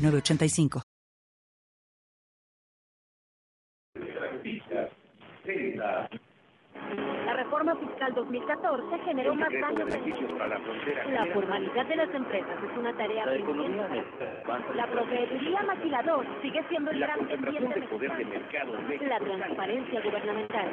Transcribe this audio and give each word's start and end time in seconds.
985. 0.00 0.82
La 7.26 7.34
reforma 7.34 7.76
fiscal 7.76 8.14
2014 8.14 8.98
generó 9.04 9.34
más 9.34 9.50
daños. 9.52 9.88
La 11.10 11.26
formalidad 11.32 11.86
de 11.86 11.96
las 11.96 12.14
empresas 12.14 12.56
es 12.62 12.78
una 12.78 12.92
tarea 12.96 13.26
La 13.26 13.36
economía 13.36 13.88
La 14.74 14.86
proveeduría 14.86 15.62
maquilador 15.62 16.26
sigue 16.42 16.62
siendo 16.68 16.90
el 16.90 17.00
La 17.00 17.06
gran 17.06 17.18
concentración 17.18 17.64
pendiente 17.64 17.80
de 17.80 17.86
poder 17.88 18.16
de 18.16 18.24
mercado 18.24 18.76
en 18.76 18.88
México. 18.88 19.04
La 19.08 19.18
transparencia 19.18 20.00
gubernamental. 20.00 20.68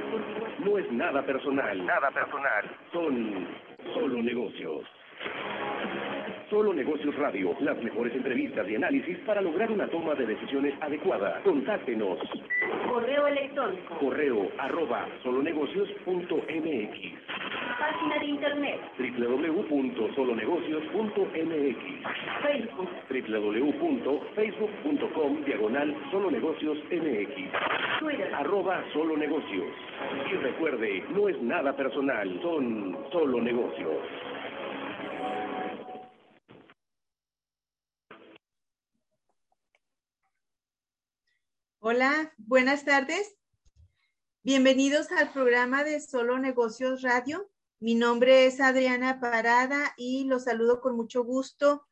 No 0.59 0.77
es 0.77 0.91
nada 0.91 1.21
personal. 1.23 1.85
Nada 1.85 2.11
personal. 2.11 2.65
Son 2.91 3.47
solo 3.93 4.21
negocios. 4.21 4.85
Solo 6.49 6.73
Negocios 6.73 7.13
Radio, 7.17 7.53
las 7.59 7.77
mejores 7.83 8.15
entrevistas 8.15 8.65
y 8.69 8.75
análisis 8.75 9.17
para 9.25 9.41
lograr 9.41 9.69
una 9.69 9.85
toma 9.89 10.15
de 10.15 10.25
decisiones 10.25 10.73
adecuada. 10.79 11.41
Contáctenos. 11.43 12.19
Correo 12.87 13.27
electrónico. 13.27 13.95
Correo 13.99 14.49
arroba 14.57 15.09
solonegocios.mx 15.23 16.99
Página 17.77 18.19
de 18.19 18.25
internet. 18.25 18.79
www.solonegocios.mx 18.97 21.77
Facebook. 22.41 22.89
www.facebook.com 23.09 25.43
diagonal 25.43 25.93
solonegocios 26.11 26.77
mx 26.91 27.35
Twitter. 27.99 28.33
arroba 28.33 28.81
solo 28.93 29.17
negocios. 29.17 29.67
Y 30.31 30.35
recuerde, 30.37 31.03
no 31.09 31.27
es 31.27 31.41
nada 31.41 31.75
personal, 31.75 32.39
son 32.41 32.97
solo 33.11 33.41
negocios. 33.41 33.97
Hola, 41.89 42.33
buenas 42.35 42.83
tardes. 42.83 43.37
Bienvenidos 44.43 45.09
al 45.13 45.31
programa 45.31 45.85
de 45.85 46.01
Solo 46.01 46.37
Negocios 46.37 47.01
Radio. 47.01 47.49
Mi 47.79 47.95
nombre 47.95 48.45
es 48.45 48.59
Adriana 48.59 49.21
Parada 49.21 49.93
y 49.95 50.25
los 50.25 50.43
saludo 50.43 50.81
con 50.81 50.97
mucho 50.97 51.23
gusto 51.23 51.87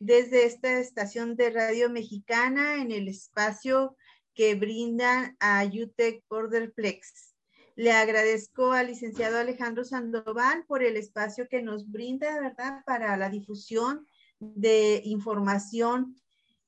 desde 0.00 0.44
esta 0.44 0.80
estación 0.80 1.36
de 1.36 1.50
radio 1.50 1.88
mexicana 1.88 2.82
en 2.82 2.90
el 2.90 3.06
espacio 3.06 3.96
que 4.34 4.56
brinda 4.56 5.36
a 5.38 5.64
UTEC 5.64 6.24
Borderplex. 6.28 7.36
Le 7.76 7.92
agradezco 7.92 8.72
al 8.72 8.88
licenciado 8.88 9.38
Alejandro 9.38 9.84
Sandoval 9.84 10.64
por 10.66 10.82
el 10.82 10.96
espacio 10.96 11.48
que 11.48 11.62
nos 11.62 11.88
brinda, 11.88 12.40
¿verdad?, 12.40 12.82
para 12.84 13.16
la 13.16 13.30
difusión 13.30 14.04
de 14.40 15.00
información 15.04 16.20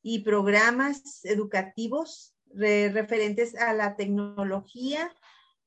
y 0.03 0.21
programas 0.21 1.25
educativos 1.25 2.37
re- 2.55 2.91
referentes 2.91 3.57
a 3.57 3.73
la 3.75 3.97
tecnología 3.97 5.11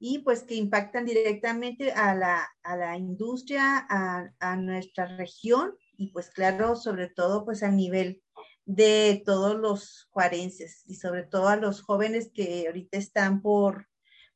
y 0.05 0.19
pues 0.19 0.43
que 0.43 0.55
impactan 0.55 1.05
directamente 1.05 1.93
a 1.93 2.13
la, 2.13 2.45
a 2.63 2.75
la 2.75 2.97
industria, 2.97 3.87
a, 3.89 4.55
nuestra 4.57 5.05
región 5.17 5.77
y 5.95 6.11
pues 6.11 6.29
claro, 6.29 6.75
sobre 6.75 7.07
todo 7.07 7.45
pues 7.45 7.63
a 7.63 7.71
nivel 7.71 8.21
de 8.65 9.23
todos 9.25 9.55
los 9.55 10.07
juarenses 10.11 10.83
y 10.87 10.95
sobre 10.95 11.23
todo 11.23 11.47
a 11.47 11.55
los 11.55 11.81
jóvenes 11.81 12.31
que 12.33 12.65
ahorita 12.67 12.97
están 12.97 13.41
por 13.41 13.87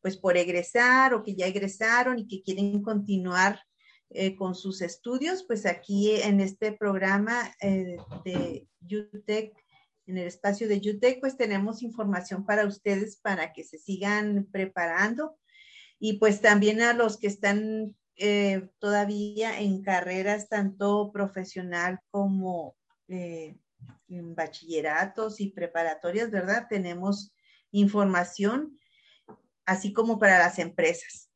pues 0.01 0.15
por 0.15 0.37
egresar 0.37 1.13
o 1.13 1.23
que 1.23 1.35
ya 1.35 1.47
egresaron 1.47 2.17
y 2.17 2.27
que 2.27 2.43
quieren 2.43 2.81
continuar 2.81 3.59
eh, 4.09 4.37
con 4.37 4.55
sus 4.55 4.81
estudios, 4.81 5.43
pues 5.43 5.65
aquí 5.65 6.11
en 6.11 6.39
este 6.39 6.71
programa 6.71 7.53
eh, 7.61 7.97
de 8.23 8.67
UTEC 9.13 9.51
en 10.07 10.17
el 10.17 10.27
espacio 10.27 10.67
de 10.67 10.77
UTEC, 10.77 11.19
pues 11.19 11.37
tenemos 11.37 11.83
información 11.83 12.45
para 12.45 12.65
ustedes 12.65 13.17
para 13.17 13.53
que 13.53 13.63
se 13.63 13.77
sigan 13.77 14.47
preparando 14.51 15.37
y 15.99 16.13
pues 16.13 16.41
también 16.41 16.81
a 16.81 16.93
los 16.93 17.17
que 17.17 17.27
están 17.27 17.95
eh, 18.15 18.69
todavía 18.79 19.59
en 19.59 19.83
carreras 19.83 20.49
tanto 20.49 21.11
profesional 21.11 21.99
como 22.09 22.75
eh, 23.09 23.57
en 24.07 24.33
bachilleratos 24.33 25.39
y 25.39 25.51
preparatorias, 25.51 26.31
¿verdad? 26.31 26.67
Tenemos 26.69 27.33
información, 27.71 28.79
así 29.65 29.93
como 29.93 30.17
para 30.17 30.39
las 30.39 30.57
empresas. 30.57 31.26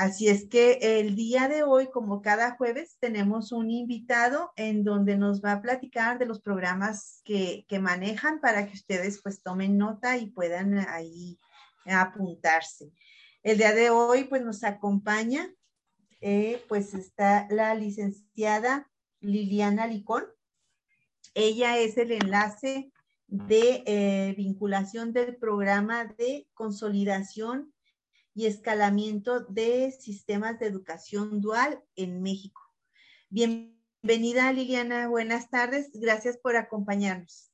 Así 0.00 0.28
es 0.28 0.46
que 0.46 0.78
el 0.80 1.14
día 1.14 1.46
de 1.46 1.62
hoy, 1.62 1.90
como 1.90 2.22
cada 2.22 2.56
jueves, 2.56 2.96
tenemos 3.00 3.52
un 3.52 3.70
invitado 3.70 4.50
en 4.56 4.82
donde 4.82 5.18
nos 5.18 5.44
va 5.44 5.52
a 5.52 5.60
platicar 5.60 6.18
de 6.18 6.24
los 6.24 6.40
programas 6.40 7.20
que, 7.22 7.66
manejan 7.82 8.40
para 8.40 8.66
que 8.66 8.72
ustedes 8.72 9.20
pues 9.22 9.42
tomen 9.42 9.76
nota 9.76 10.16
y 10.16 10.30
puedan 10.30 10.78
ahí 10.88 11.38
apuntarse. 11.84 12.94
El 13.42 13.58
día 13.58 13.74
de 13.74 13.90
hoy 13.90 14.24
pues 14.24 14.40
nos 14.40 14.64
acompaña, 14.64 15.52
eh, 16.22 16.64
pues 16.66 16.94
está 16.94 17.46
la 17.50 17.74
licenciada 17.74 18.90
Liliana 19.20 19.86
Licón. 19.86 20.24
Ella 21.34 21.76
es 21.76 21.98
el 21.98 22.12
enlace 22.12 22.90
de 23.26 23.82
eh, 23.84 24.32
vinculación 24.34 25.12
del 25.12 25.36
programa 25.36 26.06
de 26.06 26.48
consolidación 26.54 27.74
y 28.34 28.46
escalamiento 28.46 29.40
de 29.40 29.90
sistemas 29.92 30.58
de 30.58 30.66
educación 30.66 31.40
dual 31.40 31.82
en 31.96 32.22
México. 32.22 32.62
Bienvenida 33.28 34.52
Liliana, 34.52 35.08
buenas 35.08 35.50
tardes, 35.50 35.90
gracias 35.94 36.38
por 36.38 36.56
acompañarnos. 36.56 37.52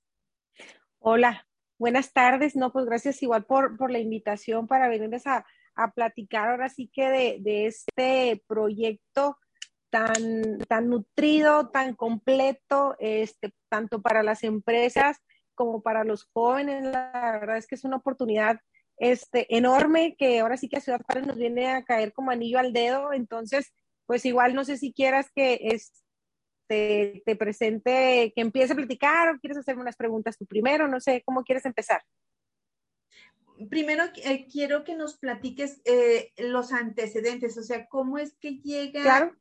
Hola, 0.98 1.47
buenas 1.78 2.12
tardes. 2.12 2.56
No, 2.56 2.72
pues 2.72 2.87
gracias 2.87 3.22
igual 3.22 3.44
por, 3.44 3.76
por 3.76 3.91
la 3.91 3.98
invitación 3.98 4.66
para 4.66 4.88
venirles 4.88 5.26
a, 5.26 5.47
a 5.75 5.92
platicar 5.92 6.48
ahora 6.48 6.69
sí 6.69 6.91
que 6.93 7.08
de, 7.08 7.38
de 7.41 7.66
este 7.66 8.43
proyecto 8.47 9.38
tan, 9.91 10.58
tan 10.69 10.88
nutrido, 10.88 11.69
tan 11.70 11.94
completo, 11.94 12.97
este, 12.98 13.53
tanto 13.69 14.03
para 14.03 14.22
las 14.22 14.43
empresas 14.43 15.19
como 15.54 15.82
para 15.82 16.04
los 16.04 16.25
jóvenes. 16.25 16.84
La 16.84 17.38
verdad 17.41 17.56
es 17.56 17.66
que 17.66 17.76
es 17.76 17.84
una 17.84 17.97
oportunidad 17.97 18.60
este, 18.98 19.54
enorme 19.56 20.16
que 20.18 20.40
ahora 20.40 20.56
sí 20.56 20.68
que 20.68 20.76
a 20.78 20.80
Ciudad 20.80 21.00
Juárez 21.04 21.26
nos 21.26 21.36
viene 21.36 21.68
a 21.68 21.84
caer 21.84 22.12
como 22.12 22.30
anillo 22.30 22.58
al 22.58 22.72
dedo. 22.72 23.12
Entonces, 23.12 23.72
pues 24.06 24.24
igual 24.24 24.54
no 24.54 24.64
sé 24.64 24.76
si 24.76 24.92
quieras 24.92 25.30
que 25.34 25.58
este, 25.62 27.22
te 27.24 27.36
presente, 27.36 28.32
que 28.34 28.40
empiece 28.40 28.72
a 28.72 28.76
platicar 28.76 29.28
o 29.28 29.38
quieres 29.38 29.58
hacerme 29.58 29.82
unas 29.82 29.96
preguntas 29.96 30.36
tú 30.38 30.46
primero, 30.46 30.88
no 30.88 31.00
sé, 31.00 31.22
¿cómo 31.24 31.42
quieres 31.44 31.64
empezar? 31.64 32.02
Primero 33.70 34.04
eh, 34.22 34.46
quiero 34.52 34.84
que 34.84 34.94
nos 34.94 35.16
platiques 35.16 35.80
eh, 35.86 36.32
los 36.36 36.72
antecedentes, 36.72 37.56
o 37.56 37.62
sea, 37.62 37.86
cómo 37.86 38.18
es 38.18 38.34
que 38.36 38.58
llega 38.58 39.02
Claro. 39.02 39.34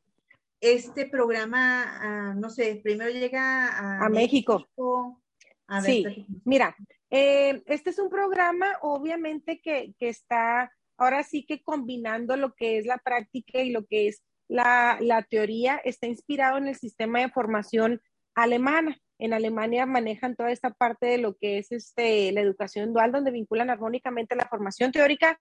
este 0.62 1.06
programa, 1.06 2.30
a, 2.30 2.34
no 2.34 2.50
sé, 2.50 2.80
primero 2.82 3.10
llega 3.12 3.68
a, 3.68 4.06
A 4.06 4.10
México. 4.10 4.60
México. 4.60 5.22
A 5.68 5.82
ver, 5.82 5.86
Sí, 5.92 6.26
mira, 6.46 6.76
eh, 7.10 7.62
este 7.66 7.92
es 7.92 8.00
un 8.00 8.10
programa 8.10 8.68
obviamente 8.82 9.60
que, 9.62 9.94
que 10.00 10.10
está 10.10 10.72
ahora 10.98 11.24
sí 11.24 11.46
que 11.46 11.62
combinando 11.62 12.36
lo 12.38 12.54
que 12.54 12.78
es 12.78 12.86
la 12.86 12.98
práctica 12.98 13.60
y 13.60 13.72
lo 13.72 13.86
que 13.86 14.08
es 14.08 14.24
la, 14.48 14.98
la 15.02 15.24
teoría, 15.24 15.82
está 15.84 16.08
inspirado 16.08 16.58
en 16.58 16.68
el 16.68 16.76
sistema 16.76 17.20
de 17.20 17.30
formación 17.30 18.02
alemana. 18.36 18.98
En 19.18 19.34
Alemania 19.34 19.86
manejan 19.86 20.36
toda 20.36 20.52
esta 20.52 20.72
parte 20.72 21.08
de 21.08 21.18
lo 21.18 21.36
que 21.36 21.58
es 21.58 21.72
este, 21.72 22.32
la 22.32 22.42
educación 22.42 22.94
dual, 22.94 23.12
donde 23.12 23.32
vinculan 23.32 23.70
armónicamente 23.70 24.36
la 24.36 24.48
formación 24.48 24.92
teórica 24.92 25.40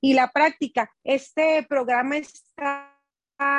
y 0.00 0.14
la 0.14 0.30
práctica. 0.30 0.90
Este 1.04 1.64
programa 1.68 2.16
está 2.18 2.91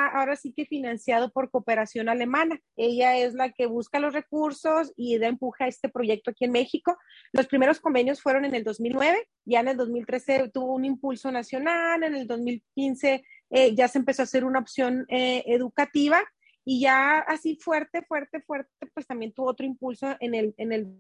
ahora 0.07 0.35
sí 0.35 0.53
que 0.53 0.65
financiado 0.65 1.31
por 1.31 1.49
cooperación 1.49 2.09
alemana. 2.09 2.59
Ella 2.75 3.17
es 3.17 3.33
la 3.33 3.51
que 3.51 3.65
busca 3.65 3.99
los 3.99 4.13
recursos 4.13 4.93
y 4.95 5.17
da 5.17 5.27
empuja 5.27 5.67
este 5.67 5.89
proyecto 5.89 6.31
aquí 6.31 6.45
en 6.45 6.51
México. 6.51 6.97
Los 7.31 7.47
primeros 7.47 7.79
convenios 7.79 8.21
fueron 8.21 8.45
en 8.45 8.55
el 8.55 8.63
2009, 8.63 9.27
ya 9.45 9.59
en 9.59 9.69
el 9.69 9.77
2013 9.77 10.49
tuvo 10.53 10.73
un 10.73 10.85
impulso 10.85 11.31
nacional, 11.31 12.03
en 12.03 12.15
el 12.15 12.27
2015 12.27 13.23
eh, 13.49 13.75
ya 13.75 13.87
se 13.87 13.99
empezó 13.99 14.21
a 14.21 14.25
hacer 14.25 14.45
una 14.45 14.59
opción 14.59 15.05
eh, 15.09 15.43
educativa 15.47 16.21
y 16.65 16.81
ya 16.81 17.19
así 17.19 17.57
fuerte, 17.61 18.01
fuerte, 18.03 18.41
fuerte, 18.41 18.71
pues 18.93 19.05
también 19.05 19.33
tuvo 19.33 19.49
otro 19.49 19.65
impulso 19.65 20.15
en 20.19 20.33
el, 20.33 20.53
en 20.57 20.71
el 20.71 20.97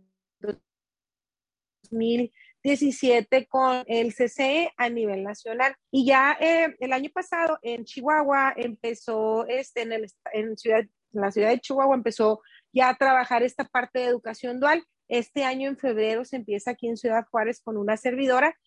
2017 2.63 3.47
con 3.47 3.83
el 3.87 4.13
CCE 4.13 4.71
a 4.77 4.89
nivel 4.89 5.23
nacional. 5.23 5.75
Y 5.91 6.05
ya 6.05 6.37
eh, 6.39 6.75
el 6.79 6.93
año 6.93 7.09
pasado 7.13 7.59
en 7.61 7.83
Chihuahua 7.83 8.53
empezó, 8.55 9.45
este, 9.47 9.81
en, 9.81 9.91
el, 9.91 10.07
en, 10.31 10.57
ciudad, 10.57 10.79
en 10.79 11.21
la 11.21 11.31
ciudad 11.31 11.49
de 11.49 11.59
Chihuahua 11.59 11.95
empezó 11.95 12.41
ya 12.71 12.89
a 12.89 12.95
trabajar 12.95 13.43
esta 13.43 13.65
parte 13.65 13.99
de 13.99 14.05
educación 14.05 14.59
dual. 14.59 14.83
Este 15.09 15.43
año 15.43 15.67
en 15.67 15.77
febrero 15.77 16.23
se 16.23 16.37
empieza 16.37 16.71
aquí 16.71 16.87
en 16.87 16.97
Ciudad 16.97 17.25
Juárez 17.29 17.61
con 17.61 17.77
una 17.77 17.97
servidora, 17.97 18.57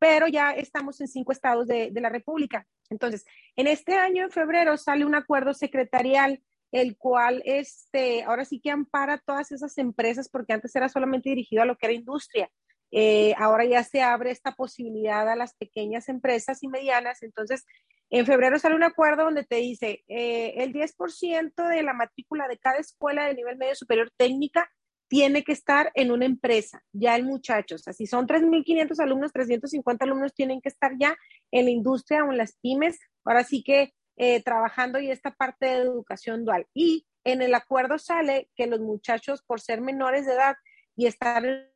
pero 0.00 0.26
ya 0.26 0.50
estamos 0.50 1.00
en 1.00 1.06
cinco 1.06 1.30
estados 1.30 1.68
de, 1.68 1.90
de 1.92 2.00
la 2.00 2.08
República. 2.08 2.66
Entonces, 2.90 3.24
en 3.54 3.68
este 3.68 3.94
año 3.94 4.24
en 4.24 4.30
febrero 4.30 4.76
sale 4.76 5.04
un 5.04 5.14
acuerdo 5.14 5.54
secretarial 5.54 6.42
el 6.74 6.96
cual 6.96 7.40
este, 7.44 8.24
ahora 8.24 8.44
sí 8.44 8.58
que 8.58 8.72
ampara 8.72 9.22
todas 9.24 9.52
esas 9.52 9.78
empresas, 9.78 10.28
porque 10.28 10.52
antes 10.52 10.74
era 10.74 10.88
solamente 10.88 11.30
dirigido 11.30 11.62
a 11.62 11.66
lo 11.66 11.76
que 11.76 11.86
era 11.86 11.92
industria. 11.92 12.50
Eh, 12.96 13.34
ahora 13.38 13.64
ya 13.64 13.82
se 13.82 14.02
abre 14.02 14.30
esta 14.30 14.52
posibilidad 14.52 15.28
a 15.28 15.34
las 15.34 15.54
pequeñas 15.54 16.08
empresas 16.08 16.62
y 16.62 16.68
medianas. 16.68 17.24
Entonces, 17.24 17.66
en 18.08 18.24
febrero 18.24 18.56
sale 18.60 18.76
un 18.76 18.84
acuerdo 18.84 19.24
donde 19.24 19.42
te 19.42 19.56
dice 19.56 20.04
eh, 20.06 20.54
el 20.58 20.72
10% 20.72 21.68
de 21.68 21.82
la 21.82 21.92
matrícula 21.92 22.46
de 22.46 22.56
cada 22.58 22.78
escuela 22.78 23.26
de 23.26 23.34
nivel 23.34 23.56
medio 23.56 23.74
superior 23.74 24.12
técnica 24.16 24.70
tiene 25.08 25.42
que 25.42 25.52
estar 25.52 25.90
en 25.94 26.12
una 26.12 26.24
empresa, 26.24 26.84
ya 26.92 27.16
el 27.16 27.24
muchacho. 27.24 27.74
O 27.74 27.78
sea, 27.78 27.92
si 27.92 28.06
son 28.06 28.28
3.500 28.28 29.00
alumnos, 29.02 29.32
350 29.32 30.04
alumnos 30.04 30.32
tienen 30.32 30.60
que 30.60 30.68
estar 30.68 30.92
ya 30.96 31.16
en 31.50 31.64
la 31.64 31.72
industria 31.72 32.24
o 32.24 32.30
en 32.30 32.38
las 32.38 32.56
pymes. 32.62 33.00
Ahora 33.24 33.42
sí 33.42 33.64
que 33.64 33.92
eh, 34.16 34.40
trabajando 34.44 35.00
y 35.00 35.10
esta 35.10 35.32
parte 35.32 35.66
de 35.66 35.78
educación 35.78 36.44
dual. 36.44 36.68
Y 36.74 37.08
en 37.24 37.42
el 37.42 37.54
acuerdo 37.54 37.98
sale 37.98 38.48
que 38.54 38.68
los 38.68 38.78
muchachos, 38.78 39.42
por 39.42 39.60
ser 39.60 39.80
menores 39.80 40.26
de 40.26 40.34
edad 40.34 40.54
y 40.94 41.06
estar 41.06 41.44
en 41.44 41.73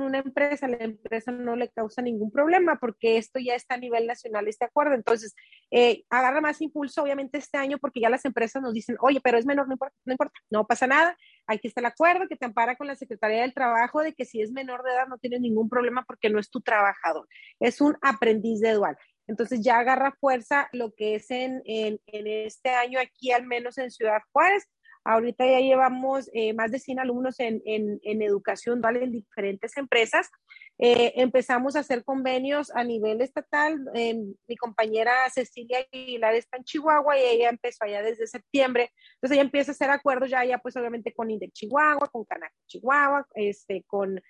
una 0.00 0.20
empresa, 0.20 0.68
la 0.68 0.78
empresa 0.78 1.32
no 1.32 1.56
le 1.56 1.68
causa 1.68 2.00
ningún 2.00 2.30
problema 2.30 2.78
porque 2.80 3.18
esto 3.18 3.38
ya 3.38 3.54
está 3.54 3.74
a 3.74 3.78
nivel 3.78 4.06
nacional, 4.06 4.48
este 4.48 4.64
acuerdo. 4.64 4.94
Entonces, 4.94 5.34
eh, 5.70 6.04
agarra 6.08 6.40
más 6.40 6.60
impulso, 6.60 7.02
obviamente, 7.02 7.38
este 7.38 7.58
año 7.58 7.78
porque 7.78 8.00
ya 8.00 8.08
las 8.08 8.24
empresas 8.24 8.62
nos 8.62 8.72
dicen, 8.72 8.96
oye, 9.00 9.20
pero 9.20 9.38
es 9.38 9.44
menor, 9.44 9.66
no 9.66 9.74
importa, 9.74 9.96
no 10.04 10.12
importa, 10.12 10.40
no 10.50 10.66
pasa 10.66 10.86
nada. 10.86 11.16
Aquí 11.46 11.68
está 11.68 11.80
el 11.80 11.86
acuerdo 11.86 12.28
que 12.28 12.36
te 12.36 12.46
ampara 12.46 12.76
con 12.76 12.86
la 12.86 12.96
Secretaría 12.96 13.42
del 13.42 13.52
Trabajo 13.52 14.00
de 14.00 14.14
que 14.14 14.24
si 14.24 14.40
es 14.40 14.52
menor 14.52 14.82
de 14.82 14.92
edad 14.92 15.08
no 15.08 15.18
tienes 15.18 15.40
ningún 15.40 15.68
problema 15.68 16.04
porque 16.06 16.30
no 16.30 16.38
es 16.38 16.50
tu 16.50 16.60
trabajador, 16.60 17.28
es 17.60 17.80
un 17.80 17.96
aprendiz 18.00 18.60
de 18.60 18.72
dual. 18.72 18.96
Entonces 19.26 19.60
ya 19.62 19.78
agarra 19.78 20.16
fuerza 20.20 20.68
lo 20.72 20.92
que 20.94 21.14
es 21.14 21.30
en, 21.30 21.62
en, 21.64 21.98
este 22.06 22.70
año 22.70 22.98
aquí, 23.00 23.32
al 23.32 23.46
menos 23.46 23.78
en 23.78 23.90
Ciudad 23.90 24.20
Juárez. 24.32 24.68
Ahorita 25.04 25.46
ya 25.46 25.60
llevamos 25.60 26.30
eh, 26.32 26.52
más 26.54 26.70
de 26.70 26.78
100 26.78 27.00
alumnos 27.00 27.40
en, 27.40 27.62
en, 27.64 28.22
educación 28.22 28.80
dual 28.80 28.96
en 28.96 29.12
diferentes 29.12 29.76
empresas. 29.76 30.30
Eh, 30.78 31.12
empezamos 31.16 31.76
a 31.76 31.80
hacer 31.80 32.04
convenios 32.04 32.70
a 32.74 32.84
nivel 32.84 33.20
estatal. 33.20 33.78
mi 33.94 34.56
compañera 34.56 35.12
Cecilia 35.30 35.78
Aguilar 35.92 36.34
está 36.34 36.56
en 36.56 36.64
Chihuahua 36.64 37.18
y 37.18 37.22
ella 37.22 37.50
empezó 37.50 37.84
allá 37.84 38.02
desde 38.02 38.26
septiembre. 38.26 38.90
Entonces 39.14 39.36
ella 39.36 39.42
empieza 39.42 39.72
a 39.72 39.74
hacer 39.74 39.90
acuerdos 39.90 40.30
ya, 40.30 40.44
ya 40.44 40.58
pues 40.58 40.76
obviamente 40.76 41.12
con 41.12 41.30
INDEC 41.30 41.52
Chihuahua, 41.52 42.08
con 42.08 42.24
Canac 42.24 42.52
Chihuahua, 42.66 43.26
este, 43.34 43.84
con 43.86 44.20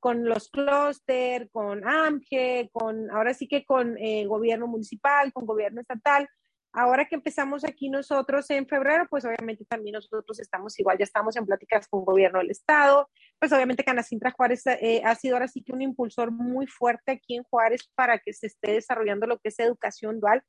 con 0.00 0.24
los 0.24 0.48
clúster, 0.48 1.50
con 1.50 1.86
AMGE, 1.86 2.70
con, 2.72 3.10
ahora 3.10 3.34
sí 3.34 3.46
que 3.46 3.64
con 3.64 3.96
eh, 3.98 4.26
gobierno 4.26 4.66
municipal, 4.66 5.32
con 5.32 5.46
gobierno 5.46 5.82
estatal. 5.82 6.26
Ahora 6.72 7.06
que 7.06 7.16
empezamos 7.16 7.64
aquí 7.64 7.88
nosotros 7.88 8.48
en 8.50 8.66
febrero, 8.66 9.06
pues 9.10 9.24
obviamente 9.24 9.64
también 9.64 9.94
nosotros 9.94 10.38
estamos 10.38 10.78
igual, 10.78 10.98
ya 10.98 11.04
estamos 11.04 11.36
en 11.36 11.44
pláticas 11.44 11.88
con 11.88 12.04
gobierno 12.04 12.38
del 12.38 12.50
estado, 12.50 13.10
pues 13.40 13.52
obviamente 13.52 13.82
Canacintra 13.82 14.30
Juárez 14.30 14.64
eh, 14.66 15.02
ha 15.04 15.14
sido 15.16 15.34
ahora 15.34 15.48
sí 15.48 15.62
que 15.64 15.72
un 15.72 15.82
impulsor 15.82 16.30
muy 16.30 16.68
fuerte 16.68 17.12
aquí 17.12 17.36
en 17.36 17.42
Juárez 17.42 17.90
para 17.96 18.18
que 18.18 18.32
se 18.32 18.46
esté 18.46 18.72
desarrollando 18.72 19.26
lo 19.26 19.38
que 19.38 19.48
es 19.48 19.58
educación 19.58 20.20
dual. 20.20 20.42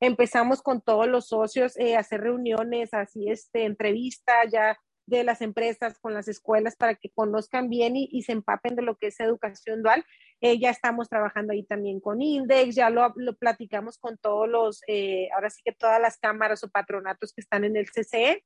Empezamos 0.00 0.62
con 0.62 0.80
todos 0.80 1.08
los 1.08 1.26
socios 1.26 1.76
eh, 1.76 1.96
a 1.96 2.00
hacer 2.00 2.20
reuniones, 2.20 2.94
así 2.94 3.28
este, 3.28 3.64
entrevistas, 3.64 4.52
ya 4.52 4.78
de 5.06 5.24
las 5.24 5.40
empresas 5.42 5.98
con 5.98 6.14
las 6.14 6.28
escuelas 6.28 6.76
para 6.76 6.94
que 6.94 7.10
conozcan 7.10 7.68
bien 7.68 7.94
y, 7.96 8.22
se 8.22 8.32
empapen 8.32 8.74
de 8.76 8.82
lo 8.82 8.96
que 8.96 9.08
es 9.08 9.20
educación 9.20 9.82
dual. 9.82 10.04
Eh, 10.46 10.58
ya 10.58 10.68
estamos 10.68 11.08
trabajando 11.08 11.54
ahí 11.54 11.62
también 11.62 12.00
con 12.00 12.20
Index, 12.20 12.74
ya 12.74 12.90
lo, 12.90 13.14
platicamos 13.38 13.96
con 13.96 14.18
todos 14.18 14.46
los, 14.46 14.82
eh, 14.88 15.30
ahora 15.34 15.48
sí 15.48 15.62
que 15.64 15.72
todas 15.72 15.98
las 15.98 16.18
cámaras 16.18 16.62
o 16.62 16.68
patronatos 16.68 17.32
que 17.32 17.40
están 17.40 17.64
en 17.64 17.78
el 17.78 17.86
CCE, 17.90 18.44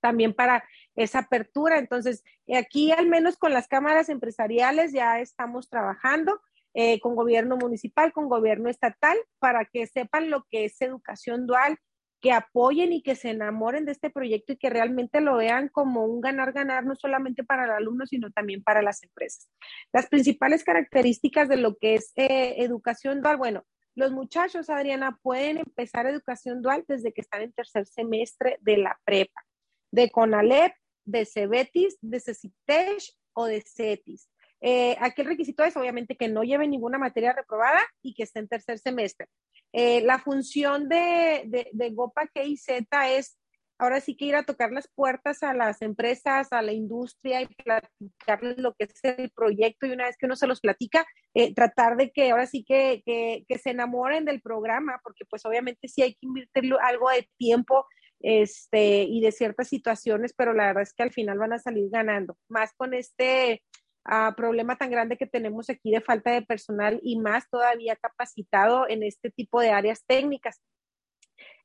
también 0.00 0.32
para 0.32 0.64
esa 0.96 1.18
apertura. 1.18 1.76
Entonces, 1.76 2.24
aquí 2.56 2.92
al 2.92 3.08
menos 3.08 3.36
con 3.36 3.52
las 3.52 3.68
cámaras 3.68 4.08
empresariales 4.08 4.94
ya 4.94 5.20
estamos 5.20 5.68
trabajando. 5.68 6.40
Eh, 6.74 7.00
con 7.00 7.16
gobierno 7.16 7.56
municipal, 7.56 8.12
con 8.12 8.28
gobierno 8.28 8.68
estatal, 8.68 9.16
para 9.38 9.64
que 9.64 9.86
sepan 9.86 10.30
lo 10.30 10.46
que 10.50 10.66
es 10.66 10.80
educación 10.80 11.46
dual, 11.46 11.76
que 12.20 12.32
apoyen 12.32 12.92
y 12.92 13.02
que 13.02 13.14
se 13.14 13.30
enamoren 13.30 13.84
de 13.84 13.92
este 13.92 14.10
proyecto 14.10 14.52
y 14.52 14.56
que 14.56 14.70
realmente 14.70 15.20
lo 15.20 15.36
vean 15.36 15.68
como 15.68 16.04
un 16.04 16.20
ganar-ganar, 16.20 16.84
no 16.84 16.94
solamente 16.96 17.44
para 17.44 17.64
el 17.64 17.70
alumno, 17.70 18.06
sino 18.06 18.30
también 18.30 18.62
para 18.62 18.82
las 18.82 19.02
empresas. 19.02 19.48
Las 19.92 20.08
principales 20.08 20.64
características 20.64 21.48
de 21.48 21.56
lo 21.56 21.76
que 21.76 21.94
es 21.94 22.12
eh, 22.16 22.56
educación 22.58 23.22
dual, 23.22 23.36
bueno, 23.36 23.64
los 23.94 24.12
muchachos, 24.12 24.70
Adriana, 24.70 25.18
pueden 25.22 25.58
empezar 25.58 26.06
educación 26.06 26.62
dual 26.62 26.84
desde 26.86 27.12
que 27.12 27.20
están 27.20 27.42
en 27.42 27.52
tercer 27.52 27.84
semestre 27.86 28.58
de 28.60 28.76
la 28.76 28.98
prepa, 29.04 29.44
de 29.90 30.10
CONALEP, 30.10 30.72
de 31.04 31.24
CEBETIS, 31.24 31.98
de 32.00 32.20
CECITESH 32.20 33.16
o 33.32 33.46
de 33.46 33.60
CETIS. 33.60 34.28
Eh, 34.60 34.96
aquí 35.00 35.22
el 35.22 35.28
requisito 35.28 35.64
es 35.64 35.76
obviamente 35.76 36.16
que 36.16 36.28
no 36.28 36.42
lleve 36.42 36.66
ninguna 36.66 36.98
materia 36.98 37.32
reprobada 37.32 37.80
y 38.02 38.14
que 38.14 38.24
esté 38.24 38.40
en 38.40 38.48
tercer 38.48 38.78
semestre. 38.78 39.26
Eh, 39.72 40.00
la 40.02 40.18
función 40.18 40.88
de, 40.88 41.44
de, 41.46 41.68
de 41.72 41.90
GOPA 41.90 42.28
K 42.28 42.42
y 42.44 42.56
Z 42.56 42.86
es 43.10 43.38
ahora 43.78 44.00
sí 44.00 44.16
que 44.16 44.26
ir 44.26 44.34
a 44.34 44.42
tocar 44.42 44.72
las 44.72 44.88
puertas 44.88 45.42
a 45.42 45.54
las 45.54 45.82
empresas, 45.82 46.48
a 46.52 46.62
la 46.62 46.72
industria 46.72 47.42
y 47.42 47.46
platicarles 47.46 48.58
lo 48.58 48.74
que 48.74 48.84
es 48.84 49.04
el 49.04 49.30
proyecto 49.30 49.86
y 49.86 49.92
una 49.92 50.06
vez 50.06 50.16
que 50.18 50.26
uno 50.26 50.36
se 50.36 50.48
los 50.48 50.60
platica, 50.60 51.06
eh, 51.34 51.54
tratar 51.54 51.96
de 51.96 52.10
que 52.10 52.30
ahora 52.30 52.46
sí 52.46 52.64
que, 52.64 53.02
que, 53.06 53.44
que, 53.48 53.58
se 53.58 53.70
enamoren 53.70 54.24
del 54.24 54.40
programa, 54.40 55.00
porque 55.02 55.24
pues 55.26 55.44
obviamente 55.46 55.88
sí 55.88 56.02
hay 56.02 56.14
que 56.14 56.26
invertir 56.26 56.74
algo 56.82 57.08
de 57.10 57.28
tiempo 57.38 57.86
este, 58.20 59.04
y 59.04 59.20
de 59.20 59.30
ciertas 59.30 59.68
situaciones, 59.68 60.34
pero 60.36 60.52
la 60.52 60.66
verdad 60.66 60.82
es 60.82 60.92
que 60.92 61.04
al 61.04 61.12
final 61.12 61.38
van 61.38 61.52
a 61.52 61.58
salir 61.60 61.88
ganando, 61.90 62.36
más 62.48 62.72
con 62.76 62.94
este 62.94 63.62
problema 64.36 64.76
tan 64.76 64.90
grande 64.90 65.16
que 65.16 65.26
tenemos 65.26 65.68
aquí 65.70 65.90
de 65.90 66.00
falta 66.00 66.30
de 66.30 66.42
personal 66.42 66.98
y 67.02 67.18
más 67.18 67.48
todavía 67.50 67.96
capacitado 67.96 68.88
en 68.88 69.02
este 69.02 69.30
tipo 69.30 69.60
de 69.60 69.70
áreas 69.70 70.04
técnicas. 70.06 70.60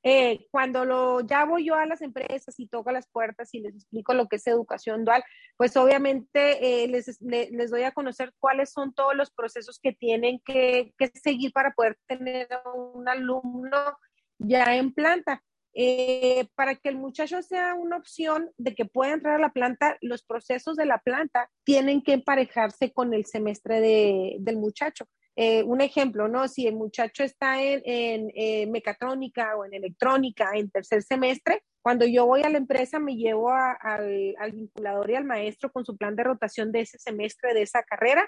Eh, 0.06 0.48
cuando 0.52 0.84
lo 0.84 1.22
ya 1.22 1.46
voy 1.46 1.66
yo 1.66 1.76
a 1.76 1.86
las 1.86 2.02
empresas 2.02 2.60
y 2.60 2.68
toco 2.68 2.92
las 2.92 3.08
puertas 3.08 3.54
y 3.54 3.62
les 3.62 3.76
explico 3.76 4.14
lo 4.14 4.28
que 4.28 4.36
es 4.36 4.46
educación 4.48 5.06
dual, 5.06 5.24
pues 5.56 5.78
obviamente 5.78 6.84
eh, 6.84 6.88
les, 6.90 7.22
les, 7.22 7.72
doy 7.72 7.84
a 7.84 7.94
conocer 7.94 8.34
cuáles 8.40 8.72
son 8.72 8.94
todos 8.94 9.16
los 9.16 9.32
procesos 9.32 9.80
que 9.82 9.94
tienen 9.94 10.42
que, 10.44 10.94
que 10.98 11.08
seguir 11.08 11.54
para 11.54 11.72
poder 11.72 11.98
tener 12.06 12.50
un 12.76 13.08
alumno 13.08 13.98
ya 14.40 14.76
en 14.76 14.94
planta. 14.94 15.42
Eh, 15.76 16.48
para 16.56 16.76
que 16.76 16.90
el 16.90 16.98
muchacho 16.98 17.42
sea 17.42 17.74
una 17.74 17.98
opción 17.98 18.52
de 18.58 18.76
que 18.76 18.86
pueda 18.86 19.14
entrar 19.14 19.36
a 19.36 19.42
la 19.42 19.52
planta, 19.52 19.98
los 20.02 20.24
procesos 20.24 20.76
de 20.76 20.86
la 20.86 21.00
planta 21.00 21.50
tienen 21.64 22.04
que 22.04 22.14
emparejarse 22.14 22.92
con 22.94 23.14
el 23.14 23.26
semestre 23.26 23.82
de, 23.82 24.36
del 24.40 24.58
muchacho. 24.58 25.06
Eh, 25.36 25.64
un 25.64 25.82
ejemplo, 25.82 26.28
¿no? 26.28 26.48
Si 26.48 26.68
el 26.68 26.76
muchacho 26.76 27.24
está 27.24 27.62
en, 27.62 27.82
en 27.86 28.32
eh, 28.36 28.68
mecatrónica 28.68 29.56
o 29.58 29.66
en 29.66 29.74
electrónica 29.74 30.52
en 30.54 30.70
tercer 30.70 31.02
semestre, 31.02 31.64
cuando 31.82 32.06
yo 32.06 32.26
voy 32.28 32.44
a 32.44 32.50
la 32.50 32.60
empresa 32.60 33.00
me 33.00 33.16
llevo 33.16 33.52
al, 33.52 34.36
al 34.38 34.52
vinculador 34.52 35.10
y 35.10 35.16
al 35.16 35.26
maestro 35.26 35.72
con 35.72 35.86
su 35.86 35.98
plan 35.98 36.16
de 36.16 36.24
rotación 36.24 36.72
de 36.72 36.82
ese 36.82 37.00
semestre, 37.00 37.54
de 37.54 37.64
esa 37.64 37.82
carrera, 37.84 38.26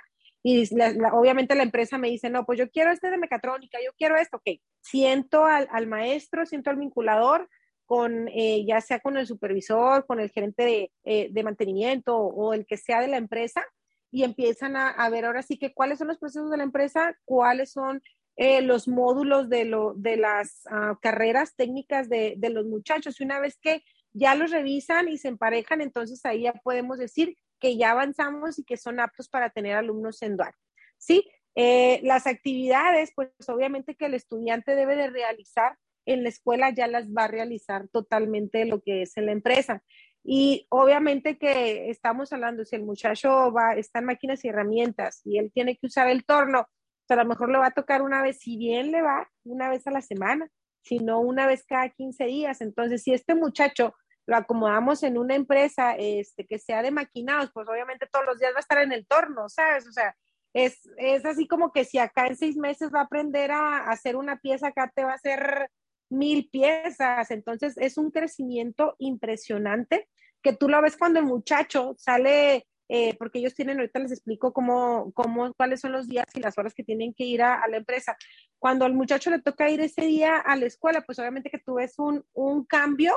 y 0.47 0.69
obviamente 1.11 1.55
la 1.55 1.63
empresa 1.63 1.97
me 1.97 2.07
dice, 2.07 2.29
no, 2.29 2.45
pues 2.45 2.59
yo 2.59 2.69
quiero 2.69 2.91
este 2.91 3.09
de 3.09 3.17
mecatrónica, 3.17 3.79
yo 3.83 3.89
quiero 3.97 4.15
esto, 4.15 4.37
ok, 4.37 4.61
siento 4.79 5.43
al, 5.43 5.67
al 5.71 5.87
maestro, 5.87 6.45
siento 6.45 6.69
al 6.69 6.75
vinculador, 6.75 7.49
con 7.87 8.27
eh, 8.27 8.63
ya 8.63 8.79
sea 8.79 8.99
con 8.99 9.17
el 9.17 9.25
supervisor, 9.25 10.05
con 10.05 10.19
el 10.19 10.29
gerente 10.29 10.63
de, 10.63 10.91
eh, 11.03 11.29
de, 11.31 11.43
mantenimiento 11.43 12.15
o 12.15 12.53
el 12.53 12.67
que 12.67 12.77
sea 12.77 13.01
de 13.01 13.07
la 13.07 13.17
empresa 13.17 13.65
y 14.11 14.23
empiezan 14.23 14.75
a, 14.75 14.89
a, 14.89 15.09
ver 15.09 15.25
ahora 15.25 15.41
sí 15.41 15.57
que 15.57 15.73
cuáles 15.73 15.97
son 15.97 16.09
los 16.09 16.19
procesos 16.19 16.51
de 16.51 16.57
la 16.57 16.63
empresa, 16.63 17.17
cuáles 17.25 17.71
son 17.71 18.03
eh, 18.35 18.61
los 18.61 18.87
módulos 18.87 19.49
de, 19.49 19.65
lo, 19.65 19.95
de 19.95 20.17
las 20.17 20.61
uh, 20.69 20.95
carreras 21.01 21.55
técnicas 21.55 22.07
de, 22.07 22.35
de, 22.37 22.49
los 22.51 22.67
muchachos. 22.67 23.19
Y 23.19 23.23
una 23.23 23.39
vez 23.39 23.57
que 23.59 23.81
ya 24.13 24.35
los 24.35 24.51
revisan 24.51 25.09
y 25.09 25.17
se 25.17 25.29
emparejan, 25.29 25.81
entonces 25.81 26.23
ahí 26.23 26.43
ya 26.43 26.53
podemos 26.53 26.99
decir 26.99 27.35
que 27.65 27.77
ya 27.77 27.91
avanzamos 27.91 28.59
y 28.59 28.63
que 28.63 28.77
son 28.77 28.99
aptos 28.99 29.27
para 29.27 29.49
tener 29.49 29.75
alumnos 29.75 30.21
en 30.21 30.37
dual. 30.37 30.53
¿Sí? 30.99 31.27
Eh, 31.55 31.99
las 32.03 32.27
actividades, 32.27 33.11
pues 33.15 33.29
obviamente 33.47 33.95
que 33.95 34.05
el 34.05 34.13
estudiante 34.13 34.75
debe 34.75 34.95
de 34.95 35.09
realizar 35.09 35.75
en 36.05 36.21
la 36.21 36.29
escuela 36.29 36.69
ya 36.69 36.85
las 36.85 37.09
va 37.09 37.23
a 37.23 37.27
realizar 37.27 37.87
totalmente 37.87 38.65
lo 38.65 38.81
que 38.81 39.01
es 39.01 39.17
en 39.17 39.25
la 39.25 39.31
empresa. 39.31 39.81
Y 40.23 40.67
obviamente 40.69 41.39
que 41.39 41.89
estamos 41.89 42.31
hablando, 42.33 42.65
si 42.65 42.75
el 42.75 42.83
muchacho 42.83 43.51
va, 43.51 43.73
está 43.73 43.97
en 43.97 44.05
máquinas 44.05 44.45
y 44.45 44.49
herramientas 44.49 45.21
y 45.23 45.39
él 45.39 45.51
tiene 45.51 45.75
que 45.75 45.87
usar 45.87 46.07
el 46.07 46.23
torno, 46.23 46.67
pues 47.07 47.17
a 47.17 47.23
lo 47.23 47.27
mejor 47.27 47.49
le 47.49 47.57
va 47.57 47.67
a 47.67 47.71
tocar 47.71 48.03
una 48.03 48.21
vez, 48.21 48.37
si 48.37 48.57
bien 48.57 48.91
le 48.91 49.01
va, 49.01 49.27
una 49.43 49.69
vez 49.69 49.87
a 49.87 49.91
la 49.91 50.01
semana, 50.01 50.47
sino 50.83 51.19
una 51.19 51.47
vez 51.47 51.65
cada 51.67 51.89
15 51.89 52.25
días. 52.25 52.61
Entonces, 52.61 53.01
si 53.01 53.11
este 53.11 53.33
muchacho 53.33 53.95
lo 54.27 54.35
acomodamos 54.37 55.03
en 55.03 55.17
una 55.17 55.35
empresa 55.35 55.95
este, 55.95 56.45
que 56.45 56.59
sea 56.59 56.81
de 56.81 56.91
maquinados, 56.91 57.51
pues 57.53 57.67
obviamente 57.67 58.07
todos 58.11 58.25
los 58.25 58.39
días 58.39 58.53
va 58.53 58.57
a 58.57 58.61
estar 58.61 58.81
en 58.81 58.91
el 58.91 59.05
torno, 59.05 59.49
¿sabes? 59.49 59.87
O 59.87 59.91
sea, 59.91 60.15
es, 60.55 60.89
es 60.97 61.25
así 61.25 61.47
como 61.47 61.71
que 61.71 61.83
si 61.83 61.99
acá 61.99 62.27
en 62.27 62.37
seis 62.37 62.55
meses 62.55 62.89
va 62.93 63.01
a 63.01 63.03
aprender 63.03 63.51
a, 63.51 63.89
hacer 63.89 64.15
una 64.15 64.39
pieza, 64.39 64.67
acá 64.67 64.91
te 64.95 65.03
va 65.03 65.11
a 65.11 65.15
hacer 65.15 65.69
mil 66.09 66.49
piezas. 66.49 67.29
Entonces, 67.29 67.77
es 67.77 67.97
un 67.97 68.09
crecimiento 68.09 68.95
impresionante 68.99 70.07
que 70.41 70.53
tú 70.53 70.69
lo 70.69 70.81
ves 70.81 70.95
cuando 70.95 71.19
el 71.19 71.25
muchacho 71.25 71.95
sale, 71.97 72.67
eh, 72.87 73.15
porque 73.17 73.39
ellos 73.39 73.53
tienen, 73.53 73.79
ahorita 73.79 73.99
les 73.99 74.11
explico 74.11 74.53
cómo, 74.53 75.11
cómo, 75.13 75.53
cuáles 75.55 75.81
son 75.81 75.91
los 75.91 76.07
días 76.07 76.27
y 76.35 76.39
las 76.39 76.57
horas 76.57 76.73
que 76.73 76.83
tienen 76.83 77.13
que 77.13 77.25
ir 77.25 77.41
a, 77.41 77.67
la 77.67 77.77
empresa. 77.77 78.15
Cuando 78.57 78.85
al 78.85 78.93
muchacho 78.93 79.31
le 79.31 79.41
toca 79.41 79.69
ir 79.69 79.81
ese 79.81 80.03
día 80.03 80.37
a 80.37 80.55
la 80.55 80.67
escuela, 80.67 81.01
pues 81.01 81.19
obviamente 81.19 81.49
que 81.49 81.59
tú 81.59 81.75
ves 81.75 81.95
un, 81.97 82.23
un 82.33 82.63
cambio, 82.63 83.13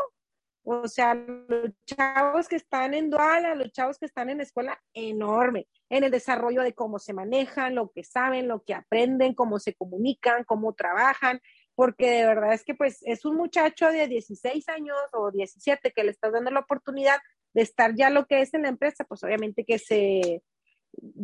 o 0.70 0.86
sea, 0.86 1.14
los 1.14 1.72
chavos 1.86 2.46
que 2.46 2.56
están 2.56 2.92
en 2.92 3.08
dual, 3.08 3.46
a 3.46 3.54
los 3.54 3.72
chavos 3.72 3.98
que 3.98 4.04
están 4.04 4.28
en 4.28 4.42
escuela, 4.42 4.78
enorme, 4.92 5.66
en 5.88 6.04
el 6.04 6.10
desarrollo 6.10 6.62
de 6.62 6.74
cómo 6.74 6.98
se 6.98 7.14
manejan, 7.14 7.74
lo 7.74 7.90
que 7.90 8.04
saben, 8.04 8.48
lo 8.48 8.62
que 8.62 8.74
aprenden, 8.74 9.34
cómo 9.34 9.58
se 9.58 9.74
comunican, 9.74 10.44
cómo 10.44 10.74
trabajan, 10.74 11.40
porque 11.74 12.10
de 12.10 12.26
verdad 12.26 12.52
es 12.52 12.64
que 12.64 12.74
pues 12.74 12.98
es 13.02 13.24
un 13.24 13.36
muchacho 13.36 13.88
de 13.90 14.08
16 14.08 14.68
años 14.68 14.98
o 15.12 15.30
17 15.30 15.90
que 15.92 16.04
le 16.04 16.10
estás 16.10 16.32
dando 16.32 16.50
la 16.50 16.60
oportunidad 16.60 17.16
de 17.54 17.62
estar 17.62 17.94
ya 17.94 18.10
lo 18.10 18.26
que 18.26 18.42
es 18.42 18.52
en 18.52 18.62
la 18.62 18.68
empresa, 18.68 19.04
pues 19.04 19.24
obviamente 19.24 19.64
que 19.64 19.78
se, 19.78 20.42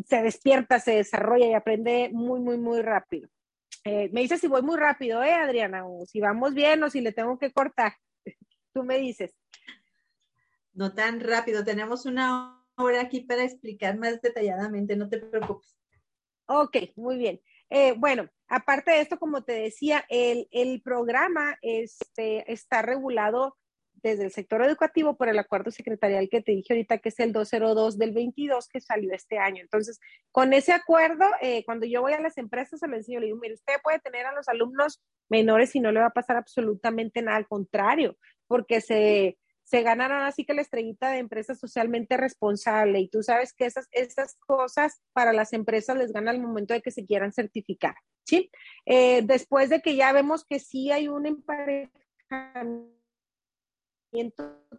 se 0.07 0.23
despierta, 0.23 0.81
se 0.81 0.93
desarrolla 0.93 1.47
y 1.47 1.53
aprende 1.53 2.09
muy, 2.13 2.41
muy, 2.41 2.57
muy 2.57 2.81
rápido. 2.81 3.29
Eh, 3.85 4.09
me 4.11 4.23
dices 4.23 4.41
si 4.41 4.47
voy 4.47 4.63
muy 4.63 4.79
rápido, 4.79 5.23
¿eh, 5.23 5.35
Adriana? 5.35 5.87
O 5.87 6.07
si 6.07 6.21
vamos 6.21 6.55
bien 6.55 6.83
o 6.83 6.89
si 6.89 7.03
le 7.03 7.13
tengo 7.13 7.39
que 7.39 7.53
cortar. 7.53 7.93
Tú 8.75 8.83
me 8.83 8.99
dices. 8.99 9.35
No 10.73 10.93
tan 10.93 11.21
rápido, 11.21 11.65
tenemos 11.65 12.05
una 12.05 12.61
hora 12.75 13.01
aquí 13.01 13.21
para 13.21 13.45
explicar 13.45 13.97
más 13.97 14.21
detalladamente, 14.21 14.97
no 14.97 15.09
te 15.09 15.21
preocupes. 15.21 15.79
Ok, 16.47 16.77
muy 16.97 17.17
bien. 17.17 17.41
Eh, 17.71 17.95
bueno, 17.97 18.29
aparte 18.49 18.91
de 18.91 19.01
esto, 19.01 19.19
como 19.19 19.45
te 19.45 19.53
decía, 19.53 20.05
el, 20.09 20.83
programa 20.83 21.57
este, 21.63 22.53
está 22.53 22.83
regulado 22.83 23.57
desde 24.05 24.25
el 24.25 24.33
sector 24.33 24.63
educativo 24.63 25.17
por 25.17 25.31
el 25.31 25.39
acuerdo 25.39 25.71
secretarial 25.71 26.29
que 26.29 26.43
te 26.43 26.53
dije 26.53 26.75
ahorita, 26.75 26.99
que 26.99 27.09
es 27.09 27.19
el 27.21 27.33
202 27.33 27.97
del 27.97 28.13
22 28.13 28.69
que 28.69 28.83
salió 28.83 29.15
este 29.15 29.39
año. 29.39 29.63
Entonces, 29.63 29.99
con 30.31 30.53
ese 30.53 30.73
acuerdo, 30.73 31.25
eh, 31.41 31.65
cuando 31.65 31.87
yo 31.87 32.03
voy 32.03 32.13
a 32.13 32.21
las 32.21 32.37
empresas, 32.37 32.81
se 32.81 32.87
lo 32.87 32.97
enseño, 32.97 33.21
le 33.21 33.27
digo, 33.27 33.39
mire, 33.39 33.55
usted 33.55 33.73
puede 33.83 33.99
tener 34.01 34.27
a 34.27 34.35
los 34.35 34.47
alumnos 34.49 35.03
menores 35.31 35.75
y 35.75 35.81
no 35.81 35.91
le 35.91 36.01
va 36.01 36.07
a 36.07 36.11
pasar 36.11 36.37
absolutamente 36.37 37.23
nada, 37.23 37.39
al 37.39 37.49
contrario, 37.49 38.19
porque 38.47 38.83
se, 38.83 39.39
se 39.63 39.83
ganaron 39.83 40.23
así 40.23 40.45
que 40.45 40.53
la 40.53 40.61
estrellita 40.61 41.11
de 41.11 41.21
empresa 41.21 41.55
socialmente 41.55 42.19
responsable 42.19 43.01
y 43.01 43.09
tú 43.09 43.23
sabes 43.23 43.55
que 43.55 43.65
esas, 43.65 43.89
esas 43.91 44.37
cosas 44.47 45.01
para 45.15 45.33
las 45.33 45.55
empresas 45.55 45.97
les 45.97 46.13
gana 46.13 46.31
al 46.31 46.43
momento 46.43 46.75
de 46.75 46.83
que 46.83 46.91
se 46.91 47.07
quieran 47.07 47.33
certificar, 47.33 47.95
¿sí? 48.27 48.51
Eh, 48.85 49.23
después 49.23 49.71
de 49.71 49.81
que 49.81 49.97
ya 49.97 50.13
vemos 50.13 50.45
que 50.45 50.59
sí 50.59 50.91
hay 50.91 51.09
un 51.09 51.25
emparejamiento 51.25 52.94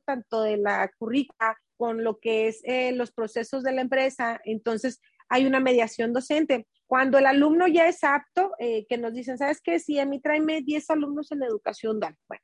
tanto 0.05 0.41
de 0.41 0.57
la 0.57 0.89
currícula 0.97 1.57
con 1.77 2.03
lo 2.03 2.19
que 2.19 2.47
es 2.47 2.61
eh, 2.63 2.91
los 2.93 3.11
procesos 3.11 3.63
de 3.63 3.73
la 3.73 3.81
empresa, 3.81 4.39
entonces 4.45 5.01
hay 5.29 5.45
una 5.45 5.59
mediación 5.59 6.13
docente. 6.13 6.67
Cuando 6.87 7.17
el 7.17 7.25
alumno 7.25 7.67
ya 7.67 7.87
es 7.87 8.03
apto, 8.03 8.51
eh, 8.59 8.85
que 8.87 8.97
nos 8.97 9.13
dicen, 9.13 9.37
¿sabes 9.37 9.59
qué? 9.61 9.79
Si 9.79 9.99
a 9.99 10.05
mí 10.05 10.19
tráeme 10.21 10.61
10 10.61 10.89
alumnos 10.91 11.31
en 11.31 11.43
educación, 11.43 11.99
dan. 11.99 12.15
Bueno, 12.27 12.43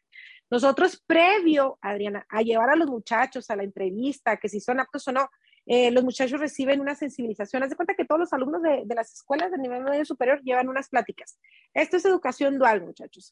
nosotros, 0.49 1.01
previo, 1.05 1.77
Adriana, 1.81 2.25
a 2.27 2.41
llevar 2.41 2.71
a 2.71 2.75
los 2.75 2.89
muchachos 2.89 3.49
a 3.49 3.55
la 3.55 3.63
entrevista, 3.63 4.37
que 4.37 4.49
si 4.49 4.59
son 4.59 4.79
aptos 4.79 5.07
o 5.07 5.11
no, 5.11 5.29
eh, 5.73 5.89
los 5.89 6.03
muchachos 6.03 6.37
reciben 6.37 6.81
una 6.81 6.95
sensibilización. 6.95 7.63
Haz 7.63 7.69
de 7.69 7.77
cuenta 7.77 7.93
que 7.93 8.03
todos 8.03 8.19
los 8.19 8.33
alumnos 8.33 8.61
de, 8.61 8.83
las 8.93 9.13
escuelas 9.13 9.51
de 9.51 9.57
nivel 9.57 9.83
medio 9.83 10.03
superior 10.03 10.41
llevan 10.43 10.67
unas 10.67 10.89
pláticas. 10.89 11.39
Esto 11.73 11.95
es 11.95 12.03
educación 12.03 12.59
dual, 12.59 12.81
muchachos. 12.81 13.31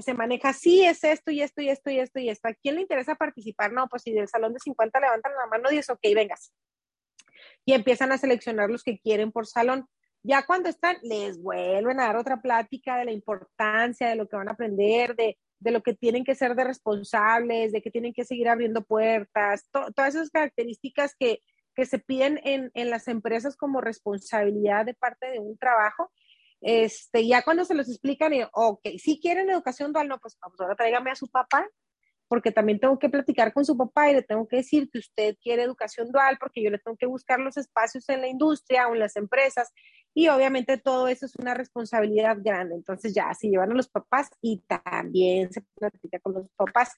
Se 0.00 0.12
maneja 0.12 0.48
así, 0.48 0.84
es 0.84 1.04
esto 1.04 1.30
y 1.30 1.40
esto 1.40 1.62
y 1.62 1.68
esto 1.68 1.88
y 1.88 2.00
esto 2.00 2.18
y 2.18 2.30
esto. 2.30 2.48
¿A 2.48 2.54
quién 2.54 2.74
le 2.74 2.80
interesa 2.80 3.14
participar? 3.14 3.72
No, 3.72 3.86
pues 3.86 4.02
si 4.02 4.12
del 4.12 4.26
salón 4.26 4.54
de 4.54 4.58
50 4.58 4.98
levantan 4.98 5.32
la 5.40 5.46
mano, 5.46 5.70
10, 5.70 5.90
ok, 5.90 6.00
vengas. 6.16 6.52
Y 7.64 7.74
empiezan 7.74 8.10
a 8.10 8.18
seleccionar 8.18 8.70
los 8.70 8.82
que 8.82 8.98
quieren 8.98 9.30
por 9.30 9.46
salón. 9.46 9.86
Ya 10.24 10.44
cuando 10.44 10.68
están, 10.68 10.96
les 11.02 11.40
vuelven 11.40 12.00
a 12.00 12.06
dar 12.06 12.16
otra 12.16 12.42
plática 12.42 12.96
de 12.96 13.04
la 13.04 13.12
importancia 13.12 14.08
de 14.08 14.16
lo 14.16 14.26
que 14.26 14.34
van 14.34 14.48
a 14.48 14.54
aprender, 14.54 15.14
de, 15.14 15.38
de 15.60 15.70
lo 15.70 15.80
que 15.84 15.94
tienen 15.94 16.24
que 16.24 16.34
ser 16.34 16.56
de 16.56 16.64
responsables, 16.64 17.70
de 17.70 17.80
que 17.80 17.92
tienen 17.92 18.12
que 18.12 18.24
seguir 18.24 18.48
abriendo 18.48 18.82
puertas, 18.82 19.68
todas 19.70 20.16
esas 20.16 20.30
características 20.30 21.14
que, 21.16 21.40
que 21.78 21.86
se 21.86 22.00
piden 22.00 22.40
en, 22.42 22.72
en, 22.74 22.90
las 22.90 23.06
empresas 23.06 23.56
como 23.56 23.80
responsabilidad 23.80 24.84
de 24.84 24.94
parte 24.94 25.30
de 25.30 25.38
un 25.38 25.56
trabajo. 25.56 26.10
Este, 26.60 27.24
ya 27.24 27.42
cuando 27.42 27.64
se 27.64 27.76
los 27.76 27.88
explican, 27.88 28.32
ok, 28.52 28.80
si 28.98 29.20
quieren 29.20 29.48
educación 29.48 29.92
dual, 29.92 30.08
no, 30.08 30.18
pues, 30.18 30.36
pues 30.40 30.60
ahora 30.60 30.74
tráigame 30.74 31.12
a 31.12 31.14
su 31.14 31.28
papá, 31.28 31.64
porque 32.26 32.50
también 32.50 32.80
tengo 32.80 32.98
que 32.98 33.08
platicar 33.08 33.52
con 33.52 33.64
su 33.64 33.76
papá 33.76 34.10
y 34.10 34.14
le 34.14 34.22
tengo 34.24 34.48
que 34.48 34.56
decir 34.56 34.90
que 34.90 34.98
usted 34.98 35.36
quiere 35.40 35.62
educación 35.62 36.10
dual, 36.10 36.36
porque 36.40 36.64
yo 36.64 36.70
le 36.70 36.80
tengo 36.80 36.96
que 36.96 37.06
buscar 37.06 37.38
los 37.38 37.56
espacios 37.56 38.08
en 38.08 38.22
la 38.22 38.28
industria 38.28 38.88
o 38.88 38.94
en 38.94 38.98
las 38.98 39.14
empresas 39.14 39.72
y 40.14 40.28
obviamente 40.28 40.78
todo 40.78 41.08
eso 41.08 41.26
es 41.26 41.36
una 41.36 41.54
responsabilidad 41.54 42.38
grande. 42.40 42.74
Entonces 42.74 43.14
ya 43.14 43.32
se 43.34 43.48
llevan 43.48 43.72
a 43.72 43.74
los 43.74 43.88
papás 43.88 44.30
y 44.40 44.62
también 44.66 45.52
se 45.52 45.62
platica 45.74 46.18
con 46.20 46.34
los 46.34 46.48
papás. 46.50 46.92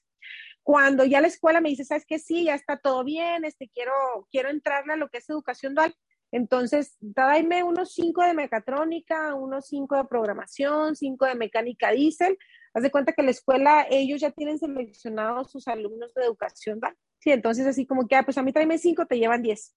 Cuando 0.63 1.05
ya 1.05 1.21
la 1.21 1.27
escuela 1.27 1.61
me 1.61 1.69
dice, 1.69 1.85
¿sabes 1.85 2.05
qué? 2.05 2.19
Sí, 2.19 2.45
ya 2.45 2.55
está 2.55 2.77
todo 2.77 3.03
bien, 3.03 3.45
este, 3.45 3.69
quiero, 3.69 3.93
quiero 4.31 4.49
entrarle 4.49 4.93
a 4.93 4.97
lo 4.97 5.09
que 5.09 5.19
es 5.19 5.29
educación 5.29 5.75
dual. 5.75 5.95
Entonces, 6.31 6.95
dame 6.99 7.63
unos 7.63 7.93
cinco 7.93 8.23
de 8.23 8.33
mecatrónica, 8.33 9.35
unos 9.35 9.67
cinco 9.67 9.97
de 9.97 10.05
programación, 10.05 10.95
cinco 10.95 11.25
de 11.25 11.35
mecánica 11.35 11.91
diésel. 11.91 12.37
Haz 12.73 12.83
de 12.83 12.91
cuenta 12.91 13.11
que 13.11 13.23
la 13.23 13.31
escuela, 13.31 13.85
ellos 13.89 14.21
ya 14.21 14.31
tienen 14.31 14.57
seleccionados 14.57 15.51
sus 15.51 15.67
alumnos 15.67 16.13
de 16.13 16.23
educación 16.23 16.79
dual. 16.79 16.95
Sí, 17.19 17.31
entonces 17.31 17.67
así 17.67 17.85
como 17.85 18.07
que, 18.07 18.15
ah, 18.15 18.23
pues 18.23 18.37
a 18.37 18.43
mí 18.43 18.53
tráeme 18.53 18.77
cinco, 18.77 19.05
te 19.05 19.19
llevan 19.19 19.41
diez 19.41 19.75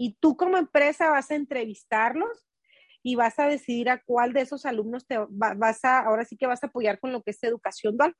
y 0.00 0.16
tú 0.18 0.34
como 0.34 0.56
empresa 0.56 1.10
vas 1.10 1.30
a 1.30 1.34
entrevistarlos 1.34 2.46
y 3.02 3.16
vas 3.16 3.38
a 3.38 3.46
decidir 3.46 3.90
a 3.90 4.02
cuál 4.02 4.32
de 4.32 4.40
esos 4.40 4.64
alumnos 4.64 5.06
te 5.06 5.18
vas 5.28 5.84
a, 5.84 5.98
ahora 5.98 6.24
sí 6.24 6.38
que 6.38 6.46
vas 6.46 6.64
a 6.64 6.68
apoyar 6.68 6.98
con 6.98 7.12
lo 7.12 7.22
que 7.22 7.32
es 7.32 7.44
educación 7.44 7.98
dual. 7.98 8.16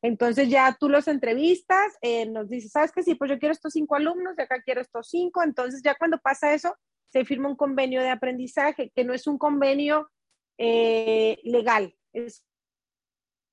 Entonces 0.00 0.48
ya 0.48 0.74
tú 0.80 0.88
los 0.88 1.08
entrevistas, 1.08 1.98
eh, 2.00 2.24
nos 2.24 2.48
dices, 2.48 2.72
¿sabes 2.72 2.92
qué? 2.92 3.02
Sí, 3.02 3.14
pues 3.14 3.30
yo 3.30 3.38
quiero 3.38 3.52
estos 3.52 3.74
cinco 3.74 3.94
alumnos, 3.94 4.36
de 4.36 4.44
acá 4.44 4.62
quiero 4.62 4.80
estos 4.80 5.10
cinco. 5.10 5.42
Entonces 5.42 5.82
ya 5.84 5.94
cuando 5.96 6.16
pasa 6.16 6.54
eso, 6.54 6.74
se 7.08 7.26
firma 7.26 7.50
un 7.50 7.56
convenio 7.56 8.00
de 8.00 8.08
aprendizaje, 8.08 8.90
que 8.94 9.04
no 9.04 9.12
es 9.12 9.26
un 9.26 9.36
convenio 9.36 10.10
eh, 10.56 11.40
legal, 11.44 11.94
es 12.14 12.42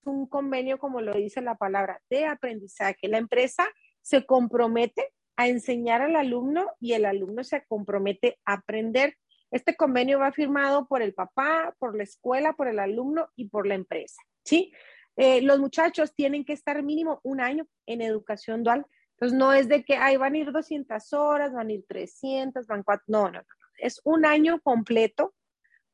un 0.06 0.28
convenio, 0.28 0.80
como 0.80 1.02
lo 1.02 1.14
dice 1.14 1.42
la 1.42 1.56
palabra, 1.56 2.02
de 2.10 2.26
aprendizaje. 2.26 3.10
La 3.10 3.18
empresa 3.18 3.68
se 4.02 4.26
compromete 4.26 5.12
a 5.40 5.48
enseñar 5.48 6.02
al 6.02 6.18
alumno 6.18 6.70
y 6.82 6.92
el 6.92 7.06
alumno 7.06 7.46
se 7.46 7.64
compromete 7.66 8.38
a 8.44 8.56
aprender. 8.56 9.16
Este 9.52 9.74
convenio 9.78 10.20
va 10.20 10.34
firmado 10.34 10.86
por 10.86 11.02
el 11.02 11.14
papá, 11.14 11.74
por 11.80 11.96
la 11.96 12.04
escuela, 12.04 12.58
por 12.58 12.68
el 12.68 12.78
alumno 12.78 13.30
y 13.38 13.48
por 13.48 13.66
la 13.66 13.76
empresa, 13.76 14.22
¿sí? 14.44 14.74
Eh, 15.16 15.42
los 15.42 15.58
muchachos 15.58 16.14
tienen 16.14 16.44
que 16.44 16.52
estar 16.52 16.84
mínimo 16.84 17.22
un 17.24 17.40
año 17.40 17.66
en 17.86 18.02
educación 18.02 18.64
dual. 18.64 18.86
Entonces, 19.12 19.38
no 19.38 19.54
es 19.54 19.70
de 19.70 19.86
que, 19.86 19.96
ay, 19.96 20.18
van 20.18 20.34
a 20.34 20.40
ir 20.40 20.52
200 20.52 21.14
horas, 21.14 21.54
van 21.54 21.70
a 21.70 21.72
ir 21.72 21.86
300, 21.88 22.68
van 22.68 22.84
cuatro, 22.84 23.06
no, 23.08 23.32
no, 23.32 23.40
no. 23.40 23.46
Es 23.78 24.02
un 24.04 24.26
año 24.26 24.60
completo, 24.60 25.34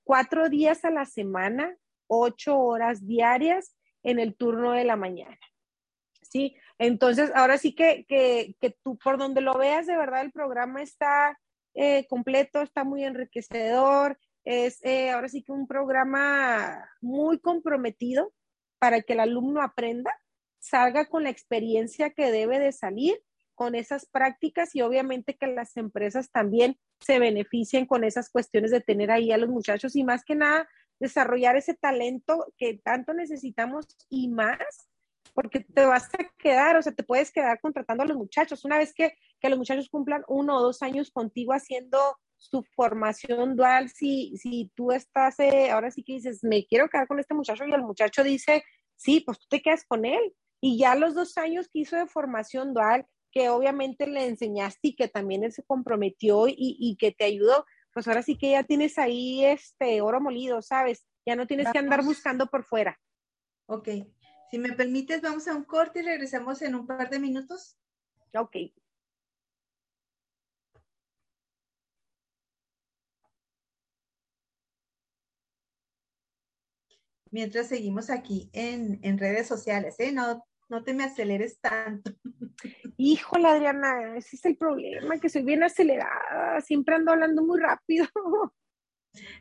cuatro 0.04 0.50
días 0.50 0.84
a 0.86 0.90
la 0.90 1.06
semana, 1.06 1.78
ocho 2.08 2.58
horas 2.58 3.06
diarias 3.06 3.78
en 4.02 4.18
el 4.18 4.36
turno 4.36 4.72
de 4.72 4.86
la 4.86 4.96
mañana. 4.96 5.38
¿Sí? 6.24 6.58
Entonces, 6.78 7.32
ahora 7.36 7.58
sí 7.58 7.74
que, 7.74 8.06
que, 8.08 8.56
que 8.60 8.72
tú 8.84 8.98
por 8.98 9.18
donde 9.18 9.42
lo 9.42 9.58
veas, 9.58 9.88
de 9.88 9.98
verdad 9.98 10.22
el 10.22 10.32
programa 10.32 10.82
está 10.82 11.40
eh, 11.74 12.06
completo, 12.08 12.62
está 12.62 12.84
muy 12.84 13.04
enriquecedor, 13.04 14.18
es 14.44 14.84
eh, 14.84 15.12
ahora 15.12 15.30
sí 15.30 15.44
que 15.44 15.52
un 15.52 15.68
programa 15.68 16.90
muy 17.02 17.40
comprometido 17.40 18.34
para 18.80 19.02
que 19.02 19.14
el 19.14 19.20
alumno 19.20 19.62
aprenda, 19.62 20.12
salga 20.60 21.08
con 21.08 21.24
la 21.24 21.30
experiencia 21.30 22.12
que 22.12 22.32
debe 22.32 22.60
de 22.60 22.72
salir 22.72 23.22
con 23.56 23.74
esas 23.74 24.06
prácticas 24.06 24.76
y 24.76 24.82
obviamente 24.82 25.36
que 25.36 25.48
las 25.48 25.78
empresas 25.78 26.30
también 26.30 26.78
se 27.00 27.20
beneficien 27.20 27.86
con 27.86 28.04
esas 28.04 28.30
cuestiones 28.30 28.72
de 28.72 28.82
tener 28.82 29.12
ahí 29.12 29.32
a 29.32 29.38
los 29.38 29.50
muchachos 29.50 29.96
y 29.96 30.04
más 30.04 30.24
que 30.24 30.36
nada 30.36 30.68
desarrollar 31.00 31.56
ese 31.56 31.74
talento 31.74 32.54
que 32.58 32.80
tanto 32.84 33.14
necesitamos 33.14 33.86
y 34.10 34.30
más 34.30 34.60
porque 35.36 35.60
te 35.60 35.86
vas 35.86 36.06
a 36.16 36.32
quedar, 36.40 36.78
o 36.78 36.82
sea, 36.82 36.94
te 36.94 37.04
puedes 37.04 37.30
quedar 37.30 37.60
contratando 37.60 38.04
a 38.04 38.08
los 38.08 38.16
muchachos. 38.16 38.64
Una 38.64 38.78
vez 38.78 38.94
que, 38.94 39.14
que 39.42 39.50
los 39.50 39.60
muchachos 39.60 39.90
cumplan 39.90 40.24
uno 40.30 40.56
o 40.56 40.62
dos 40.62 40.82
años 40.82 41.12
contigo 41.12 41.52
haciendo 41.52 42.00
su 42.38 42.64
formación 42.76 43.58
dual, 43.58 43.90
si, 43.90 44.38
si 44.38 44.72
tú 44.76 44.94
estás, 44.94 45.38
eh, 45.40 45.72
ahora 45.72 45.92
sí 45.92 46.04
que 46.04 46.14
dices, 46.14 46.40
me 46.42 46.66
quiero 46.66 46.88
quedar 46.88 47.08
con 47.08 47.20
este 47.20 47.34
muchacho 47.34 47.66
y 47.66 47.74
el 47.74 47.84
muchacho 47.84 48.24
dice, 48.24 48.64
sí, 48.96 49.20
pues 49.26 49.38
tú 49.40 49.48
te 49.50 49.62
quedas 49.62 49.84
con 49.86 50.06
él. 50.06 50.34
Y 50.62 50.80
ya 50.80 50.96
los 50.96 51.14
dos 51.14 51.38
años 51.38 51.68
que 51.68 51.80
hizo 51.80 51.98
de 51.98 52.08
formación 52.08 52.74
dual, 52.74 53.06
que 53.30 53.50
obviamente 53.50 54.08
le 54.08 54.28
enseñaste 54.28 54.88
y 54.88 54.96
que 54.96 55.10
también 55.10 55.44
él 55.44 55.52
se 55.52 55.64
comprometió 55.64 56.48
y, 56.48 56.56
y 56.58 56.96
que 56.96 57.12
te 57.12 57.26
ayudó, 57.26 57.66
pues 57.94 58.08
ahora 58.08 58.22
sí 58.22 58.38
que 58.38 58.52
ya 58.52 58.64
tienes 58.64 58.98
ahí 58.98 59.44
este 59.44 60.00
oro 60.00 60.22
molido, 60.22 60.62
¿sabes? 60.62 61.06
Ya 61.26 61.36
no 61.36 61.46
tienes 61.46 61.70
que 61.74 61.80
andar 61.80 62.06
buscando 62.06 62.48
por 62.48 62.64
fuera. 62.64 62.98
Ok. 63.68 63.90
Si 64.56 64.60
me 64.60 64.72
permites, 64.72 65.22
vamos 65.22 65.50
a 65.50 65.54
un 65.54 65.66
corte 65.66 66.00
y 66.00 66.04
regresamos 66.04 66.62
en 66.62 66.76
un 66.76 66.88
par 66.88 67.10
de 67.10 67.20
minutos. 67.20 67.78
Ok. 68.34 68.56
Mientras 77.32 77.68
seguimos 77.68 78.10
aquí 78.10 78.50
en, 78.54 79.02
en 79.04 79.18
redes 79.18 79.46
sociales, 79.46 80.00
¿eh? 80.00 80.14
No, 80.14 80.42
no 80.70 80.86
te 80.86 80.94
me 80.94 81.04
aceleres 81.04 81.60
tanto. 81.60 82.14
Híjole, 82.96 83.50
Adriana, 83.50 84.16
ese 84.16 84.38
es 84.38 84.46
el 84.46 84.56
problema, 84.56 85.20
que 85.20 85.28
soy 85.28 85.44
bien 85.44 85.64
acelerada, 85.64 86.62
siempre 86.62 86.96
ando 86.96 87.12
hablando 87.12 87.44
muy 87.44 87.60
rápido. 87.60 88.08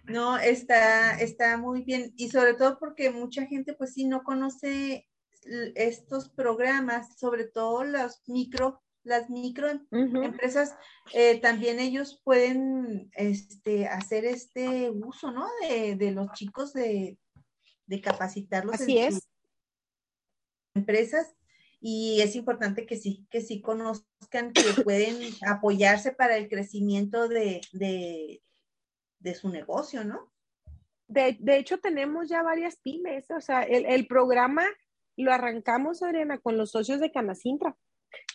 No, 0.05 0.39
está, 0.39 1.19
está 1.21 1.57
muy 1.57 1.83
bien. 1.83 2.13
Y 2.17 2.31
sobre 2.31 2.55
todo 2.55 2.79
porque 2.79 3.11
mucha 3.11 3.47
gente, 3.47 3.75
pues 3.75 3.95
sí, 3.95 4.07
no 4.07 4.23
conoce 4.23 5.09
estos 5.75 6.29
programas, 6.31 7.19
sobre 7.19 7.45
todo 7.45 7.85
los 7.85 8.23
micro, 8.27 8.83
las 9.03 9.29
micro 9.29 9.69
empresas, 9.91 10.75
eh, 11.13 11.39
también 11.41 11.79
ellos 11.79 12.21
pueden 12.25 13.11
este, 13.15 13.87
hacer 13.87 14.25
este 14.25 14.91
uso, 14.91 15.31
¿no? 15.31 15.47
De, 15.69 15.97
de 15.97 16.13
los 16.13 16.33
chicos 16.33 16.73
de, 16.73 17.19
de 17.87 18.01
capacitarlos. 18.01 18.77
Así 18.77 18.99
es. 18.99 19.29
Empresas 20.75 21.35
y 21.87 22.23
es 22.23 22.35
importante 22.35 22.87
que 22.87 22.97
sí, 22.97 23.27
que 23.31 23.43
sí 23.43 23.61
conozcan 23.61 24.55
que 24.55 24.83
pueden 24.83 25.19
apoyarse 25.47 26.13
para 26.13 26.39
el 26.39 26.49
crecimiento 26.49 27.29
de, 27.29 27.61
de, 27.73 28.43
de 29.25 29.35
su 29.35 29.49
negocio, 29.49 30.05
¿no? 30.05 30.31
De, 31.09 31.37
de, 31.41 31.59
hecho, 31.59 31.79
tenemos 31.79 32.29
ya 32.29 32.43
varias 32.43 32.77
pymes, 32.77 33.29
o 33.31 33.41
sea, 33.41 33.63
el, 33.63 33.85
el, 33.87 34.07
programa 34.07 34.65
lo 35.17 35.33
arrancamos, 35.33 36.03
Adriana, 36.03 36.39
con 36.39 36.57
los 36.57 36.71
socios 36.71 37.01
de 37.01 37.11
Canacintra. 37.11 37.77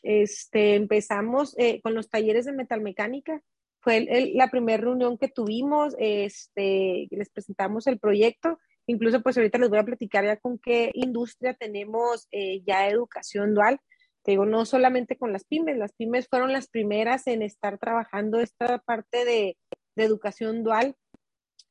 Este, 0.03 0.75
empezamos 0.75 1.57
eh, 1.57 1.81
con 1.81 1.93
los 1.93 2.09
talleres 2.09 2.45
de 2.45 2.51
metalmecánica. 2.51 3.41
Fue 3.81 4.05
la 4.33 4.51
primera 4.51 4.83
reunión 4.83 5.17
que 5.17 5.29
tuvimos, 5.29 5.95
este, 5.97 7.07
les 7.09 7.29
presentamos 7.29 7.87
el 7.87 7.97
proyecto 7.97 8.59
Incluso 8.89 9.21
pues 9.21 9.37
ahorita 9.37 9.59
les 9.59 9.69
voy 9.69 9.77
a 9.77 9.85
platicar 9.85 10.25
ya 10.25 10.37
con 10.37 10.57
qué 10.57 10.89
industria 10.95 11.53
tenemos 11.53 12.27
eh, 12.31 12.63
ya 12.65 12.87
educación 12.87 13.53
dual. 13.53 13.79
Te 14.23 14.31
digo, 14.31 14.47
no 14.47 14.65
solamente 14.65 15.15
con 15.15 15.31
las 15.31 15.43
pymes, 15.43 15.77
las 15.77 15.93
pymes 15.93 16.27
fueron 16.27 16.51
las 16.51 16.69
primeras 16.69 17.27
en 17.27 17.43
estar 17.43 17.77
trabajando 17.77 18.39
esta 18.39 18.79
parte 18.79 19.25
de, 19.25 19.57
de 19.99 20.05
educación 20.05 20.63
dual, 20.63 20.95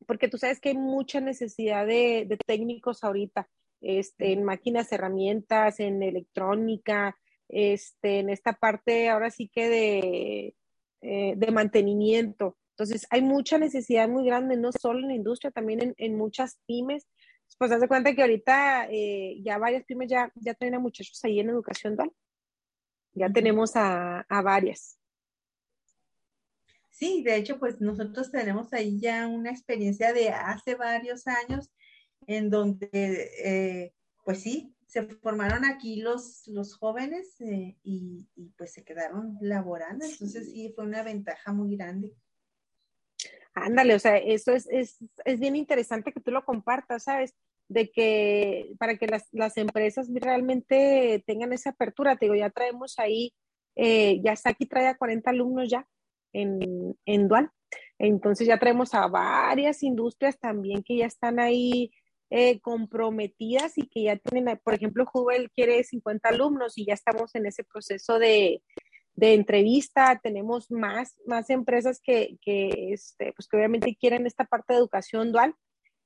porque 0.07 0.29
tú 0.29 0.39
sabes 0.39 0.61
que 0.61 0.69
hay 0.71 0.77
mucha 0.77 1.21
necesidad 1.21 1.87
de, 1.87 2.25
de 2.29 2.37
técnicos 2.47 3.03
ahorita, 3.03 3.49
este, 3.81 4.33
en 4.33 4.45
máquinas, 4.45 4.93
herramientas, 4.93 5.81
en 5.81 6.03
electrónica, 6.03 7.17
este, 7.49 8.21
en 8.21 8.31
esta 8.31 8.53
parte 8.53 9.09
ahora 9.09 9.31
sí 9.31 9.49
que 9.49 9.69
de, 9.69 10.55
eh, 11.03 11.35
de 11.37 11.51
mantenimiento. 11.51 12.57
Entonces, 12.77 13.07
hay 13.11 13.23
mucha 13.23 13.59
necesidad 13.59 14.09
muy 14.09 14.25
grande, 14.25 14.57
no 14.57 14.71
solo 14.73 15.01
en 15.01 15.09
la 15.09 15.15
industria, 15.15 15.51
también 15.51 15.83
en, 15.83 15.95
en 15.97 16.17
muchas 16.17 16.61
pymes. 16.67 17.09
Pues 17.59 17.73
haz 17.73 17.81
de 17.81 17.89
cuenta 17.89 18.15
que 18.15 18.23
ahorita 18.23 18.89
eh, 18.91 19.41
ya 19.43 19.59
varias 19.59 19.85
pymes 19.85 20.09
ya, 20.09 20.31
ya 20.37 20.55
traen 20.55 20.75
a 20.75 20.79
muchachos 20.79 21.19
ahí 21.25 21.41
en 21.41 21.49
educación 21.49 21.97
dual. 21.97 22.13
Ya 23.15 23.29
tenemos 23.31 23.75
a, 23.75 24.21
a 24.21 24.43
varias. 24.43 24.98
Sí, 26.99 27.23
de 27.23 27.37
hecho, 27.37 27.61
pues 27.61 27.81
nosotros 27.81 28.33
tenemos 28.33 28.73
ahí 28.73 28.99
ya 28.99 29.29
una 29.29 29.53
experiencia 29.53 30.13
de 30.13 30.31
hace 30.31 30.75
varios 30.75 31.29
años 31.29 31.71
en 32.27 32.51
donde, 32.51 32.91
eh, 32.93 33.95
pues 34.25 34.43
sí, 34.43 34.75
se 34.85 35.05
formaron 35.05 35.65
aquí 35.65 36.03
los, 36.03 36.49
los 36.49 36.75
jóvenes 36.77 37.41
eh, 37.41 37.77
y, 37.85 38.27
y, 38.35 38.49
pues 38.57 38.73
se 38.73 38.83
quedaron 38.83 39.39
laborando. 39.41 40.05
Entonces 40.05 40.51
sí, 40.51 40.73
fue 40.75 40.87
una 40.87 41.05
ventaja 41.05 41.53
muy 41.53 41.77
grande. 41.77 42.13
Ándale, 43.55 43.95
o 43.95 44.01
sea, 44.01 44.17
eso 44.17 44.51
es, 44.51 44.67
es, 44.69 44.99
es, 45.25 45.39
bien 45.39 45.55
interesante 45.55 46.13
que 46.13 46.21
tú 46.21 46.33
lo 46.33 46.45
compartas, 46.45 47.05
¿sabes? 47.05 47.33
De 47.69 47.93
que 47.93 48.73
para 48.77 48.97
que 48.97 49.07
las, 49.07 49.29
las 49.31 49.57
empresas 49.57 50.09
realmente 50.13 51.23
tengan 51.29 51.53
esa 51.53 51.71
apertura, 51.71 52.17
te 52.17 52.25
digo, 52.25 52.35
ya 52.35 52.51
traemos 52.51 52.99
ahí, 52.99 53.33
eh, 53.77 54.21
ya 54.21 54.33
está 54.33 54.51
aquí, 54.51 54.67
trae 54.67 54.89
a 54.89 54.97
40 54.97 55.31
alumnos 55.31 55.71
ya 55.71 55.87
en, 56.33 56.97
en 57.05 57.29
Dual. 57.29 57.51
Entonces 57.99 58.47
ya 58.47 58.59
traemos 58.59 58.95
a 58.95 59.07
varias 59.09 59.83
industrias 59.83 60.39
también 60.39 60.83
que 60.83 60.97
ya 60.97 61.07
están 61.07 61.41
ahí 61.41 61.91
eh, 62.31 62.61
comprometidas 62.61 63.79
y 63.79 63.89
que 63.89 64.05
ya 64.05 64.17
tienen, 64.17 64.59
por 64.63 64.75
ejemplo, 64.75 65.07
Jubel 65.07 65.51
quiere 65.51 65.83
50 65.83 66.29
alumnos 66.29 66.77
y 66.77 66.85
ya 66.87 66.95
estamos 66.95 67.35
en 67.35 67.47
ese 67.47 67.65
proceso 67.65 68.19
de, 68.19 68.63
de 69.15 69.35
entrevista, 69.35 70.21
tenemos 70.23 70.71
más, 70.71 71.17
más 71.27 71.51
empresas 71.51 72.01
que, 72.01 72.39
que, 72.41 72.93
este, 72.93 73.33
pues 73.33 73.49
que 73.49 73.57
obviamente 73.57 73.97
quieren 73.99 74.27
esta 74.27 74.45
parte 74.45 74.75
de 74.75 74.79
educación 74.79 75.33
dual. 75.33 75.55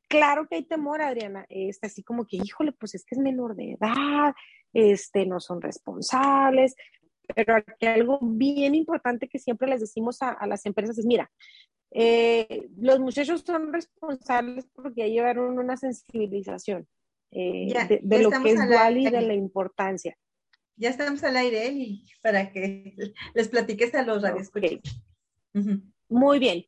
Claro 0.08 0.46
que 0.48 0.56
hay 0.56 0.62
temor, 0.62 1.02
Adriana, 1.02 1.44
este, 1.48 1.88
así 1.88 2.02
como 2.02 2.24
que, 2.26 2.37
híjole, 2.37 2.72
pues 2.72 2.94
es 2.94 3.04
que 3.04 3.14
es 3.14 3.20
menor 3.20 3.54
de 3.54 3.72
edad, 3.72 4.32
este, 4.72 5.26
no 5.26 5.40
son 5.40 5.61
responsables, 5.61 6.74
pero 7.35 7.56
aquí 7.56 7.87
algo 7.87 8.18
bien 8.22 8.74
importante 8.74 9.28
que 9.28 9.38
siempre 9.38 9.68
les 9.68 9.80
decimos 9.80 10.22
a, 10.22 10.30
a 10.30 10.46
las 10.46 10.66
empresas 10.66 10.98
es, 10.98 11.06
mira, 11.06 11.30
eh, 11.90 12.68
los 12.78 13.00
muchachos 13.00 13.42
son 13.46 13.72
responsables 13.72 14.66
porque 14.74 15.02
ya 15.02 15.06
llevaron 15.06 15.58
una 15.58 15.76
sensibilización 15.76 16.87
eh, 17.30 17.68
ya, 17.68 17.87
de, 17.87 18.00
de 18.02 18.22
lo 18.22 18.30
que 18.30 18.50
es 18.52 18.68
dual 18.68 18.96
y 18.98 19.11
de 19.11 19.20
la 19.22 19.35
importancia 19.35 20.16
ya 20.76 20.90
estamos 20.90 21.22
al 21.22 21.37
aire, 21.37 21.68
Eli, 21.68 22.04
para 22.22 22.50
que 22.50 22.94
les 23.35 23.48
platiques 23.48 23.94
a 23.94 24.02
los 24.02 24.22
radioescuchas. 24.22 24.72
Okay. 24.72 24.82
Uh 25.54 25.61
-huh. 25.61 25.92
Muy 26.08 26.38
bien. 26.38 26.64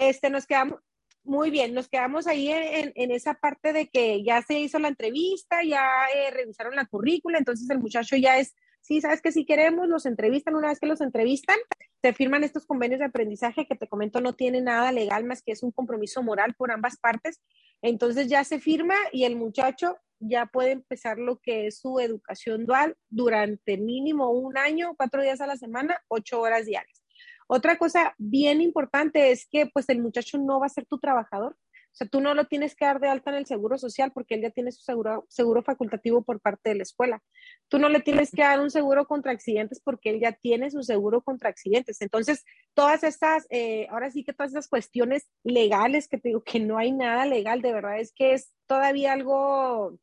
Este, 0.00 0.28
nos 0.30 0.46
quedamos, 0.46 0.80
muy 1.22 1.50
bien, 1.50 1.72
nos 1.72 1.88
quedamos 1.88 2.26
ahí 2.26 2.48
en, 2.48 2.92
en, 2.94 3.10
esa 3.10 3.34
parte 3.34 3.72
de 3.72 3.88
que 3.88 4.22
ya 4.22 4.42
se 4.42 4.60
hizo 4.60 4.78
la 4.78 4.88
entrevista, 4.88 5.62
ya 5.62 5.86
eh, 6.14 6.30
revisaron 6.30 6.74
la 6.76 6.86
currícula, 6.86 7.38
entonces 7.38 7.68
el 7.70 7.78
muchacho 7.78 8.16
ya 8.16 8.38
es, 8.38 8.54
sí, 8.84 9.00
sabes 9.00 9.22
que 9.22 9.32
si 9.32 9.46
queremos, 9.46 9.88
los 9.88 10.06
entrevistan, 10.06 10.54
una 10.54 10.68
vez 10.68 10.78
que 10.78 10.86
los 10.86 11.00
entrevistan, 11.00 11.56
se 12.02 12.12
firman 12.12 12.44
estos 12.44 12.66
convenios 12.66 12.98
de 12.98 13.06
aprendizaje 13.06 13.66
que 13.66 13.76
te 13.76 13.88
comento 13.88 14.20
no 14.20 14.34
tiene 14.34 14.60
nada 14.60 14.92
legal 14.92 15.24
más 15.24 15.42
que 15.42 15.52
es 15.52 15.62
un 15.62 15.72
compromiso 15.72 16.22
moral 16.22 16.54
por 16.54 16.70
ambas 16.70 16.98
partes, 16.98 17.40
entonces 17.80 18.28
ya 18.28 18.44
se 18.44 18.60
firma 18.60 18.94
y 19.10 19.24
el 19.24 19.36
muchacho 19.36 19.96
ya 20.20 20.46
puede 20.46 20.72
empezar 20.72 21.18
lo 21.18 21.38
que 21.38 21.66
es 21.66 21.78
su 21.78 21.98
educación 21.98 22.66
dual 22.66 22.96
durante 23.08 23.78
mínimo 23.78 24.30
un 24.30 24.58
año, 24.58 24.94
cuatro 24.96 25.22
días 25.22 25.40
a 25.40 25.46
la 25.46 25.56
semana, 25.56 25.98
ocho 26.08 26.40
horas 26.40 26.66
diarias. 26.66 27.02
Otra 27.46 27.78
cosa 27.78 28.14
bien 28.18 28.60
importante 28.60 29.30
es 29.30 29.46
que 29.50 29.66
pues 29.66 29.88
el 29.88 30.00
muchacho 30.00 30.38
no 30.38 30.60
va 30.60 30.66
a 30.66 30.70
ser 30.70 30.86
tu 30.86 30.98
trabajador. 30.98 31.56
O 31.94 31.96
sea, 31.96 32.08
tú 32.08 32.20
no 32.20 32.34
lo 32.34 32.46
tienes 32.46 32.74
que 32.74 32.84
dar 32.84 32.98
de 32.98 33.06
alta 33.06 33.30
en 33.30 33.36
el 33.36 33.46
seguro 33.46 33.78
social 33.78 34.10
porque 34.12 34.34
él 34.34 34.42
ya 34.42 34.50
tiene 34.50 34.72
su 34.72 34.82
seguro, 34.82 35.26
seguro 35.28 35.62
facultativo 35.62 36.22
por 36.22 36.40
parte 36.40 36.70
de 36.70 36.74
la 36.74 36.82
escuela. 36.82 37.22
Tú 37.68 37.78
no 37.78 37.88
le 37.88 38.00
tienes 38.00 38.32
que 38.32 38.42
dar 38.42 38.58
un 38.58 38.72
seguro 38.72 39.06
contra 39.06 39.30
accidentes 39.30 39.80
porque 39.80 40.10
él 40.10 40.18
ya 40.18 40.32
tiene 40.32 40.72
su 40.72 40.82
seguro 40.82 41.22
contra 41.22 41.50
accidentes. 41.50 42.00
Entonces, 42.00 42.44
todas 42.74 43.04
estas, 43.04 43.46
eh, 43.48 43.86
ahora 43.90 44.10
sí 44.10 44.24
que 44.24 44.32
todas 44.32 44.50
esas 44.50 44.66
cuestiones 44.66 45.28
legales 45.44 46.08
que 46.08 46.18
te 46.18 46.30
digo 46.30 46.42
que 46.42 46.58
no 46.58 46.78
hay 46.78 46.90
nada 46.90 47.26
legal, 47.26 47.62
de 47.62 47.72
verdad 47.72 48.00
es 48.00 48.12
que 48.12 48.34
es 48.34 48.52
todavía 48.66 49.12
algo 49.12 49.96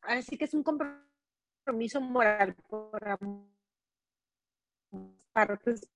así 0.00 0.38
que 0.38 0.46
es 0.46 0.54
un 0.54 0.62
compromiso 0.62 2.00
moral 2.00 2.56
por 2.66 2.98
partes 5.34 5.86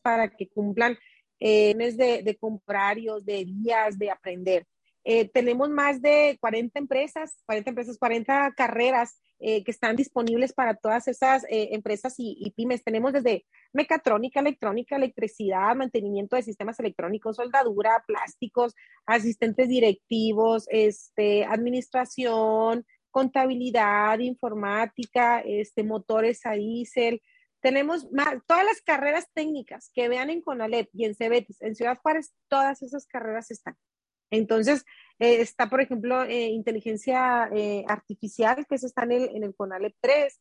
para 0.00 0.28
que 0.28 0.48
cumplan 0.48 0.96
eh, 1.40 1.74
de, 1.74 2.22
de 2.22 2.36
comprarios, 2.36 3.24
de 3.24 3.44
días, 3.44 3.98
de 3.98 4.10
aprender. 4.10 4.66
Eh, 5.04 5.28
tenemos 5.28 5.68
más 5.68 6.00
de 6.00 6.38
40 6.40 6.78
empresas, 6.78 7.36
40 7.44 7.70
empresas, 7.70 7.98
40 7.98 8.54
carreras 8.56 9.20
eh, 9.38 9.62
que 9.62 9.70
están 9.70 9.96
disponibles 9.96 10.54
para 10.54 10.74
todas 10.74 11.06
esas 11.08 11.44
eh, 11.44 11.68
empresas 11.72 12.14
y, 12.16 12.50
pymes. 12.56 12.82
Tenemos 12.82 13.12
desde 13.12 13.44
mecatrónica, 13.74 14.40
electrónica, 14.40 14.96
electricidad, 14.96 15.76
mantenimiento 15.76 16.36
de 16.36 16.42
sistemas 16.42 16.80
electrónicos, 16.80 17.36
soldadura, 17.36 18.02
plásticos, 18.06 18.74
asistentes 19.04 19.68
directivos, 19.68 20.66
este, 20.70 21.44
administración, 21.44 22.86
contabilidad, 23.10 24.18
informática, 24.20 25.40
este, 25.40 25.84
motores 25.84 26.46
a 26.46 26.52
diésel. 26.52 27.20
Tenemos 27.64 28.12
más, 28.12 28.36
todas 28.46 28.62
las 28.62 28.82
carreras 28.82 29.26
técnicas 29.32 29.90
que 29.94 30.10
vean 30.10 30.28
en 30.28 30.42
CONALEP 30.42 30.90
y 30.92 31.06
en 31.06 31.14
Cebetis, 31.14 31.62
en 31.62 31.74
Ciudad 31.74 31.96
Juárez, 31.96 32.34
todas 32.48 32.82
esas 32.82 33.06
carreras 33.06 33.50
están. 33.50 33.74
Entonces, 34.30 34.84
eh, 35.18 35.40
está, 35.40 35.70
por 35.70 35.80
ejemplo, 35.80 36.24
eh, 36.24 36.48
inteligencia 36.48 37.48
eh, 37.54 37.82
artificial, 37.88 38.66
que 38.66 38.74
eso 38.74 38.86
está 38.86 39.04
en 39.04 39.12
el, 39.12 39.36
en 39.36 39.44
el 39.44 39.54
CONALEP 39.54 39.96
3. 39.98 40.40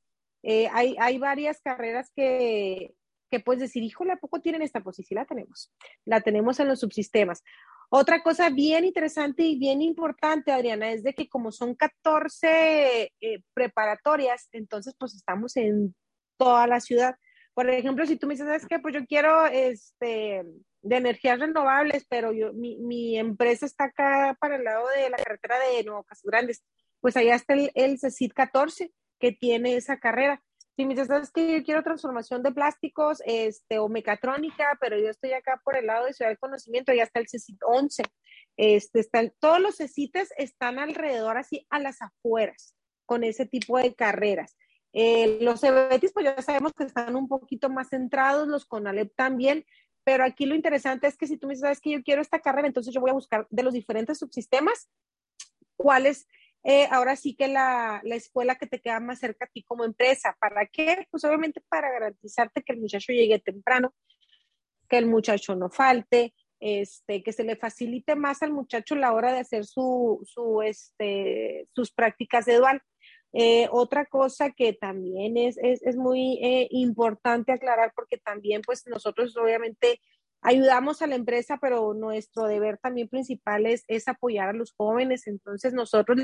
hay, 0.74 0.98
hay 1.00 1.18
varias 1.18 1.62
carreras 1.62 2.12
que, 2.14 2.94
que 3.32 3.40
puedes 3.40 3.62
decir, 3.62 3.84
híjole, 3.84 4.12
¿a 4.12 4.18
poco 4.18 4.42
tienen 4.42 4.62
esta? 4.62 4.84
Pues 4.84 4.98
sí, 4.98 5.16
la 5.16 5.24
tenemos. 5.24 5.72
La 6.04 6.20
tenemos 6.20 6.60
en 6.60 6.68
los 6.68 6.82
subsistemas. 6.82 7.42
Otra 7.90 8.22
cosa 8.22 8.50
bien 8.50 8.84
interesante 8.84 9.44
y 9.44 9.58
bien 9.58 9.82
importante, 9.82 10.52
Adriana, 10.52 10.92
es 10.92 11.04
de 11.04 11.14
que 11.14 11.30
como 11.30 11.54
son 11.54 11.74
14 11.74 13.14
preparatorias, 13.54 14.50
entonces 14.52 14.94
pues 15.00 15.16
estamos 15.16 15.56
en 15.56 15.96
toda 16.38 16.68
la 16.68 16.80
ciudad. 16.80 17.16
Por 17.54 17.70
ejemplo, 17.70 18.06
si 18.06 18.18
tú 18.18 18.28
me 18.28 18.34
dices, 18.34 18.48
¿sabes 18.48 18.66
qué? 18.68 18.80
Pues 18.80 18.94
yo 18.96 19.06
quiero 19.06 19.46
este, 19.46 20.44
de 20.82 20.96
energías 20.96 21.40
renovables, 21.40 22.06
pero 22.10 22.32
yo, 22.34 22.52
mi, 22.54 22.78
mi, 22.78 23.18
empresa 23.18 23.66
está 23.66 23.86
acá 23.86 24.36
para 24.40 24.56
el 24.56 24.64
lado 24.64 24.88
de 24.90 25.10
la 25.10 25.18
carretera 25.18 25.58
de 25.60 25.84
Nuevo 25.84 26.04
Casas 26.04 26.26
Grandes. 26.26 26.64
Pues 27.00 27.16
allá 27.16 27.36
está 27.36 27.54
el, 27.54 27.72
el 27.76 28.00
CECIT 28.00 28.34
14 28.34 28.92
que 29.20 29.32
tiene 29.32 29.76
esa 29.76 30.00
carrera. 30.00 30.44
Si 30.76 30.86
me 30.86 30.96
dices, 30.96 31.08
¿sabes 31.08 31.32
que 31.32 31.54
yo 31.54 31.64
quiero 31.64 31.84
transformación 31.84 32.42
de 32.42 32.52
plásticos 32.52 33.22
este, 33.26 33.78
o 33.78 33.88
mecatrónica, 33.88 34.78
pero 34.82 34.98
yo 34.98 35.10
estoy 35.10 35.34
acá 35.34 35.62
por 35.64 35.78
el 35.78 35.86
lado 35.86 36.08
de 36.08 36.14
Ciudad 36.14 36.32
del 36.32 36.40
Conocimiento, 36.40 36.92
allá 36.92 37.04
está 37.04 37.20
el 37.20 37.30
CECIT 37.30 37.60
11. 37.64 38.04
Este, 38.58 39.00
está 39.00 39.28
todos 39.40 39.60
los 39.60 39.78
CECITES 39.78 40.34
están 40.38 40.80
alrededor, 40.80 41.38
así 41.38 41.66
a 41.70 41.80
las 41.80 42.02
afueras, 42.02 42.76
con 43.06 43.24
ese 43.24 43.46
tipo 43.46 43.78
de 43.78 43.94
carreras. 43.94 44.58
Eh, 44.94 45.40
los 45.42 45.62
CEBETIS, 45.62 46.14
pues 46.14 46.26
ya 46.26 46.42
sabemos 46.42 46.72
que 46.74 46.84
están 46.84 47.16
un 47.16 47.28
poquito 47.28 47.70
más 47.70 47.90
centrados, 47.90 48.48
los 48.48 48.66
CONALEP 48.66 49.14
también, 49.16 49.66
pero 50.04 50.24
aquí 50.24 50.46
lo 50.46 50.56
interesante 50.56 51.08
es 51.08 51.18
que 51.18 51.28
si 51.28 51.38
tú 51.38 51.48
me 51.48 51.56
dices, 51.56 51.82
que 51.82 51.92
yo 51.92 52.04
quiero 52.04 52.22
esta 52.22 52.40
carrera, 52.40 52.68
entonces 52.68 52.94
yo 52.94 53.02
voy 53.02 53.10
a 53.10 53.16
buscar 53.16 53.48
de 53.50 53.64
los 53.64 53.74
diferentes 53.74 54.20
subsistemas 54.20 54.90
cuál 55.76 56.06
es 56.06 56.28
eh, 56.66 56.88
ahora 56.92 57.18
sí 57.18 57.36
que 57.36 57.50
la, 57.50 58.00
la, 58.04 58.16
escuela 58.16 58.56
que 58.56 58.68
te 58.68 58.80
queda 58.80 59.02
más 59.02 59.20
cerca 59.20 59.46
a 59.46 59.50
ti 59.50 59.64
como 59.64 59.84
empresa. 59.84 60.38
¿Para 60.40 60.66
qué? 60.66 61.08
Pues 61.12 61.26
obviamente 61.26 61.62
para 61.68 61.92
garantizarte 61.92 62.64
que 62.64 62.72
el 62.72 62.80
muchacho 62.80 63.12
llegue 63.12 63.40
temprano, 63.40 63.94
que 64.88 64.98
el 64.98 65.08
muchacho 65.08 65.56
no 65.56 65.70
falte, 65.70 66.34
este, 66.62 67.22
que 67.22 67.34
se 67.34 67.44
le 67.44 67.58
facilite 67.58 68.16
más 68.16 68.42
al 68.44 68.54
muchacho 68.54 68.96
la 68.96 69.12
hora 69.12 69.34
de 69.34 69.40
hacer 69.40 69.66
su, 69.66 70.22
su, 70.26 70.62
este, 70.62 71.68
sus 71.74 71.92
prácticas 71.92 72.46
de 72.46 72.56
dual. 72.56 72.82
Eh, 73.34 73.68
otra 73.72 74.06
cosa 74.06 74.52
que 74.52 74.74
también 74.74 75.38
es, 75.38 75.58
es, 75.58 75.96
muy 75.96 76.40
eh, 76.44 76.68
importante 76.70 77.52
aclarar, 77.52 77.92
porque 77.96 78.18
también 78.18 78.62
pues 78.62 78.86
nosotros 78.86 79.36
obviamente 79.38 80.00
ayudamos 80.42 81.02
a 81.02 81.08
la 81.08 81.16
empresa, 81.16 81.58
pero 81.60 81.96
nuestro 81.96 82.44
deber 82.46 82.78
también 82.78 83.08
principal 83.08 83.66
es, 83.66 83.84
es 83.88 84.08
apoyar 84.08 84.50
a 84.50 84.54
los 84.54 84.74
jóvenes. 84.74 85.26
Entonces 85.26 85.74
nosotros 85.74 86.20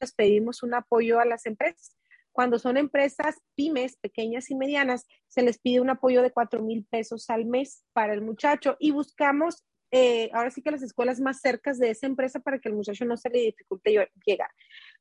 les 0.00 0.12
pedimos 0.14 0.62
un 0.62 0.72
apoyo 0.74 1.20
a 1.20 1.26
las 1.26 1.44
empresas. 1.44 1.96
Cuando 2.32 2.58
son 2.58 2.76
empresas 2.76 3.36
pymes, 3.54 3.96
pequeñas 3.96 4.50
y 4.50 4.54
medianas, 4.54 5.06
se 5.26 5.42
les 5.42 5.58
pide 5.58 5.80
un 5.80 5.90
apoyo 5.90 6.22
de 6.22 6.30
cuatro 6.30 6.62
mil 6.62 6.86
pesos 6.86 7.28
al 7.28 7.44
mes 7.44 7.84
para 7.92 8.14
el 8.14 8.22
muchacho 8.22 8.76
y 8.78 8.92
buscamos 8.92 9.64
eh, 9.90 10.30
ahora 10.34 10.50
sí 10.50 10.62
que 10.62 10.70
las 10.70 10.82
escuelas 10.82 11.18
más 11.18 11.40
cercas 11.40 11.78
de 11.78 11.90
esa 11.90 12.06
empresa 12.06 12.40
para 12.40 12.58
que 12.58 12.68
el 12.68 12.74
muchacho 12.74 13.04
no 13.04 13.16
se 13.16 13.30
le 13.30 13.40
dificulte 13.40 14.08
llegar. 14.24 14.50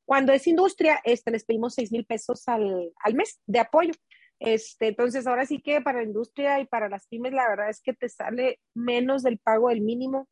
Cuando 0.08 0.32
es 0.32 0.48
industria, 0.48 1.02
este, 1.04 1.32
les 1.32 1.44
pedimos 1.44 1.74
seis 1.74 1.92
mil 1.92 2.06
pesos 2.06 2.48
al, 2.48 2.94
al, 3.04 3.14
mes 3.14 3.42
de 3.46 3.60
apoyo. 3.60 3.92
Este, 4.40 4.88
entonces, 4.88 5.28
ahora 5.28 5.46
sí 5.46 5.62
que 5.62 5.82
para 5.82 5.98
la 5.98 6.06
industria 6.06 6.62
y 6.62 6.66
para 6.66 6.88
las 6.88 7.08
pymes, 7.08 7.34
la 7.34 7.50
verdad 7.50 7.70
es 7.70 7.82
que 7.82 7.92
te 7.92 8.08
sale 8.08 8.62
menos 8.74 9.22
del 9.22 9.38
pago 9.38 9.68
del 9.68 9.82
mínimo. 9.82 10.30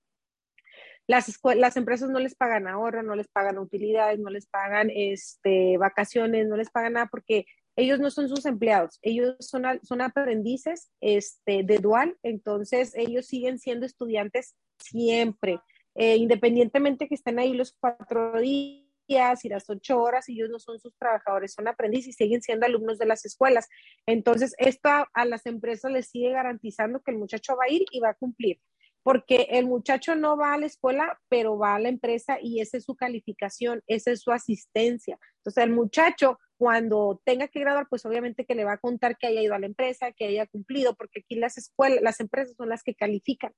Las, 1.07 1.37
las 1.57 1.75
empresas 1.75 2.09
no 2.09 2.19
les 2.19 2.35
pagan 2.35 2.69
ahorro, 2.69 3.03
no 3.03 3.17
les 3.17 3.27
pagan 3.27 3.57
utilidades, 3.57 4.17
no 4.17 4.29
les 4.29 4.47
pagan 4.47 4.89
este, 4.95 5.77
vacaciones, 5.77 6.47
no 6.47 6.55
les 6.55 6.69
pagan 6.69 6.93
nada 6.93 7.07
porque 7.11 7.45
ellos 7.75 7.99
no 7.99 8.11
son 8.11 8.29
sus 8.29 8.45
empleados, 8.45 8.97
ellos 9.01 9.35
son, 9.41 9.65
son 9.83 9.99
aprendices 9.99 10.89
este, 11.01 11.63
de 11.63 11.79
dual, 11.79 12.15
entonces 12.23 12.93
ellos 12.95 13.25
siguen 13.25 13.59
siendo 13.59 13.85
estudiantes 13.85 14.55
siempre, 14.79 15.59
eh, 15.95 16.15
independientemente 16.15 17.09
que 17.09 17.15
estén 17.15 17.39
ahí 17.39 17.53
los 17.53 17.75
cuatro 17.77 18.39
días 18.39 18.84
y 19.07 19.49
las 19.49 19.69
ocho 19.69 20.01
horas, 20.01 20.29
ellos 20.29 20.49
no 20.49 20.59
son 20.59 20.79
sus 20.79 20.95
trabajadores, 20.97 21.53
son 21.53 21.67
aprendices 21.67 22.09
y 22.09 22.13
siguen 22.13 22.41
siendo 22.41 22.65
alumnos 22.65 22.97
de 22.97 23.05
las 23.05 23.25
escuelas. 23.25 23.67
Entonces, 24.05 24.53
esto 24.57 24.89
a, 24.89 25.09
a 25.13 25.25
las 25.25 25.45
empresas 25.45 25.91
les 25.91 26.09
sigue 26.09 26.31
garantizando 26.31 27.01
que 27.01 27.11
el 27.11 27.17
muchacho 27.17 27.55
va 27.55 27.65
a 27.65 27.71
ir 27.71 27.85
y 27.91 27.99
va 27.99 28.09
a 28.09 28.15
cumplir 28.15 28.59
porque 29.05 29.49
el 29.51 29.67
muchacho 29.67 30.15
no 30.15 30.35
va 30.35 30.55
a 30.55 30.57
la 30.57 30.65
escuela, 30.65 31.19
pero 31.29 31.59
va 31.59 31.75
a 31.75 31.79
la 31.79 31.89
empresa 31.89 32.39
y 32.41 32.59
esa 32.59 32.77
es 32.77 32.85
su 32.85 32.95
calificación, 32.95 33.83
esa 33.85 34.09
es 34.09 34.21
su 34.21 34.31
asistencia. 34.31 35.19
Entonces, 35.37 35.63
el 35.63 35.69
muchacho 35.69 36.39
cuando 36.57 37.21
tenga 37.23 37.47
que 37.47 37.59
graduar, 37.59 37.87
pues 37.87 38.03
obviamente 38.07 38.45
que 38.45 38.55
le 38.55 38.63
va 38.63 38.73
a 38.73 38.77
contar 38.79 39.15
que 39.17 39.27
haya 39.27 39.43
ido 39.43 39.53
a 39.53 39.59
la 39.59 39.67
empresa, 39.67 40.11
que 40.11 40.25
haya 40.25 40.47
cumplido, 40.47 40.95
porque 40.95 41.19
aquí 41.19 41.35
las 41.35 41.55
escuelas, 41.59 42.01
las 42.01 42.19
empresas 42.19 42.55
son 42.55 42.69
las 42.69 42.81
que 42.81 42.95
califican. 42.95 43.53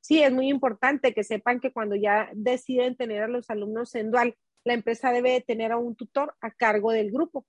Sí, 0.00 0.22
es 0.22 0.32
muy 0.32 0.48
importante 0.48 1.14
que 1.14 1.24
sepan 1.24 1.58
que 1.58 1.72
cuando 1.72 1.96
ya 1.96 2.30
deciden 2.34 2.96
tener 2.96 3.24
a 3.24 3.28
los 3.28 3.50
alumnos 3.50 3.96
en 3.96 4.12
dual, 4.12 4.36
la 4.64 4.74
empresa 4.74 5.12
debe 5.12 5.40
tener 5.40 5.72
a 5.72 5.76
un 5.76 5.96
tutor 5.96 6.34
a 6.40 6.50
cargo 6.50 6.92
del 6.92 7.10
grupo, 7.10 7.46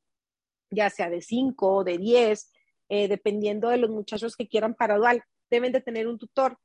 ya 0.70 0.90
sea 0.90 1.10
de 1.10 1.22
5 1.22 1.76
o 1.76 1.84
de 1.84 1.98
10, 1.98 2.52
eh, 2.90 3.08
dependiendo 3.08 3.70
de 3.70 3.78
los 3.78 3.90
muchachos 3.90 4.36
que 4.36 4.48
quieran 4.48 4.74
para 4.74 4.98
dual, 4.98 5.24
deben 5.50 5.72
de 5.72 5.82
tener 5.82 6.08
un 6.08 6.18
tutor 6.18 6.58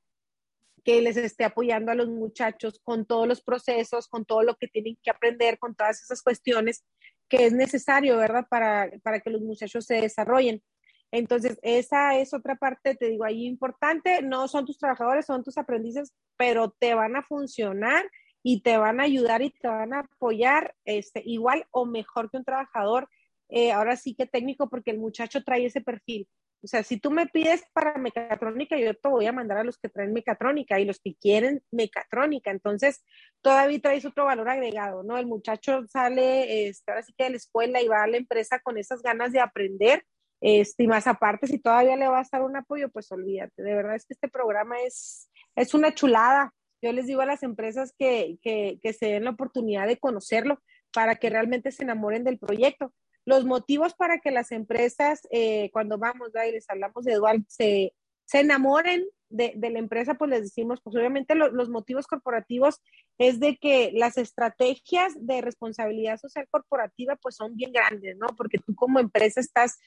que 0.85 1.03
les 1.03 1.17
esté 1.17 1.45
apoyando 1.45 1.93
a 1.93 1.95
los 1.95 2.09
muchachos 2.09 2.81
con 2.83 3.05
todos 3.05 3.29
los 3.29 3.43
procesos, 3.43 4.09
con 4.09 4.25
todo 4.25 4.43
lo 4.43 4.57
que 4.57 4.69
tienen 4.69 4.97
que 5.03 5.11
aprender, 5.11 5.59
con 5.59 5.75
todas 5.75 6.03
esas 6.03 6.23
cuestiones 6.23 6.85
que 7.29 7.45
es 7.45 7.53
necesario, 7.53 8.17
¿verdad? 8.17 8.47
Para, 8.49 8.91
para 9.03 9.21
que 9.21 9.31
los 9.31 9.43
muchachos 9.43 9.85
se 9.85 10.01
desarrollen. 10.01 10.63
Entonces, 11.11 11.59
esa 11.63 12.19
es 12.19 12.35
otra 12.35 12.57
parte, 12.57 12.95
te 12.95 13.09
digo, 13.09 13.25
ahí 13.25 13.47
importante, 13.47 14.23
no 14.23 14.49
son 14.49 14.67
tus 14.67 14.79
trabajadores, 14.79 15.27
son 15.27 15.43
tus 15.43 15.57
aprendices, 15.59 16.13
pero 16.37 16.71
te 16.79 16.95
van 16.95 17.17
a 17.17 17.23
funcionar 17.23 18.05
y 18.43 18.63
te 18.63 18.77
van 18.77 19.01
a 19.01 19.05
ayudar 19.05 19.43
y 19.43 19.51
te 19.51 19.69
van 19.69 19.93
a 19.95 20.01
apoyar 20.01 20.75
este, 20.85 21.23
igual 21.25 21.67
o 21.71 21.87
mejor 21.87 22.31
que 22.31 22.39
un 22.39 22.45
trabajador, 22.45 23.09
eh, 23.49 23.73
ahora 23.73 23.97
sí 23.97 24.15
que 24.15 24.27
técnico, 24.27 24.69
porque 24.69 24.91
el 24.91 24.99
muchacho 24.99 25.43
trae 25.43 25.67
ese 25.67 25.81
perfil. 25.81 26.29
O 26.63 26.67
sea, 26.67 26.83
si 26.83 26.99
tú 26.99 27.11
me 27.11 27.27
pides 27.27 27.65
para 27.73 27.97
mecatrónica, 27.99 28.77
yo 28.77 28.93
te 28.95 29.09
voy 29.09 29.27
a 29.27 29.33
mandar 29.33 29.59
a 29.59 29.65
los 29.65 29.79
que 29.79 29.89
traen 29.89 30.13
mecatrónica 30.13 30.81
y 30.81 30.85
los 30.85 30.99
que 30.99 31.15
quieren 31.15 31.63
mecatrónica. 31.71 32.51
Entonces, 32.51 33.05
todavía 33.43 33.81
traes 33.81 34.05
otro 34.05 34.25
valor 34.25 34.49
agregado, 34.49 35.05
¿no? 35.05 35.19
El 35.19 35.27
muchacho 35.27 35.87
sale, 35.87 36.69
este, 36.69 36.91
ahora 36.91 37.05
sí 37.05 37.15
que 37.17 37.25
de 37.25 37.31
la 37.31 37.37
escuela 37.37 37.81
y 37.81 37.87
va 37.87 38.03
a 38.03 38.09
la 38.09 38.17
empresa 38.17 38.59
con 38.59 38.77
esas 38.77 39.03
ganas 39.03 39.33
de 39.33 39.41
aprender. 39.41 40.05
Este, 40.41 40.85
y 40.85 40.87
más 40.89 41.07
aparte, 41.07 41.47
si 41.47 41.59
todavía 41.61 41.97
le 41.97 42.09
va 42.09 42.19
a 42.19 42.23
estar 42.23 42.43
un 42.43 42.57
apoyo, 42.57 42.89
pues 42.91 43.11
olvídate. 43.13 43.63
De 43.63 43.75
verdad 43.75 43.95
es 43.95 44.05
que 44.05 44.15
este 44.15 44.29
programa 44.29 44.81
es, 44.83 45.31
es 45.55 45.75
una 45.75 45.95
chulada. 45.95 46.53
Yo 46.83 46.93
les 46.93 47.07
digo 47.07 47.21
a 47.21 47.27
las 47.27 47.43
empresas 47.43 47.93
que, 47.99 48.39
que, 48.43 48.93
se 48.93 49.07
den 49.07 49.25
la 49.25 49.31
oportunidad 49.31 49.87
de 49.87 49.99
conocerlo 49.99 50.61
para 50.93 51.17
que 51.17 51.31
realmente 51.31 51.73
se 51.73 51.83
enamoren 51.83 52.25
del 52.25 52.39
proyecto 52.39 52.93
los 53.29 53.45
motivos 53.45 53.93
para 53.93 54.21
que 54.21 54.31
las 54.31 54.53
empresas, 54.53 55.29
eh, 55.31 55.69
cuando 55.71 55.99
vamos 55.99 56.31
y 56.49 56.53
les 56.53 56.69
hablamos 56.71 57.05
de 57.05 57.15
dual, 57.17 57.45
se, 57.47 57.93
se 58.25 58.41
enamoren 58.41 59.05
de, 59.29 59.53
de, 59.55 59.69
la 59.69 59.79
empresa, 59.79 60.15
pues 60.15 60.31
les 60.31 60.43
decimos, 60.45 60.81
pues 60.83 60.97
obviamente 60.97 61.35
lo, 61.35 61.51
los 61.51 61.69
motivos 61.69 62.07
corporativos 62.07 62.81
es 63.19 63.39
de 63.39 63.59
que 63.59 63.91
las 63.93 64.17
estrategias 64.17 65.13
de 65.19 65.43
responsabilidad 65.43 66.19
social 66.19 66.49
corporativa 66.51 67.17
pues 67.17 67.37
son 67.37 67.55
bien 67.55 67.71
grandes, 67.71 68.17
¿no? 68.17 68.29
Porque 68.29 68.57
tú 68.57 68.75
como 68.75 68.99
empresa 68.99 69.41
estás 69.41 69.79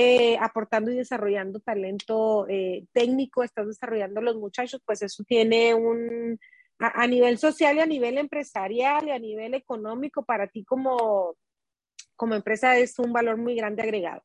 eh, 0.00 0.38
aportando 0.40 0.92
y 0.92 0.96
desarrollando 0.96 1.58
talento 1.58 2.46
eh, 2.48 2.86
técnico, 2.92 3.42
estás 3.42 3.66
desarrollando 3.66 4.20
los 4.20 4.36
muchachos, 4.36 4.80
pues 4.86 5.02
eso 5.02 5.24
tiene 5.24 5.74
un, 5.74 6.38
a, 6.78 7.04
nivel 7.08 7.36
social 7.36 7.76
y 7.76 7.80
a 7.80 7.86
nivel 7.86 8.16
empresarial 8.16 9.08
y 9.08 9.10
a 9.10 9.18
nivel 9.18 9.54
económico 9.54 10.24
para 10.24 10.46
ti 10.46 10.64
como, 10.64 11.34
como 12.14 12.36
empresa 12.36 12.78
es 12.78 12.96
un 13.00 13.12
valor 13.12 13.38
muy 13.38 13.56
grande 13.56 13.82
agregado. 13.82 14.22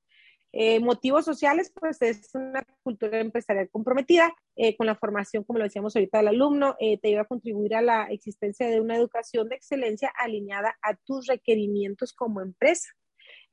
Eh, 0.51 0.79
motivos 0.79 1.25
sociales, 1.25 1.73
pues 1.73 1.99
es 2.03 2.29
una 2.35 2.63
cultura 2.83 3.19
empresarial 3.19 3.67
comprometida 3.71 4.31
con 4.77 4.85
la 4.85 4.93
formación, 4.93 5.43
como 5.43 5.57
lo 5.57 5.65
decíamos 5.65 5.95
ahorita, 5.95 6.19
del 6.19 6.27
alumno, 6.27 6.75
te 6.77 7.07
ayuda 7.07 7.21
a 7.21 7.25
contribuir 7.25 7.73
a 7.73 7.81
la 7.81 8.03
existencia 8.11 8.67
de 8.67 8.79
una 8.79 8.95
educación 8.95 9.49
de 9.49 9.55
excelencia 9.55 10.13
alineada 10.15 10.77
a 10.83 10.93
tus 10.93 11.25
requerimientos 11.25 12.13
como 12.13 12.41
empresa. 12.41 12.93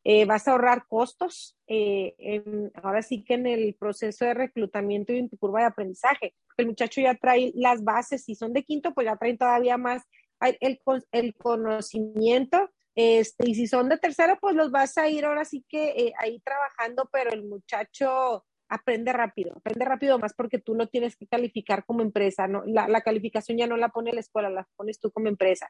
Eh, 0.05 0.25
vas 0.25 0.49
a 0.49 0.53
ahorrar 0.53 0.87
costos, 0.87 1.57
en, 1.67 2.71
ahora 2.83 3.03
sí 3.03 3.23
que 3.23 3.35
en 3.35 3.47
el 3.47 3.75
proceso 3.75 4.25
de 4.25 4.35
reclutamiento 4.35 5.13
y 5.13 5.19
en 5.19 5.29
tu 5.29 5.37
curva 5.37 5.61
de 5.61 5.67
aprendizaje. 5.67 6.35
El 6.57 6.67
muchacho 6.67 7.01
ya 7.01 7.15
trae 7.15 7.53
las 7.55 7.85
bases, 7.85 8.25
si 8.25 8.35
son 8.35 8.53
de 8.53 8.65
quinto, 8.65 8.93
pues 8.95 9.07
ya 9.07 9.17
traen 9.17 9.39
todavía 9.39 9.77
más 9.77 10.03
el, 10.41 10.81
el 11.13 11.35
conocimiento 11.35 12.71
Este, 12.95 13.49
y 13.49 13.55
si 13.55 13.67
son 13.67 13.89
de 13.89 13.99
tercero, 13.99 14.37
pues 14.41 14.55
los 14.57 14.71
vas 14.71 14.99
a 14.99 15.09
ir 15.09 15.25
ahora 15.25 15.45
sí 15.45 15.65
que 15.69 15.91
eh, 15.91 16.13
ahí 16.19 16.41
trabajando, 16.41 17.09
pero 17.13 17.31
el 17.31 17.45
muchacho 17.45 18.45
aprende 18.69 19.13
rápido, 19.13 19.53
aprende 19.57 19.85
rápido 19.85 20.19
más 20.19 20.35
porque 20.35 20.59
tú 20.59 20.75
lo 20.75 20.89
tienes 20.89 21.17
que 21.17 21.27
calificar 21.27 21.85
como 21.85 22.03
empresa, 22.03 22.47
¿no? 22.47 22.63
La, 22.67 22.89
la 22.89 23.01
calificación 23.01 23.59
ya 23.59 23.67
no 23.67 23.77
la 23.77 23.89
pone 23.91 24.13
la 24.13 24.21
escuela, 24.21 24.51
la 24.51 24.67
pones 24.77 24.99
tú 25.01 25.11
como 25.11 25.29
empresa. 25.29 25.69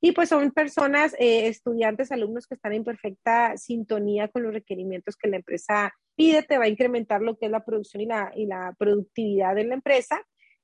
Y 0.00 0.12
pues 0.12 0.30
son 0.30 0.50
personas, 0.52 1.14
eh, 1.18 1.46
estudiantes, 1.46 2.10
alumnos 2.10 2.46
que 2.46 2.54
están 2.54 2.72
en 2.72 2.84
perfecta 2.84 3.56
sintonía 3.56 4.28
con 4.28 4.42
los 4.42 4.54
requerimientos 4.54 5.16
que 5.16 5.28
la 5.28 5.36
empresa 5.36 5.92
pide, 6.16 6.42
te 6.42 6.58
va 6.58 6.64
a 6.64 6.68
incrementar 6.68 7.20
lo 7.20 7.36
que 7.36 7.46
es 7.46 7.52
la 7.52 7.64
producción 7.64 8.02
y 8.02 8.06
la, 8.06 8.32
y 8.34 8.46
la 8.46 8.74
productividad 8.78 9.54
de 9.54 9.64
la 9.64 9.74
empresa. 9.74 10.22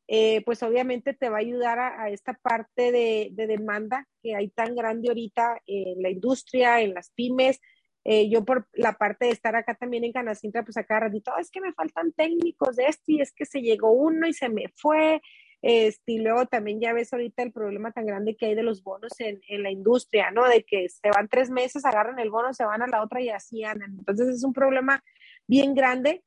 Eh, 0.08 0.42
pues 0.44 0.62
obviamente 0.62 1.14
te 1.14 1.28
va 1.28 1.38
a 1.38 1.40
ayudar 1.40 1.80
a, 1.80 2.10
esta 2.10 2.34
parte 2.34 2.92
de, 2.92 3.30
de, 3.32 3.46
demanda 3.48 4.06
que 4.22 4.36
hay 4.36 4.48
tan 4.50 4.76
grande 4.76 5.08
ahorita 5.08 5.60
en 5.66 6.00
la 6.00 6.10
industria, 6.10 6.80
en 6.80 6.94
las 6.94 7.10
pymes. 7.10 7.60
Eh, 8.04 8.30
yo 8.30 8.44
por 8.44 8.68
la 8.72 8.92
parte 8.92 9.26
de 9.26 9.32
estar 9.32 9.56
acá 9.56 9.74
también 9.74 10.04
en 10.04 10.12
Canacintra, 10.12 10.62
pues 10.62 10.76
acá 10.76 11.00
ratito, 11.00 11.32
es 11.40 11.50
que 11.50 11.60
me 11.60 11.72
faltan 11.72 12.12
técnicos 12.12 12.76
de 12.76 12.86
esto 12.86 13.02
y 13.08 13.20
es 13.20 13.32
que 13.32 13.44
se 13.44 13.62
llegó 13.62 13.90
uno 13.90 14.28
y 14.28 14.32
se 14.32 14.48
me 14.48 14.68
fue 14.76 15.20
este, 15.62 16.12
y 16.12 16.18
luego 16.18 16.46
también 16.46 16.80
ya 16.80 16.92
ves 16.92 17.12
ahorita 17.12 17.42
el 17.42 17.52
problema 17.52 17.92
tan 17.92 18.06
grande 18.06 18.36
que 18.36 18.46
hay 18.46 18.54
de 18.54 18.62
los 18.62 18.82
bonos 18.82 19.12
en, 19.18 19.40
en, 19.48 19.62
la 19.62 19.70
industria, 19.70 20.30
¿no? 20.30 20.48
De 20.48 20.64
que 20.64 20.88
se 20.88 21.10
van 21.10 21.28
tres 21.28 21.50
meses, 21.50 21.84
agarran 21.84 22.18
el 22.18 22.30
bono, 22.30 22.52
se 22.54 22.64
van 22.64 22.82
a 22.82 22.86
la 22.86 23.02
otra 23.02 23.20
y 23.20 23.30
así 23.30 23.64
andan. 23.64 23.96
Entonces 23.98 24.28
es 24.28 24.44
un 24.44 24.52
problema 24.52 25.02
bien 25.46 25.74
grande 25.74 26.22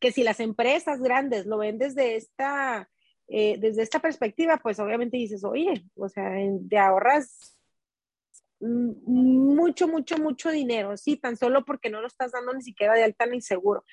que 0.00 0.12
si 0.12 0.22
las 0.22 0.40
empresas 0.40 1.00
grandes 1.00 1.46
lo 1.46 1.58
ven 1.58 1.78
desde 1.78 2.16
esta, 2.16 2.90
eh, 3.28 3.56
desde 3.58 3.82
esta 3.82 4.00
perspectiva, 4.00 4.58
pues 4.58 4.78
obviamente 4.78 5.16
dices, 5.16 5.44
oye, 5.44 5.84
o 5.94 6.08
sea, 6.08 6.32
te 6.68 6.78
ahorras 6.78 7.56
mucho, 8.60 9.88
mucho, 9.88 10.18
mucho 10.18 10.50
dinero, 10.50 10.96
sí, 10.98 11.16
tan 11.16 11.36
solo 11.36 11.64
porque 11.64 11.88
no 11.88 12.02
lo 12.02 12.08
estás 12.08 12.32
dando 12.32 12.52
ni 12.52 12.60
siquiera 12.62 12.92
de 12.94 13.04
alta 13.04 13.24
ni 13.24 13.40
seguro 13.40 13.84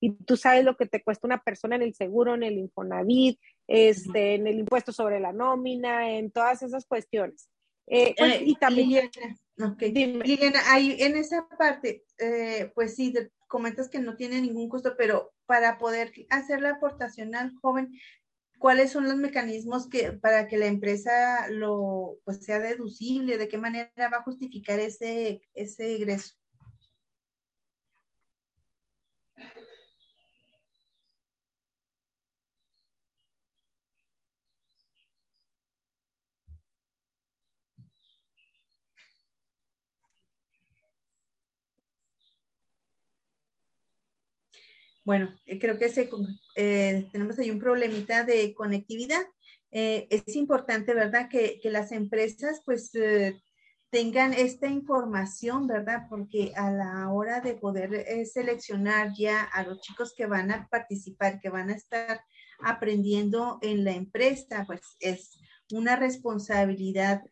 y 0.00 0.12
tú 0.24 0.36
sabes 0.36 0.64
lo 0.64 0.76
que 0.76 0.86
te 0.86 1.02
cuesta 1.02 1.26
una 1.26 1.42
persona 1.42 1.76
en 1.76 1.82
el 1.82 1.94
seguro, 1.94 2.34
en 2.34 2.42
el 2.42 2.58
Infonavit, 2.58 3.40
este, 3.66 4.34
en 4.34 4.46
el 4.46 4.58
impuesto 4.60 4.92
sobre 4.92 5.20
la 5.20 5.32
nómina, 5.32 6.10
en 6.10 6.30
todas 6.30 6.62
esas 6.62 6.86
cuestiones. 6.86 7.48
Eh, 7.86 8.14
pues, 8.16 8.34
eh, 8.34 8.42
y 8.44 8.54
también... 8.56 9.10
ahí, 10.66 10.96
en 10.98 11.16
esa 11.16 11.48
parte, 11.58 12.04
eh, 12.18 12.70
pues 12.74 12.94
sí, 12.94 13.14
comentas 13.46 13.88
que 13.88 14.00
no 14.00 14.16
tiene 14.16 14.40
ningún 14.40 14.68
costo, 14.68 14.94
pero 14.96 15.32
para 15.46 15.78
poder 15.78 16.12
hacer 16.30 16.60
la 16.60 16.72
aportación 16.72 17.34
al 17.34 17.54
joven, 17.62 17.90
¿cuáles 18.58 18.90
son 18.90 19.04
los 19.04 19.16
mecanismos 19.16 19.88
que 19.88 20.12
para 20.12 20.48
que 20.48 20.58
la 20.58 20.66
empresa 20.66 21.48
lo 21.48 22.18
pues 22.24 22.44
sea 22.44 22.58
deducible? 22.58 23.38
¿De 23.38 23.48
qué 23.48 23.58
manera 23.58 23.90
va 24.12 24.18
a 24.18 24.24
justificar 24.24 24.78
ese, 24.80 25.40
ese 25.54 25.94
egreso? 25.94 26.34
Bueno, 45.06 45.32
eh, 45.46 45.60
creo 45.60 45.78
que 45.78 45.86
eh, 46.56 47.08
tenemos 47.12 47.38
ahí 47.38 47.48
un 47.52 47.60
problemita 47.60 48.24
de 48.24 48.52
conectividad. 48.54 49.22
Eh, 49.70 50.08
es 50.10 50.34
importante, 50.34 50.94
¿verdad? 50.94 51.28
Que, 51.30 51.60
las 51.62 51.92
empresas 51.92 52.60
pues 52.64 52.90
tengan 53.88 54.34
esta 54.34 54.66
información, 54.66 55.68
¿verdad? 55.68 56.08
Porque 56.10 56.52
a 56.56 56.72
la 56.72 57.12
hora 57.12 57.40
de 57.40 57.54
poder 57.54 58.04
seleccionar 58.26 59.12
ya 59.16 59.44
a 59.44 59.62
los 59.62 59.80
chicos 59.80 60.12
que 60.12 60.26
van 60.26 60.50
a 60.50 60.66
participar, 60.68 61.38
que 61.38 61.50
van 61.50 61.70
a 61.70 61.76
estar 61.76 62.20
aprendiendo 62.58 63.60
en 63.62 63.84
la 63.84 63.92
empresa, 63.92 64.64
pues 64.66 64.96
es 64.98 65.38
una 65.70 65.94
responsabilidad 65.94 67.22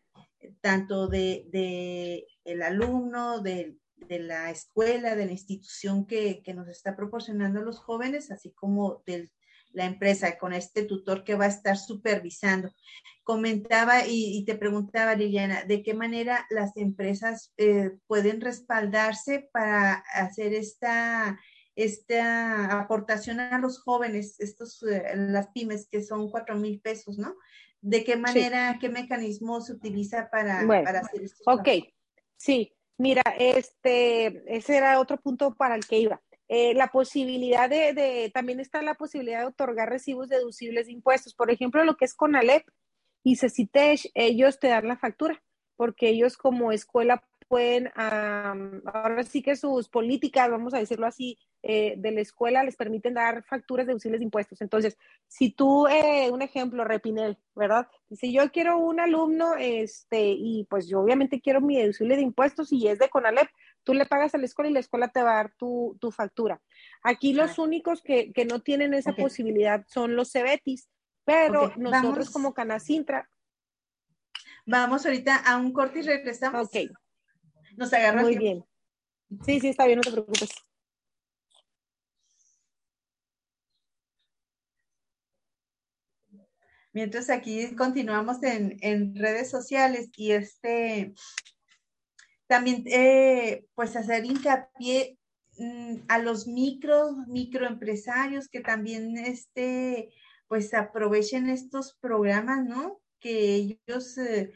tanto 0.61 1.09
de, 1.09 1.45
de 1.51 2.25
el 2.45 2.61
alumno, 2.61 3.41
del 3.41 3.81
de 4.07 4.19
la 4.19 4.49
escuela, 4.51 5.15
de 5.15 5.25
la 5.25 5.31
institución 5.31 6.05
que, 6.05 6.41
nos 6.55 6.67
está 6.67 6.95
proporcionando 6.95 7.59
a 7.59 7.63
los 7.63 7.79
jóvenes, 7.79 8.31
así 8.31 8.51
como 8.51 9.03
de 9.05 9.31
la 9.71 9.85
empresa 9.85 10.37
con 10.37 10.53
este 10.53 10.83
tutor 10.83 11.23
que 11.23 11.35
va 11.35 11.45
a 11.45 11.49
estar 11.49 11.77
supervisando. 11.77 12.73
Comentaba 13.23 14.07
y, 14.07 14.43
te 14.45 14.55
preguntaba, 14.55 15.15
Liliana, 15.15 15.63
¿de 15.65 15.83
qué 15.83 15.93
manera 15.93 16.45
las 16.49 16.77
empresas 16.77 17.53
eh, 17.57 17.91
pueden 18.07 18.39
respaldarse 18.39 19.49
para 19.51 19.95
hacer 20.13 20.53
esta, 20.53 21.39
esta 21.75 22.79
aportación 22.79 23.39
a 23.39 23.59
los 23.59 23.81
jóvenes, 23.81 24.39
estos, 24.39 24.81
eh, 24.83 25.03
las 25.15 25.47
pymes 25.49 25.87
que 25.89 26.03
son 26.03 26.29
cuatro 26.29 26.55
mil 26.55 26.79
pesos, 26.79 27.17
¿no? 27.17 27.35
¿De 27.81 28.03
qué 28.03 28.15
manera, 28.15 28.77
qué 28.79 28.89
mecanismo 28.89 29.61
se 29.61 29.73
utiliza 29.73 30.29
para, 30.31 30.65
para 30.65 30.99
hacer 31.01 31.23
esto? 31.23 31.43
Ok, 31.45 31.67
sí. 32.37 32.74
Mira, 32.97 33.23
este, 33.37 34.43
ese 34.55 34.77
era 34.77 34.99
otro 34.99 35.17
punto 35.17 35.53
para 35.55 35.75
el 35.75 35.85
que 35.85 35.99
iba. 35.99 36.21
Eh, 36.47 36.73
la 36.75 36.87
posibilidad 36.87 37.69
de, 37.69 37.93
de, 37.93 38.31
también 38.33 38.59
está 38.59 38.81
la 38.81 38.93
posibilidad 38.95 39.39
de 39.39 39.47
otorgar 39.47 39.89
recibos 39.89 40.29
deducibles 40.29 40.85
de 40.85 40.93
impuestos. 40.93 41.33
Por 41.33 41.51
ejemplo, 41.51 41.83
lo 41.83 41.97
que 41.97 42.05
es 42.05 42.13
CONALEP 42.13 42.63
y 43.23 43.37
CECITESH, 43.37 44.11
ellos 44.13 44.59
te 44.59 44.67
dan 44.67 44.87
la 44.87 44.97
factura, 44.97 45.41
porque 45.75 46.09
ellos 46.09 46.37
como 46.37 46.71
escuela 46.71 47.23
pueden, 47.47 47.91
ahora 47.95 49.23
sí 49.23 49.41
que 49.41 49.55
sus 49.55 49.89
políticas, 49.89 50.49
vamos 50.49 50.73
a 50.73 50.79
decirlo 50.79 51.05
así, 51.05 51.37
eh, 51.63 51.95
de 51.97 52.11
la 52.11 52.21
escuela 52.21 52.63
les 52.63 52.75
permiten 52.75 53.15
dar 53.15 53.43
facturas 53.43 53.87
deducibles 53.87 54.19
de 54.19 54.25
impuestos. 54.25 54.61
Entonces, 54.61 54.97
si 55.27 55.51
tú, 55.51 55.87
eh, 55.87 56.29
un 56.31 56.41
ejemplo, 56.41 56.83
Repinel, 56.83 57.37
¿verdad? 57.55 57.87
Si 58.11 58.31
yo 58.31 58.51
quiero 58.51 58.77
un 58.77 58.99
alumno, 58.99 59.55
este, 59.57 60.27
y 60.29 60.65
pues 60.69 60.87
yo 60.87 60.99
obviamente 61.01 61.41
quiero 61.41 61.61
mi 61.61 61.77
deducible 61.77 62.15
de 62.15 62.21
impuestos 62.21 62.71
y 62.71 62.87
es 62.87 62.99
de 62.99 63.09
Conalep, 63.09 63.49
tú 63.83 63.93
le 63.93 64.05
pagas 64.05 64.35
a 64.35 64.37
la 64.37 64.45
escuela 64.45 64.69
y 64.69 64.73
la 64.73 64.79
escuela 64.79 65.07
te 65.07 65.23
va 65.23 65.31
a 65.31 65.35
dar 65.35 65.53
tu, 65.57 65.97
factura. 66.15 66.61
Aquí 67.03 67.33
los 67.33 67.57
únicos 67.57 68.01
que, 68.01 68.31
no 68.49 68.59
tienen 68.59 68.93
esa 68.93 69.13
posibilidad 69.13 69.85
son 69.87 70.15
los 70.15 70.31
CEBETIS, 70.31 70.89
pero 71.23 71.71
nosotros 71.77 72.29
como 72.29 72.53
Canacintra. 72.53 73.29
Vamos 74.65 75.05
ahorita 75.05 75.37
a 75.37 75.57
un 75.57 75.71
corte 75.71 75.99
y 75.99 76.01
regresamos. 76.03 76.67
Ok. 76.67 76.91
Nos 77.77 77.93
agarra 77.93 78.21
Muy 78.21 78.37
bien. 78.37 78.65
Sí, 79.45 79.59
sí, 79.59 79.69
está 79.69 79.85
bien, 79.85 79.97
no 79.97 80.03
te 80.03 80.11
preocupes. 80.11 80.49
Mientras 86.93 87.29
aquí 87.29 87.75
continuamos 87.75 88.41
en, 88.43 89.15
redes 89.15 89.49
sociales 89.49 90.09
y 90.15 90.31
este, 90.31 91.13
también 92.47 92.85
eh, 92.85 93.65
pues 93.75 93.97
hacer 93.97 94.23
hincapié 94.23 95.17
mm, 95.57 95.95
a 96.07 96.19
los 96.19 96.47
micro, 96.47 97.11
microempresarios 97.27 98.47
que 98.47 98.61
también 98.61 99.17
este, 99.17 100.09
pues 100.47 100.73
aprovechen 100.73 101.49
estos 101.49 101.97
programas, 101.99 102.63
¿no? 102.63 103.01
Que 103.19 103.55
ellos 103.55 104.17
eh, 104.17 104.53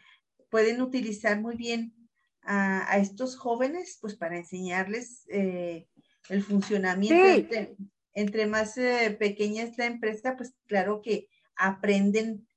pueden 0.50 0.82
utilizar 0.82 1.42
muy 1.42 1.58
bien 1.58 1.99
a, 2.52 2.98
estos 2.98 3.38
jóvenes, 3.38 4.00
pues 4.02 4.16
para 4.16 4.38
enseñarles 4.38 5.24
eh, 5.30 5.88
el 6.30 6.44
funcionamiento. 6.44 7.78
Entre, 8.16 8.48
más 8.48 8.76
eh, 8.78 9.16
pequeña 9.18 9.64
es 9.64 9.78
la 9.78 9.86
empresa, 9.86 10.36
pues 10.36 10.56
claro 10.66 11.02
que 11.02 11.28
aprenden 11.56 12.48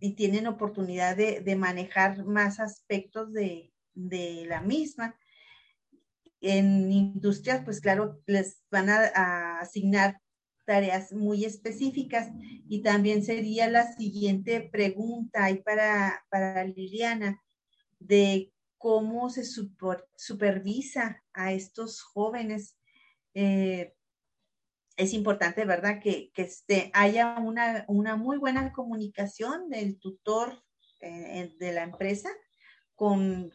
y 0.00 0.14
tienen 0.14 0.46
oportunidad 0.46 1.16
de, 1.16 1.56
manejar 1.56 2.24
más 2.24 2.60
aspectos 2.60 3.32
de, 3.32 3.72
la 3.94 4.62
misma. 4.62 5.14
En 6.40 6.90
industrias, 6.90 7.62
pues 7.62 7.80
claro, 7.80 8.20
les 8.26 8.62
van 8.70 8.88
a, 8.88 9.60
asignar 9.60 10.18
tareas 10.64 11.12
muy 11.12 11.44
específicas 11.44 12.32
y 12.68 12.82
también 12.82 13.22
sería 13.22 13.68
la 13.68 13.92
siguiente 13.92 14.68
pregunta 14.72 15.44
ahí 15.44 15.62
para, 15.62 16.24
para 16.30 16.64
Liliana 16.64 17.40
de 18.00 18.50
cómo 18.78 19.30
se 19.30 19.44
supervisa 20.16 21.22
a 21.32 21.52
estos 21.52 22.02
jóvenes. 22.02 22.76
Eh, 23.34 23.94
es 24.96 25.12
importante, 25.12 25.64
¿verdad? 25.64 26.00
Que, 26.00 26.30
este, 26.36 26.90
haya 26.94 27.36
una, 27.38 28.16
muy 28.16 28.38
buena 28.38 28.72
comunicación 28.72 29.68
del 29.68 29.98
tutor 29.98 30.62
eh, 31.00 31.54
de 31.58 31.72
la 31.72 31.82
empresa 31.82 32.30
con, 32.94 33.52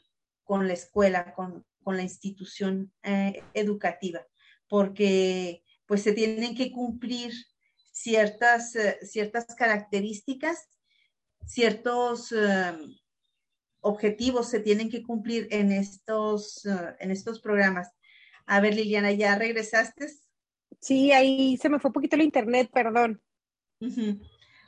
la 0.48 0.74
escuela, 0.74 1.34
con, 1.34 1.66
la 1.86 2.04
institución 2.04 2.94
eh, 3.04 3.44
educativa, 3.54 4.26
porque 4.68 5.64
pues 5.88 6.04
se 6.04 6.14
tienen 6.14 6.56
que 6.56 6.72
cumplir 6.72 7.34
ciertas 7.92 8.76
características, 9.58 10.70
ciertos 11.46 12.34
objetivos 13.82 14.50
se 14.50 14.60
tienen 14.60 14.90
que 14.90 15.04
cumplir 15.04 15.48
en 15.52 15.72
estos, 15.72 16.66
uh, 16.66 16.96
en 17.00 17.12
estos 17.12 17.42
programas. 17.42 17.90
A 18.46 18.62
ver, 18.62 18.76
Liliana, 18.76 19.12
¿ya 19.12 19.36
regresaste? 19.38 20.08
Sí, 20.80 21.12
ahí 21.12 21.58
se 21.58 21.70
me 21.70 21.80
fue 21.80 21.90
un 21.90 21.94
poquito 21.94 22.16
el 22.16 22.24
internet, 22.24 22.70
perdón. 22.74 23.22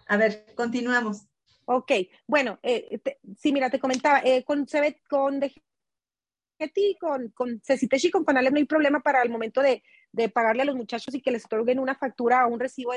A 0.07 0.17
ver, 0.17 0.45
continuamos. 0.55 1.27
Ok, 1.65 1.91
bueno, 2.27 2.59
eh, 2.61 2.99
sí, 3.37 3.53
mira, 3.53 3.69
te 3.69 3.79
comentaba, 3.79 4.19
eh, 4.23 4.43
con 4.43 4.65
CBT, 4.65 5.07
con 5.07 5.39
DGT, 5.39 6.99
con, 6.99 7.29
con 7.29 7.61
Ceciteshi, 7.61 8.11
con 8.11 8.25
Conalep 8.25 8.51
no 8.51 8.57
hay 8.57 8.65
problema 8.65 8.99
para 9.01 9.21
el 9.21 9.29
momento 9.29 9.61
de, 9.61 9.81
de, 10.11 10.29
pagarle 10.29 10.63
a 10.63 10.65
los 10.65 10.75
muchachos 10.75 11.15
y 11.15 11.21
que 11.21 11.31
les 11.31 11.45
otorguen 11.45 11.79
una 11.79 11.95
factura 11.95 12.45
o 12.45 12.49
un 12.49 12.59
recibo 12.59 12.91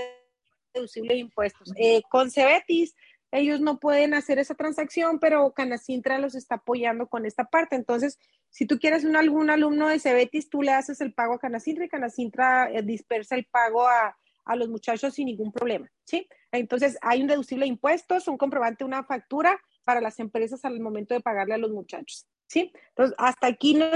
deducible 0.74 1.14
de 1.14 1.20
impuestos. 1.20 1.72
Eh, 1.76 2.02
con 2.10 2.30
Cebetis, 2.30 2.94
ellos 3.32 3.60
no 3.60 3.78
pueden 3.78 4.14
hacer 4.14 4.38
esa 4.38 4.54
transacción, 4.54 5.18
pero 5.18 5.52
Canacintra 5.52 6.18
los 6.18 6.34
está 6.34 6.56
apoyando 6.56 7.08
con 7.08 7.26
esta 7.26 7.44
parte. 7.44 7.76
Entonces, 7.76 8.18
si 8.50 8.66
tú 8.66 8.78
quieres 8.78 9.04
un, 9.04 9.16
algún 9.16 9.50
alumno 9.50 9.88
de 9.88 9.98
Cebetis, 9.98 10.48
tú 10.48 10.62
le 10.62 10.72
haces 10.72 11.00
el 11.00 11.12
pago 11.12 11.34
a 11.34 11.38
Canacintra 11.38 11.84
y 11.84 11.88
Canacintra 11.88 12.70
eh, 12.70 12.82
dispersa 12.82 13.34
el 13.34 13.46
pago 13.46 13.86
a, 13.86 14.16
a 14.44 14.56
los 14.56 14.68
muchachos 14.68 15.14
sin 15.14 15.26
ningún 15.26 15.52
problema, 15.52 15.90
¿sí? 16.04 16.28
Entonces, 16.52 16.96
hay 17.02 17.20
un 17.20 17.26
deducible 17.26 17.64
de 17.64 17.70
impuestos, 17.70 18.28
un 18.28 18.38
comprobante, 18.38 18.84
una 18.84 19.04
factura 19.04 19.60
para 19.84 20.00
las 20.00 20.18
empresas 20.20 20.64
al 20.64 20.80
momento 20.80 21.14
de 21.14 21.20
pagarle 21.20 21.54
a 21.54 21.58
los 21.58 21.72
muchachos, 21.72 22.26
¿sí? 22.46 22.72
Entonces, 22.90 23.14
hasta 23.18 23.48
aquí 23.48 23.74
no 23.74 23.86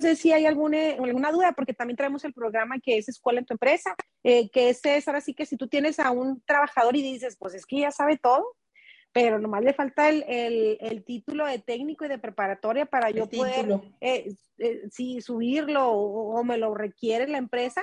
sé 0.00 0.16
si 0.16 0.32
hay 0.32 0.46
alguna, 0.46 0.78
alguna 1.02 1.30
duda, 1.30 1.52
porque 1.52 1.74
también 1.74 1.96
traemos 1.96 2.24
el 2.24 2.32
programa 2.32 2.78
que 2.80 2.98
es 2.98 3.08
Escuela 3.08 3.40
en 3.40 3.46
tu 3.46 3.54
empresa, 3.54 3.94
eh, 4.22 4.50
que 4.50 4.70
ese 4.70 4.96
es 4.96 5.06
ahora 5.06 5.20
sí 5.20 5.34
que 5.34 5.46
si 5.46 5.56
tú 5.56 5.68
tienes 5.68 5.98
a 5.98 6.10
un 6.10 6.42
trabajador 6.42 6.96
y 6.96 7.02
dices, 7.02 7.36
pues 7.38 7.54
es 7.54 7.66
que 7.66 7.80
ya 7.80 7.90
sabe 7.90 8.18
todo, 8.18 8.56
pero 9.12 9.38
nomás 9.38 9.62
le 9.62 9.72
falta 9.72 10.08
el, 10.08 10.24
el, 10.26 10.76
el 10.80 11.04
título 11.04 11.46
de 11.46 11.60
técnico 11.60 12.04
y 12.04 12.08
de 12.08 12.18
preparatoria 12.18 12.84
para 12.84 13.10
yo 13.10 13.28
poder, 13.28 13.80
eh, 14.00 14.34
eh, 14.58 14.82
si 14.90 15.20
subirlo 15.20 15.88
o, 15.88 16.38
o, 16.38 16.44
me 16.44 16.58
lo 16.58 16.74
requiere 16.74 17.28
la 17.28 17.38
empresa, 17.38 17.80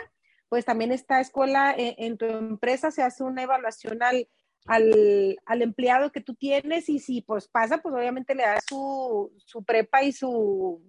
pues 0.50 0.66
también 0.66 0.92
esta 0.92 1.22
escuela 1.22 1.74
en, 1.78 1.96
en 1.98 2.18
tu 2.18 2.26
empresa 2.26 2.92
se 2.92 3.02
hace 3.02 3.24
una 3.24 3.44
evaluación 3.44 4.04
al, 4.04 4.28
al, 4.66 5.38
al, 5.46 5.62
empleado 5.62 6.12
que 6.12 6.20
tú 6.20 6.36
tienes 6.36 6.90
y 6.90 7.00
si 7.00 7.22
pues 7.22 7.48
pasa, 7.48 7.78
pues 7.78 7.96
obviamente 7.96 8.36
le 8.36 8.44
das 8.44 8.66
su, 8.68 9.32
su 9.38 9.64
prepa 9.64 10.04
y 10.04 10.12
su, 10.12 10.82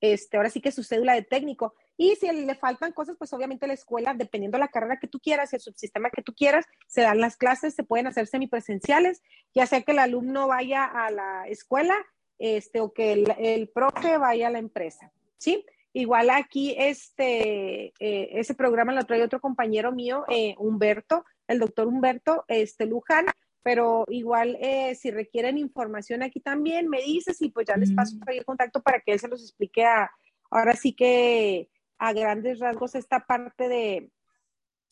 este, 0.00 0.36
ahora 0.36 0.50
sí 0.50 0.60
que 0.60 0.72
su 0.72 0.82
cédula 0.82 1.14
de 1.14 1.22
técnico. 1.22 1.74
Y 1.96 2.14
si 2.16 2.30
le 2.30 2.54
faltan 2.54 2.92
cosas, 2.92 3.16
pues 3.18 3.32
obviamente 3.32 3.66
la 3.66 3.72
escuela, 3.74 4.14
dependiendo 4.14 4.56
de 4.56 4.60
la 4.60 4.68
carrera 4.68 4.98
que 4.98 5.08
tú 5.08 5.18
quieras 5.18 5.52
y 5.52 5.56
el 5.56 5.62
subsistema 5.62 6.10
que 6.10 6.22
tú 6.22 6.34
quieras, 6.34 6.66
se 6.86 7.02
dan 7.02 7.20
las 7.20 7.36
clases, 7.36 7.74
se 7.74 7.82
pueden 7.82 8.06
hacer 8.06 8.26
semipresenciales, 8.26 9.22
ya 9.54 9.66
sea 9.66 9.82
que 9.82 9.92
el 9.92 9.98
alumno 9.98 10.46
vaya 10.46 10.84
a 10.84 11.10
la 11.10 11.48
escuela 11.48 11.96
este, 12.38 12.80
o 12.80 12.92
que 12.92 13.12
el, 13.12 13.34
el 13.38 13.68
profe 13.68 14.16
vaya 14.16 14.46
a 14.46 14.50
la 14.50 14.60
empresa, 14.60 15.10
¿sí? 15.38 15.64
Igual 15.92 16.30
aquí, 16.30 16.76
este, 16.78 17.86
eh, 17.98 18.28
ese 18.32 18.54
programa 18.54 18.92
lo 18.92 19.04
trae 19.04 19.22
otro 19.22 19.40
compañero 19.40 19.90
mío, 19.90 20.24
eh, 20.28 20.54
Humberto, 20.58 21.24
el 21.48 21.58
doctor 21.58 21.88
Humberto 21.88 22.44
este, 22.46 22.86
Luján, 22.86 23.26
pero 23.62 24.04
igual 24.08 24.56
eh, 24.60 24.94
si 24.94 25.10
requieren 25.10 25.58
información 25.58 26.22
aquí 26.22 26.40
también, 26.40 26.88
me 26.88 27.02
dices 27.02 27.40
y 27.42 27.50
pues 27.50 27.66
ya 27.66 27.76
les 27.76 27.92
paso 27.92 28.16
mm. 28.16 28.30
el 28.30 28.44
contacto 28.44 28.82
para 28.82 29.00
que 29.00 29.12
él 29.12 29.20
se 29.20 29.28
los 29.28 29.42
explique 29.42 29.84
a, 29.84 30.10
ahora 30.50 30.74
sí 30.74 30.92
que 30.94 31.70
a 31.98 32.12
grandes 32.12 32.60
rasgos 32.60 32.94
esta 32.94 33.26
parte 33.26 33.68
de, 33.68 34.10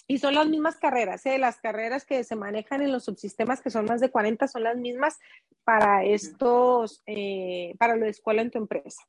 y 0.08 0.18
son 0.18 0.34
las 0.34 0.46
mismas 0.48 0.76
carreras, 0.76 1.26
¿eh? 1.26 1.38
las 1.38 1.58
carreras 1.58 2.04
que 2.04 2.22
se 2.22 2.36
manejan 2.36 2.80
en 2.80 2.92
los 2.92 3.04
subsistemas, 3.04 3.60
que 3.60 3.70
son 3.70 3.86
más 3.86 4.00
de 4.00 4.10
40, 4.10 4.46
son 4.46 4.62
las 4.62 4.76
mismas 4.76 5.18
para 5.64 6.04
estos, 6.04 7.02
eh, 7.06 7.74
para 7.78 7.96
la 7.96 8.06
escuela 8.06 8.42
en 8.42 8.52
tu 8.52 8.58
empresa. 8.58 9.02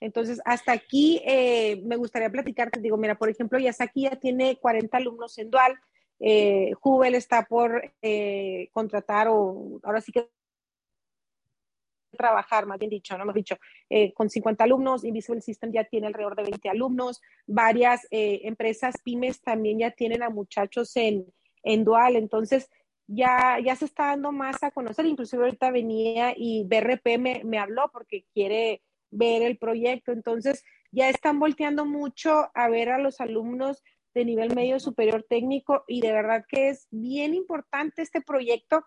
Entonces, 0.00 0.40
hasta 0.44 0.72
aquí 0.72 1.22
eh, 1.24 1.80
me 1.86 1.96
gustaría 1.96 2.28
platicarte, 2.28 2.80
digo, 2.80 2.98
mira, 2.98 3.14
por 3.16 3.30
ejemplo, 3.30 3.58
Yasaki 3.58 4.02
ya 4.02 4.16
tiene 4.16 4.58
40 4.58 4.94
alumnos 4.98 5.38
en 5.38 5.50
Dual, 5.50 5.78
eh, 6.24 6.72
Jubel 6.80 7.16
está 7.16 7.44
por 7.46 7.92
eh, 8.00 8.68
contratar 8.72 9.26
o 9.28 9.80
ahora 9.82 10.00
sí 10.00 10.12
que 10.12 10.30
trabajar, 12.16 12.66
más 12.66 12.78
bien 12.78 12.90
dicho, 12.90 13.16
no 13.16 13.24
hemos 13.24 13.34
dicho, 13.34 13.56
eh, 13.90 14.12
con 14.12 14.30
50 14.30 14.62
alumnos, 14.62 15.02
Invisible 15.02 15.40
System 15.40 15.72
ya 15.72 15.84
tiene 15.84 16.06
alrededor 16.06 16.36
de 16.36 16.44
20 16.44 16.68
alumnos, 16.68 17.20
varias 17.46 18.06
eh, 18.10 18.42
empresas 18.44 18.94
pymes 19.02 19.40
también 19.40 19.80
ya 19.80 19.90
tienen 19.90 20.22
a 20.22 20.30
muchachos 20.30 20.94
en, 20.96 21.26
en 21.64 21.84
dual, 21.84 22.16
entonces 22.16 22.70
ya, 23.08 23.58
ya 23.64 23.74
se 23.74 23.86
está 23.86 24.06
dando 24.06 24.30
más 24.30 24.62
a 24.62 24.70
conocer, 24.70 25.06
inclusive 25.06 25.42
ahorita 25.42 25.70
venía 25.70 26.34
y 26.36 26.64
BRP 26.64 27.18
me, 27.18 27.42
me 27.44 27.58
habló 27.58 27.90
porque 27.92 28.26
quiere 28.32 28.82
ver 29.12 29.42
el 29.42 29.58
proyecto. 29.58 30.12
Entonces, 30.12 30.64
ya 30.90 31.08
están 31.08 31.38
volteando 31.38 31.84
mucho 31.84 32.50
a 32.54 32.68
ver 32.68 32.90
a 32.90 32.98
los 32.98 33.20
alumnos 33.20 33.82
de 34.14 34.24
nivel 34.24 34.54
medio 34.54 34.78
superior 34.78 35.24
técnico 35.28 35.84
y 35.86 36.00
de 36.00 36.12
verdad 36.12 36.44
que 36.48 36.68
es 36.68 36.86
bien 36.90 37.34
importante 37.34 38.02
este 38.02 38.20
proyecto 38.20 38.84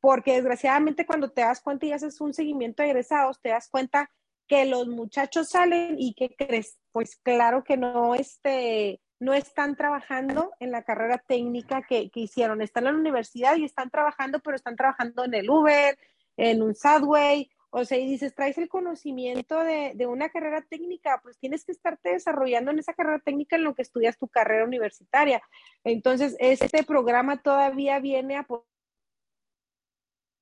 porque 0.00 0.32
desgraciadamente 0.32 1.06
cuando 1.06 1.30
te 1.30 1.42
das 1.42 1.60
cuenta 1.60 1.86
y 1.86 1.92
haces 1.92 2.20
un 2.20 2.34
seguimiento 2.34 2.82
de 2.82 2.90
egresados, 2.90 3.40
te 3.40 3.50
das 3.50 3.68
cuenta 3.68 4.10
que 4.48 4.64
los 4.64 4.88
muchachos 4.88 5.50
salen 5.50 5.94
y 5.96 6.14
que 6.14 6.34
crees, 6.34 6.76
pues 6.90 7.16
claro 7.22 7.62
que 7.62 7.76
no, 7.76 8.16
este, 8.16 9.00
no 9.20 9.32
están 9.32 9.76
trabajando 9.76 10.50
en 10.58 10.72
la 10.72 10.82
carrera 10.82 11.18
técnica 11.18 11.82
que, 11.88 12.10
que 12.10 12.20
hicieron, 12.20 12.60
están 12.62 12.86
en 12.88 12.94
la 12.94 13.00
universidad 13.00 13.56
y 13.56 13.64
están 13.64 13.90
trabajando, 13.90 14.40
pero 14.40 14.56
están 14.56 14.74
trabajando 14.74 15.24
en 15.24 15.34
el 15.34 15.48
Uber, 15.48 15.96
en 16.36 16.62
un 16.62 16.74
Subway 16.74 17.48
o 17.74 17.86
sea, 17.86 17.96
y 17.96 18.06
dices, 18.06 18.34
traes 18.34 18.58
el 18.58 18.68
conocimiento 18.68 19.58
de, 19.60 19.92
de, 19.94 20.06
una 20.06 20.28
carrera 20.28 20.60
técnica, 20.60 21.20
pues 21.22 21.38
tienes 21.38 21.64
que 21.64 21.72
estarte 21.72 22.10
desarrollando 22.10 22.70
en 22.70 22.78
esa 22.78 22.92
carrera 22.92 23.18
técnica 23.18 23.56
en 23.56 23.64
lo 23.64 23.74
que 23.74 23.80
estudias 23.80 24.18
tu 24.18 24.28
carrera 24.28 24.64
universitaria. 24.64 25.42
Entonces, 25.82 26.36
este 26.38 26.84
programa 26.84 27.40
todavía 27.40 27.98
viene 27.98 28.36
a 28.36 28.46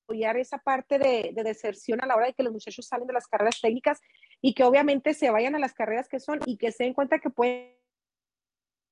apoyar 0.09 0.39
esa 0.39 0.59
parte 0.59 0.99
de, 0.99 1.31
de, 1.33 1.45
deserción 1.45 2.03
a 2.03 2.07
la 2.07 2.17
hora 2.17 2.27
de 2.27 2.35
que 2.35 2.43
los 2.43 2.53
muchachos 2.53 2.89
salen 2.89 3.07
de 3.07 3.13
las 3.13 3.29
carreras 3.29 3.61
técnicas 3.61 4.01
y 4.41 4.55
que 4.55 4.65
obviamente 4.65 5.15
se 5.15 5.31
vayan 5.31 5.55
a 5.55 5.61
las 5.61 5.73
carreras 5.73 6.09
que 6.09 6.19
son 6.19 6.41
y 6.47 6.57
que 6.57 6.73
se 6.73 6.83
den 6.83 6.95
cuenta 6.95 7.21
que 7.21 7.31
pueden 7.31 7.80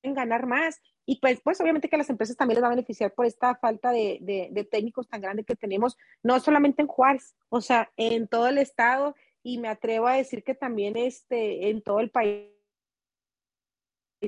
ganar 0.02 0.46
más. 0.46 0.80
Y 1.06 1.20
pues, 1.20 1.40
pues 1.42 1.60
obviamente 1.60 1.88
que 1.88 1.96
las 1.96 2.10
empresas 2.10 2.36
también 2.36 2.56
les 2.56 2.62
va 2.62 2.68
a 2.68 2.76
beneficiar 2.76 3.14
por 3.14 3.26
esta 3.26 3.54
falta 3.56 3.90
de, 3.90 4.18
de, 4.50 4.64
técnicos 4.64 5.08
tan 5.08 5.20
grande 5.20 5.44
que 5.44 5.56
tenemos, 5.56 5.96
no 6.22 6.38
solamente 6.40 6.82
en 6.82 6.88
Juárez, 6.88 7.34
o 7.48 7.60
sea, 7.60 7.90
en 7.96 8.28
todo 8.28 8.48
el 8.48 8.58
estado. 8.58 9.14
Y 9.42 9.58
me 9.58 9.68
atrevo 9.68 10.06
a 10.06 10.14
decir 10.14 10.44
que 10.44 10.54
también 10.54 10.96
este, 10.96 11.70
en 11.70 11.82
todo 11.82 12.00
el 12.00 12.10
país, 12.10 12.52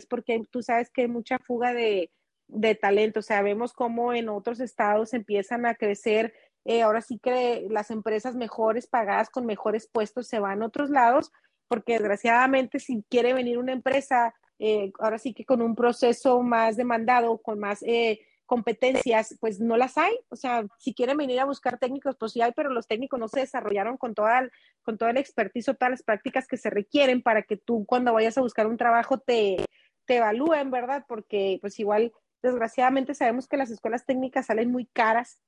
porque 0.09 0.43
tú 0.51 0.63
sabes 0.63 0.91
que 0.91 1.03
hay 1.03 1.09
mucha 1.09 1.39
fuga 1.39 1.75
de, 1.75 2.11
de 2.49 2.75
talento, 2.75 3.21
o 3.21 3.23
sea, 3.23 3.43
vemos 3.43 3.73
cómo 3.73 4.13
en 4.13 4.29
otros 4.29 4.61
estados 4.61 5.15
empiezan 5.15 5.67
a 5.67 5.75
crecer, 5.75 6.33
eh, 6.65 6.83
ahora 6.83 7.01
sí 7.01 7.19
que 7.19 7.67
las 7.71 7.91
empresas 7.91 8.35
mejores 8.37 8.87
pagadas 8.87 9.31
con 9.31 9.47
mejores 9.47 9.89
puestos 9.89 10.29
se 10.29 10.41
van 10.41 10.63
a 10.63 10.67
otros 10.67 10.91
lados, 10.91 11.33
porque 11.69 11.95
desgraciadamente 11.95 12.81
si 12.81 13.05
quiere 13.09 13.33
venir 13.33 13.59
una 13.59 13.73
empresa 13.73 14.35
eh, 14.63 14.93
ahora 14.99 15.19
sí 15.19 15.33
que 15.33 15.47
con 15.47 15.63
un 15.63 15.75
proceso 15.75 16.43
más 16.43 16.77
demandado, 16.77 17.39
con 17.39 17.59
más 17.59 17.83
eh, 17.83 18.21
competencias, 18.45 19.39
pues 19.41 19.59
no 19.59 19.79
las 19.79 19.97
hay. 19.97 20.13
O 20.29 20.37
sea, 20.37 20.67
si 20.79 20.93
quieren 20.93 21.17
venir 21.17 21.41
a 21.41 21.47
buscar 21.47 21.79
técnicos, 21.79 22.17
pues 22.19 22.33
sí 22.33 22.43
hay, 22.43 22.53
pero 22.53 22.69
los 22.69 22.87
técnicos 22.87 23.19
no 23.19 23.27
se 23.27 23.41
desarrollaron 23.41 23.97
con 23.97 24.15
toda, 24.15 24.51
con 24.83 24.99
toda 24.99 25.15
la 25.15 25.21
expertise 25.21 25.65
todas 25.65 25.91
las 25.91 26.03
prácticas 26.03 26.47
que 26.47 26.59
se 26.59 26.69
requieren 26.69 27.23
para 27.23 27.43
que 27.43 27.57
tú 27.57 27.87
cuando 27.87 28.13
vayas 28.13 28.37
a 28.37 28.43
buscar 28.43 28.67
un 28.67 28.77
trabajo 28.77 29.19
te, 29.19 29.65
te 30.05 30.17
evalúen, 30.17 30.71
¿verdad? 30.71 31.07
Porque 31.09 31.57
pues 31.63 31.81
igual, 31.81 32.13
desgraciadamente 32.43 33.15
sabemos 33.15 33.49
que 33.49 33.57
las 33.57 33.71
escuelas 33.71 34.05
técnicas 34.05 34.47
salen 34.47 34.71
muy 34.71 34.85
caras 34.85 35.41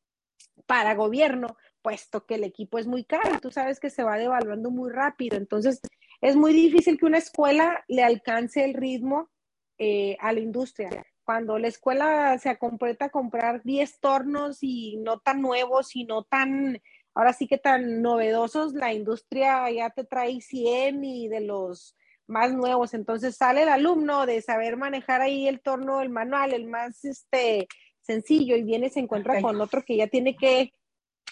para 0.67 0.95
gobierno, 0.95 1.59
puesto 1.83 2.25
que 2.25 2.37
el 2.37 2.45
equipo 2.45 2.79
es 2.79 2.87
muy 2.87 3.05
caro 3.05 3.39
tú 3.41 3.51
sabes 3.51 3.79
que 3.79 3.91
se 3.91 4.05
va 4.05 4.17
devaluando 4.17 4.71
muy 4.71 4.91
rápido. 4.91 5.37
Entonces, 5.37 5.83
es 6.23 6.37
muy 6.37 6.53
difícil 6.53 6.99
que 6.99 7.05
una 7.05 7.19
escuela 7.19 7.85
le 7.89 8.05
alcance 8.05 8.65
el 8.65 8.75
ritmo 8.75 9.29
eh, 9.77 10.17
a 10.21 10.33
la 10.33 10.39
industria. 10.39 11.05
Cuando 11.25 11.59
la 11.59 11.67
escuela 11.67 12.39
se 12.39 12.57
completa 12.59 13.07
a 13.07 13.11
comprar 13.11 13.63
10 13.65 13.99
tornos 13.99 14.59
y 14.63 14.97
no 14.99 15.19
tan 15.19 15.43
nuevos 15.43 15.97
y 15.97 16.05
no 16.05 16.23
tan, 16.23 16.81
ahora 17.13 17.33
sí 17.33 17.49
que 17.49 17.59
tan 17.59 18.03
novedosos, 18.03 18.73
la 18.73 18.93
industria 18.93 19.69
ya 19.71 19.91
te 19.91 20.05
trae 20.05 20.41
100 20.41 21.05
y 21.05 21.27
de 21.27 21.41
los 21.41 21.97
más 22.29 22.53
nuevos. 22.53 22.95
Entonces 22.95 23.37
sale 23.37 23.63
el 23.63 23.69
alumno 23.69 24.25
de 24.25 24.43
saber 24.43 24.77
manejar 24.77 25.23
ahí 25.23 25.49
el 25.49 25.61
torno, 25.61 26.03
el 26.03 26.11
manual, 26.11 26.53
el 26.53 26.67
más 26.67 27.05
este, 27.05 27.67
sencillo, 28.01 28.55
y 28.55 28.63
viene 28.63 28.87
y 28.87 28.91
se 28.91 29.01
encuentra 29.01 29.41
con 29.43 29.61
otro 29.61 29.83
que 29.83 29.97
ya 29.97 30.07
tiene 30.07 30.37
que 30.37 30.73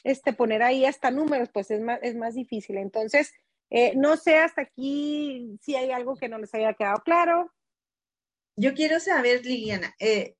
este, 0.03 0.32
poner 0.32 0.64
ahí 0.64 0.84
hasta 0.84 1.12
números, 1.12 1.49
pues 1.53 1.70
es 1.70 1.80
más, 1.80 2.01
es 2.03 2.16
más 2.16 2.34
difícil. 2.34 2.76
Entonces, 2.76 3.32
eh, 3.70 3.94
no 3.96 4.16
sé 4.16 4.36
hasta 4.36 4.62
aquí 4.62 5.56
si 5.62 5.76
hay 5.76 5.92
algo 5.92 6.16
que 6.16 6.28
no 6.28 6.38
les 6.38 6.52
haya 6.54 6.74
quedado 6.74 7.00
claro. 7.04 7.52
Yo 8.56 8.74
quiero 8.74 9.00
saber, 9.00 9.46
Liliana, 9.46 9.94
eh, 9.98 10.34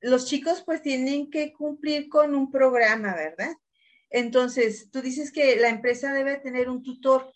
los 0.00 0.26
chicos 0.26 0.62
pues 0.64 0.82
tienen 0.82 1.30
que 1.30 1.52
cumplir 1.52 2.08
con 2.08 2.34
un 2.34 2.50
programa, 2.50 3.14
¿verdad? 3.14 3.54
Entonces, 4.10 4.90
tú 4.90 5.02
dices 5.02 5.32
que 5.32 5.56
la 5.56 5.68
empresa 5.68 6.12
debe 6.12 6.38
tener 6.38 6.70
un 6.70 6.82
tutor. 6.82 7.32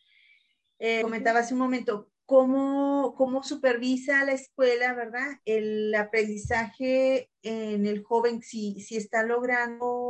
Eh, 0.79 1.03
comentaba 1.03 1.41
hace 1.41 1.55
un 1.55 1.61
momento, 1.61 2.13
¿cómo, 2.25 3.15
¿cómo 3.17 3.43
supervisa 3.43 4.25
la 4.25 4.33
escuela, 4.33 4.95
verdad? 4.95 5.41
El 5.45 5.93
aprendizaje 5.95 7.31
en 7.43 7.87
el 7.87 8.05
joven, 8.05 8.43
si, 8.43 8.81
si 8.81 8.97
está 8.97 9.25
logrando, 9.25 10.08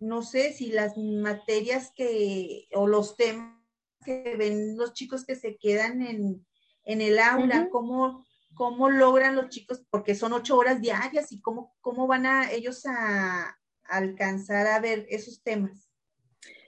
no 0.00 0.22
sé, 0.22 0.52
si 0.52 0.72
las 0.72 0.96
materias 0.96 1.92
que, 1.94 2.68
o 2.72 2.86
los 2.86 3.16
temas 3.16 3.60
que 4.04 4.34
ven 4.36 4.76
los 4.76 4.94
chicos 4.94 5.26
que 5.26 5.36
se 5.36 5.58
quedan 5.58 6.02
en, 6.02 6.46
el 6.84 7.18
aula, 7.18 7.68
cómo, 7.70 8.26
cómo 8.54 8.90
logran 8.90 9.36
los 9.36 9.50
chicos, 9.50 9.84
porque 9.90 10.14
son 10.14 10.32
ocho 10.32 10.56
horas 10.56 10.80
diarias 10.80 11.30
y 11.30 11.40
cómo, 11.40 11.76
cómo 11.80 12.06
van 12.06 12.26
a 12.26 12.50
ellos 12.50 12.84
a 12.86 13.56
alcanzar 13.84 14.66
a 14.66 14.80
ver 14.80 15.06
esos 15.10 15.42
temas. 15.42 15.90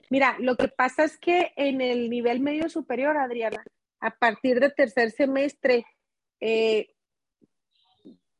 Mira, 0.09 0.37
lo 0.39 0.55
que 0.55 0.67
pasa 0.67 1.03
es 1.03 1.17
que 1.17 1.53
en 1.55 1.81
el 1.81 2.09
nivel 2.09 2.39
medio 2.39 2.69
superior, 2.69 3.17
Adriana, 3.17 3.63
a 3.99 4.11
partir 4.11 4.59
del 4.59 4.75
tercer 4.75 5.11
semestre, 5.11 5.85
eh, 6.39 6.93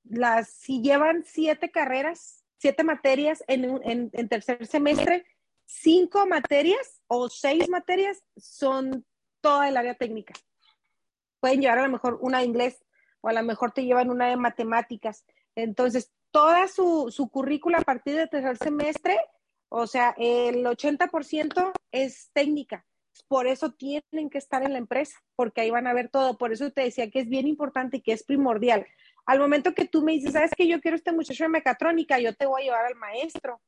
las, 0.04 0.50
si 0.50 0.82
llevan 0.82 1.24
siete 1.26 1.72
carreras, 1.72 2.43
siete 2.64 2.84
materias 2.84 3.44
en, 3.48 4.10
en, 4.14 4.30
tercer 4.30 4.66
semestre, 4.66 5.26
cinco 5.66 6.26
materias 6.26 7.02
o 7.08 7.30
seis 7.30 7.70
materias 7.70 8.24
son 8.38 9.06
toda 9.42 9.68
el 9.68 9.78
área 9.78 9.96
técnica. 9.96 10.34
Pueden 11.40 11.62
llevar 11.62 11.80
a 11.80 11.84
lo 11.84 11.92
mejor 11.92 12.18
una 12.22 12.40
de 12.40 12.46
inglés 12.46 12.84
o 13.22 13.28
a 13.28 13.34
lo 13.34 13.44
mejor 13.44 13.74
te 13.74 13.84
llevan 13.84 14.10
una 14.10 14.30
de 14.30 14.38
matemáticas. 14.38 15.26
Entonces, 15.56 16.12
toda 16.32 16.68
su, 16.68 17.12
su 17.12 17.30
currícula 17.30 17.80
a 17.80 17.84
partir 17.84 18.16
del 18.16 18.30
tercer 18.30 18.58
semestre 18.58 19.20
o 19.76 19.88
sea, 19.88 20.14
el 20.20 20.64
80% 20.64 21.72
es 21.92 22.30
técnica. 22.32 22.86
Por 23.28 23.48
eso 23.48 23.72
tienen 23.72 24.30
que 24.30 24.38
estar 24.38 24.62
en 24.62 24.74
la 24.74 24.78
empresa, 24.78 25.18
porque 25.36 25.62
ahí 25.62 25.72
van 25.72 25.88
a 25.88 25.94
ver 25.94 26.10
todo. 26.10 26.38
Por 26.38 26.54
eso 26.54 26.70
te 26.70 26.82
decía 26.82 27.10
que 27.10 27.20
es 27.20 27.28
bien 27.28 27.48
importante 27.48 27.98
y 27.98 28.02
que 28.02 28.14
es 28.14 28.24
primordial. 28.24 28.86
Al 29.26 29.40
momento 29.40 29.74
que 29.74 29.86
tú 29.86 30.02
me 30.02 30.14
dices, 30.14 30.34
¿sabes 30.34 30.52
que 30.56 30.68
yo 30.68 30.82
quiero 30.82 30.96
este 30.96 31.12
muchacho 31.12 31.44
de 31.44 31.50
mecatrónica? 31.50 32.20
Yo 32.20 32.36
te 32.36 32.46
voy 32.46 32.62
a 32.62 32.66
llevar 32.66 32.86
al 32.86 32.96
maestro 32.96 33.62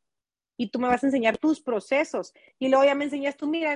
y 0.58 0.70
tú 0.70 0.80
me 0.80 0.88
vas 0.88 1.04
a 1.04 1.08
enseñar 1.08 1.38
tus 1.38 1.62
procesos. 1.62 2.34
Y 2.60 2.70
luego 2.70 2.86
ya 2.86 2.96
me 2.96 3.06
enseñas 3.06 3.38
tú, 3.38 3.48
mira, 3.48 3.76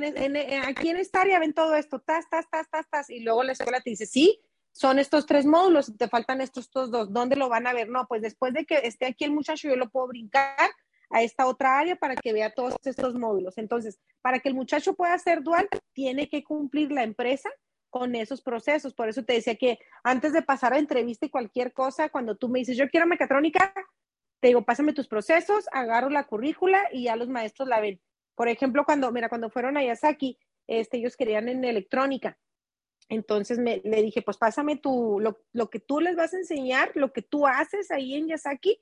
aquí 0.68 0.90
en 0.90 0.98
esta 0.98 1.22
área 1.22 1.40
ven 1.40 1.54
todo 1.54 1.76
esto, 1.76 2.00
tas, 2.00 2.30
tas, 2.30 2.50
tas, 2.50 2.70
tas, 2.70 2.90
tas. 2.90 3.10
Y 3.10 3.20
luego 3.22 3.44
la 3.44 3.54
escuela 3.54 3.82
te 3.82 3.92
dice, 3.92 4.06
sí, 4.06 4.42
son 4.72 5.00
estos 5.00 5.26
tres 5.26 5.46
módulos, 5.46 5.96
te 5.98 6.08
faltan 6.08 6.42
estos, 6.42 6.66
estos 6.66 6.92
dos. 6.92 7.12
¿Dónde 7.12 7.36
lo 7.36 7.50
van 7.50 7.68
a 7.68 7.74
ver? 7.74 7.90
No, 7.90 8.08
pues 8.08 8.22
después 8.22 8.54
de 8.54 8.66
que 8.66 8.76
esté 8.84 9.08
aquí 9.08 9.26
el 9.26 9.32
muchacho, 9.32 9.68
yo 9.68 9.76
lo 9.76 9.90
puedo 9.90 10.08
brincar 10.08 10.70
a 11.10 11.24
esta 11.24 11.48
otra 11.48 11.80
área 11.80 11.96
para 11.96 12.16
que 12.16 12.34
vea 12.34 12.54
todos 12.54 12.76
estos 12.84 13.16
módulos. 13.16 13.58
Entonces, 13.58 14.00
para 14.22 14.40
que 14.40 14.50
el 14.50 14.56
muchacho 14.56 14.94
pueda 14.94 15.18
ser 15.18 15.44
dual, 15.44 15.68
tiene 15.94 16.30
que 16.30 16.44
cumplir 16.44 16.92
la 16.92 17.04
empresa 17.04 17.50
con 17.90 18.16
esos 18.16 18.42
procesos. 18.42 18.94
Por 18.94 19.10
eso 19.10 19.24
te 19.24 19.34
decía 19.34 19.56
que 19.56 19.80
antes 20.04 20.34
de 20.34 20.42
pasar 20.42 20.74
a 20.74 20.80
entrevista 20.80 21.26
y 21.26 21.30
cualquier 21.30 21.74
cosa, 21.74 22.10
cuando 22.10 22.36
tú 22.36 22.50
me 22.50 22.60
dices, 22.60 22.78
yo 22.78 22.90
quiero 22.90 23.08
mecatrónica, 23.08 23.74
te 24.40 24.50
digo, 24.50 24.64
pásame 24.64 24.94
tus 24.94 25.08
procesos, 25.08 25.66
agarro 25.72 26.10
la 26.10 26.26
currícula 26.26 26.82
y 26.92 27.04
ya 27.04 27.16
los 27.16 27.28
maestros 27.30 27.68
la 27.68 27.82
ven. 27.82 28.02
Por 28.36 28.48
ejemplo, 28.48 28.86
cuando, 28.86 29.12
mira, 29.12 29.28
cuando 29.28 29.50
fueron 29.50 29.76
a 29.78 29.84
Yasaki, 29.84 30.38
este, 30.68 30.98
ellos 30.98 31.18
querían 31.18 31.50
en 31.50 31.66
electrónica. 31.66 32.38
Entonces 33.10 33.58
me, 33.58 33.82
le 33.84 34.02
dije, 34.04 34.22
pues 34.22 34.38
pásame 34.38 34.78
tu, 34.78 35.20
lo, 35.20 35.40
lo 35.52 35.70
que 35.70 35.80
tú 35.80 36.00
les 36.00 36.16
vas 36.16 36.34
a 36.34 36.38
enseñar, 36.38 36.92
lo 36.94 37.12
que 37.12 37.24
tú 37.24 37.48
haces 37.48 37.92
ahí 37.92 38.16
en 38.16 38.28
Yasaki, 38.28 38.80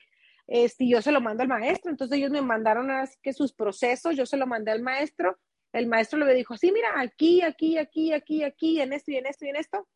este, 0.47 0.87
yo 0.87 1.01
se 1.01 1.11
lo 1.11 1.21
mando 1.21 1.43
al 1.43 1.49
maestro, 1.49 1.91
entonces 1.91 2.17
ellos 2.17 2.31
me 2.31 2.41
mandaron 2.41 2.91
así 2.91 3.17
que 3.21 3.33
sus 3.33 3.53
procesos, 3.53 4.15
yo 4.15 4.25
se 4.25 4.37
lo 4.37 4.47
mandé 4.47 4.71
al 4.71 4.81
maestro, 4.81 5.37
el 5.73 5.87
maestro 5.87 6.19
le 6.19 6.33
dijo, 6.33 6.57
sí, 6.57 6.71
mira, 6.71 6.99
aquí, 6.99 7.41
aquí, 7.41 7.77
aquí, 7.77 8.13
aquí, 8.13 8.43
aquí, 8.43 8.81
en 8.81 8.93
esto 8.93 9.11
y 9.11 9.17
en 9.17 9.25
esto 9.25 9.45
y 9.45 9.49
en 9.49 9.55
esto, 9.57 9.87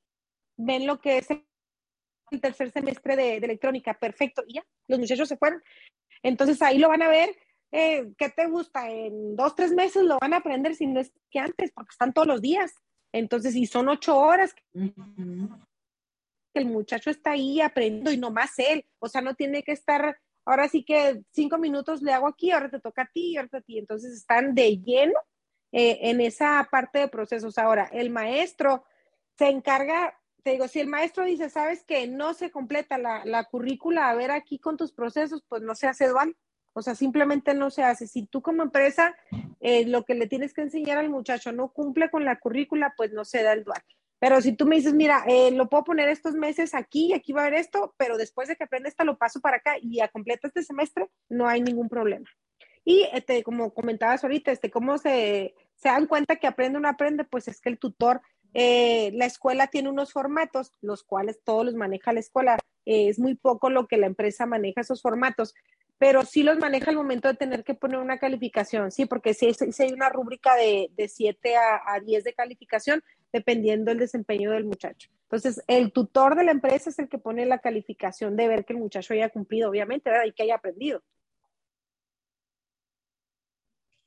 ven 0.58 0.86
lo 0.86 1.00
que 1.00 1.18
es 1.18 1.30
el 1.30 2.42
tercer 2.42 2.72
semestre 2.72 3.16
de, 3.16 3.38
electrónica, 3.38 3.94
perfecto, 3.94 4.44
y 4.48 4.56
ya, 4.56 4.66
los 4.88 5.00
muchachos 5.00 5.28
se 5.28 5.38
fueron. 5.38 5.62
Entonces 6.24 6.62
ahí 6.62 6.78
lo 6.78 6.90
van 6.90 7.02
a 7.02 7.10
ver, 7.10 7.36
eh, 7.72 8.12
¿qué 8.18 8.30
te 8.30 8.48
gusta? 8.48 8.90
En 8.90 9.36
dos, 9.36 9.56
tres 9.56 9.72
meses 9.72 10.04
lo 10.04 10.18
van 10.20 10.34
a 10.34 10.38
aprender, 10.38 10.76
si 10.76 10.88
no 10.88 11.00
es 11.00 11.12
que 11.30 11.40
antes, 11.40 11.72
porque 11.72 11.92
están 11.92 12.14
todos 12.14 12.28
los 12.28 12.42
días. 12.42 12.74
Entonces, 13.14 13.54
si 13.54 13.66
son 13.66 13.90
ocho 13.90 14.18
horas, 14.18 14.56
el 16.54 16.66
muchacho 16.66 17.10
está 17.10 17.32
ahí 17.32 17.60
aprendiendo 17.60 18.12
y 18.12 18.18
no 18.18 18.32
más 18.32 18.58
él, 18.60 18.86
o 19.00 19.08
sea, 19.10 19.22
no 19.22 19.36
tiene 19.36 19.64
que 19.64 19.74
estar 19.74 20.18
ahora 20.46 20.68
sí 20.68 20.84
que 20.84 21.22
cinco 21.32 21.58
minutos 21.58 22.02
le 22.02 22.14
hago 22.14 22.28
aquí, 22.28 22.52
ahora 22.52 22.70
te 22.70 22.80
toca 22.80 23.04
a 23.04 23.10
ti, 23.14 23.38
ahora 23.38 23.50
a 23.54 23.62
ti. 23.62 23.78
Entonces 23.78 24.14
están 24.14 24.54
de 24.56 24.78
lleno 24.78 25.20
eh, 25.72 26.00
en 26.04 26.22
esa 26.22 26.68
parte 26.70 27.00
de 27.00 27.08
procesos. 27.08 27.58
Ahora, 27.58 27.90
el 27.92 28.10
maestro 28.10 28.84
se 29.38 29.48
encarga, 29.48 30.20
te 30.44 30.52
digo, 30.52 30.68
si 30.68 30.80
el 30.80 30.88
maestro 30.88 31.26
dice, 31.26 31.50
sabes 31.50 31.84
que 31.84 32.08
no 32.08 32.34
se 32.34 32.52
completa 32.52 32.98
la, 32.98 33.44
currícula, 33.46 34.10
a 34.10 34.16
ver 34.16 34.32
aquí 34.32 34.60
con 34.60 34.78
tus 34.78 34.92
procesos, 34.92 35.44
pues 35.48 35.62
no 35.62 35.76
se 35.76 35.88
hace 35.88 36.08
dual. 36.08 36.36
O 36.74 36.82
sea, 36.82 36.96
simplemente 36.96 37.54
no 37.54 37.70
se 37.70 37.84
hace. 37.84 38.08
Si 38.08 38.26
tú 38.28 38.42
como 38.42 38.64
empresa 38.64 39.16
eh, 39.60 39.86
lo 39.86 40.06
que 40.06 40.16
le 40.16 40.28
tienes 40.28 40.54
que 40.54 40.62
enseñar 40.62 40.98
al 40.98 41.10
muchacho 41.10 41.52
no 41.52 41.74
cumple 41.74 42.10
con 42.10 42.24
la 42.24 42.40
currícula, 42.40 42.94
pues 42.96 43.12
no 43.12 43.26
se 43.26 43.44
da 43.44 43.54
el 43.54 43.64
dual. 43.64 43.82
Pero 44.22 44.40
si 44.40 44.54
tú 44.54 44.68
me 44.68 44.76
dices, 44.76 44.94
mira, 44.94 45.24
eh, 45.28 45.50
lo 45.50 45.68
puedo 45.68 45.84
poner 45.84 46.08
estos 46.08 46.36
meses 46.36 46.76
aquí 46.76 47.08
y 47.08 47.14
aquí 47.14 47.34
va 47.34 47.42
a 47.42 47.48
haber 47.48 47.60
esto, 47.60 47.96
pero 47.98 48.18
después 48.18 48.48
de 48.48 48.56
que 48.56 48.64
aprenda 48.64 48.88
esto 48.88 49.04
lo 49.04 49.18
paso 49.18 49.42
para 49.42 49.58
acá 49.58 49.78
y 49.82 50.00
a 50.00 50.10
completa 50.10 50.48
este 50.48 50.62
semestre, 50.62 51.10
no 51.28 51.48
hay 51.48 51.60
ningún 51.60 51.90
problema. 51.90 52.30
Y 52.86 53.08
este, 53.14 53.42
como 53.42 53.74
comentabas 53.74 54.24
ahorita, 54.24 54.52
este, 54.52 54.70
cómo 54.70 55.00
se, 55.00 55.56
se 55.82 55.90
dan 55.90 56.06
cuenta 56.06 56.36
que 56.36 56.48
aprende 56.48 56.78
o 56.78 56.82
no 56.82 56.88
aprende, 56.88 57.24
pues 57.24 57.48
es 57.48 57.60
que 57.60 57.70
el 57.70 57.80
tutor, 57.80 58.22
eh, 58.54 59.12
la 59.14 59.26
escuela 59.26 59.68
tiene 59.68 59.90
unos 59.90 60.14
formatos, 60.14 60.74
los 60.82 61.04
cuales 61.04 61.40
todos 61.44 61.66
los 61.66 61.76
maneja 61.76 62.14
la 62.14 62.20
escuela. 62.20 62.60
Eh, 62.86 63.10
es 63.10 63.18
muy 63.18 63.36
poco 63.36 63.70
lo 63.70 63.88
que 63.88 63.98
la 63.98 64.06
empresa 64.06 64.46
maneja 64.46 64.82
esos 64.82 65.02
formatos, 65.02 65.56
pero 65.98 66.24
sí 66.24 66.44
los 66.44 66.60
maneja 66.60 66.92
al 66.92 66.98
momento 66.98 67.28
de 67.28 67.36
tener 67.36 67.64
que 67.64 67.74
poner 67.74 68.00
una 68.00 68.20
calificación, 68.20 68.92
sí, 68.92 69.06
porque 69.06 69.34
si, 69.34 69.54
si 69.54 69.84
hay 69.84 69.92
una 69.92 70.10
rúbrica 70.10 70.56
de, 70.56 70.92
de 70.96 71.08
7 71.08 71.56
a, 71.56 71.94
a 71.94 72.00
10 72.00 72.24
de 72.24 72.34
calificación, 72.34 73.04
dependiendo 73.34 73.90
del 73.92 74.00
desempeño 74.00 74.52
del 74.52 74.66
muchacho. 74.66 75.10
Entonces, 75.24 75.64
el 75.68 75.92
tutor 75.92 76.36
de 76.36 76.44
la 76.44 76.52
empresa 76.52 76.90
es 76.90 77.00
el 77.00 77.08
que 77.08 77.18
pone 77.18 77.46
la 77.46 77.60
calificación 77.60 78.36
de 78.36 78.48
ver 78.48 78.66
que 78.66 78.74
el 78.74 78.80
muchacho 78.80 79.14
haya 79.14 79.30
cumplido, 79.30 79.70
obviamente, 79.70 80.10
¿verdad? 80.10 80.26
Y 80.26 80.34
que 80.34 80.44
haya 80.44 80.56
aprendido. 80.56 81.02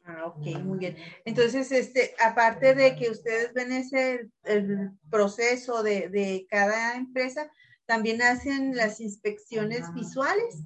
Ah, 0.05 0.27
ok, 0.27 0.59
muy 0.63 0.79
bien. 0.79 0.97
Entonces, 1.25 1.73
este, 1.73 2.15
aparte 2.23 2.75
de 2.75 2.95
que 2.95 3.11
ustedes 3.11 3.55
ven 3.55 3.73
ese 3.73 4.29
el 4.45 4.91
proceso 5.11 5.83
de, 5.83 6.11
de 6.11 6.47
cada 6.51 6.97
empresa, 6.97 7.51
también 7.87 8.21
hacen 8.21 8.77
las 8.77 9.01
inspecciones 9.01 9.93
visuales. 9.95 10.63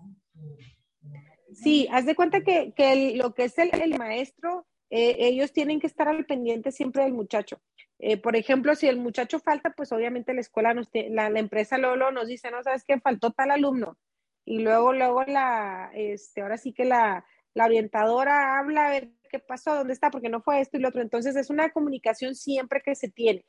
Sí, 1.52 1.88
haz 1.92 2.04
de 2.06 2.16
cuenta 2.16 2.42
que, 2.42 2.72
que 2.74 3.14
lo 3.16 3.34
que 3.34 3.44
es 3.44 3.58
el, 3.58 3.70
el 3.80 3.96
maestro, 3.96 4.66
eh, 4.90 5.16
ellos 5.18 5.52
tienen 5.52 5.80
que 5.80 5.86
estar 5.86 6.08
al 6.08 6.26
pendiente 6.26 6.72
siempre 6.72 7.04
del 7.04 7.12
muchacho. 7.12 7.60
Eh, 7.98 8.16
por 8.16 8.36
ejemplo, 8.36 8.74
si 8.74 8.86
el 8.86 8.98
muchacho 8.98 9.40
falta, 9.40 9.70
pues 9.70 9.90
obviamente 9.92 10.34
la 10.34 10.40
escuela, 10.40 10.74
nos 10.74 10.88
la, 10.92 11.30
la, 11.30 11.40
empresa 11.40 11.78
Lolo 11.78 12.12
nos 12.12 12.28
dice, 12.28 12.50
no 12.50 12.62
sabes 12.62 12.84
qué, 12.84 13.00
faltó 13.00 13.32
tal 13.32 13.50
alumno. 13.50 13.98
Y 14.44 14.60
luego, 14.60 14.92
luego 14.92 15.24
la, 15.24 15.90
este, 15.94 16.42
ahora 16.42 16.58
sí 16.58 16.72
que 16.72 16.84
la, 16.84 17.24
la 17.58 17.64
orientadora 17.64 18.56
habla 18.56 18.86
a 18.86 18.90
ver 18.90 19.10
qué 19.28 19.40
pasó, 19.40 19.74
dónde 19.74 19.92
está, 19.92 20.12
porque 20.12 20.28
no 20.28 20.40
fue 20.40 20.60
esto 20.60 20.76
y 20.76 20.80
lo 20.80 20.90
otro. 20.90 21.02
Entonces 21.02 21.34
es 21.34 21.50
una 21.50 21.70
comunicación 21.70 22.36
siempre 22.36 22.80
que 22.84 22.94
se 22.94 23.10
tiene. 23.10 23.44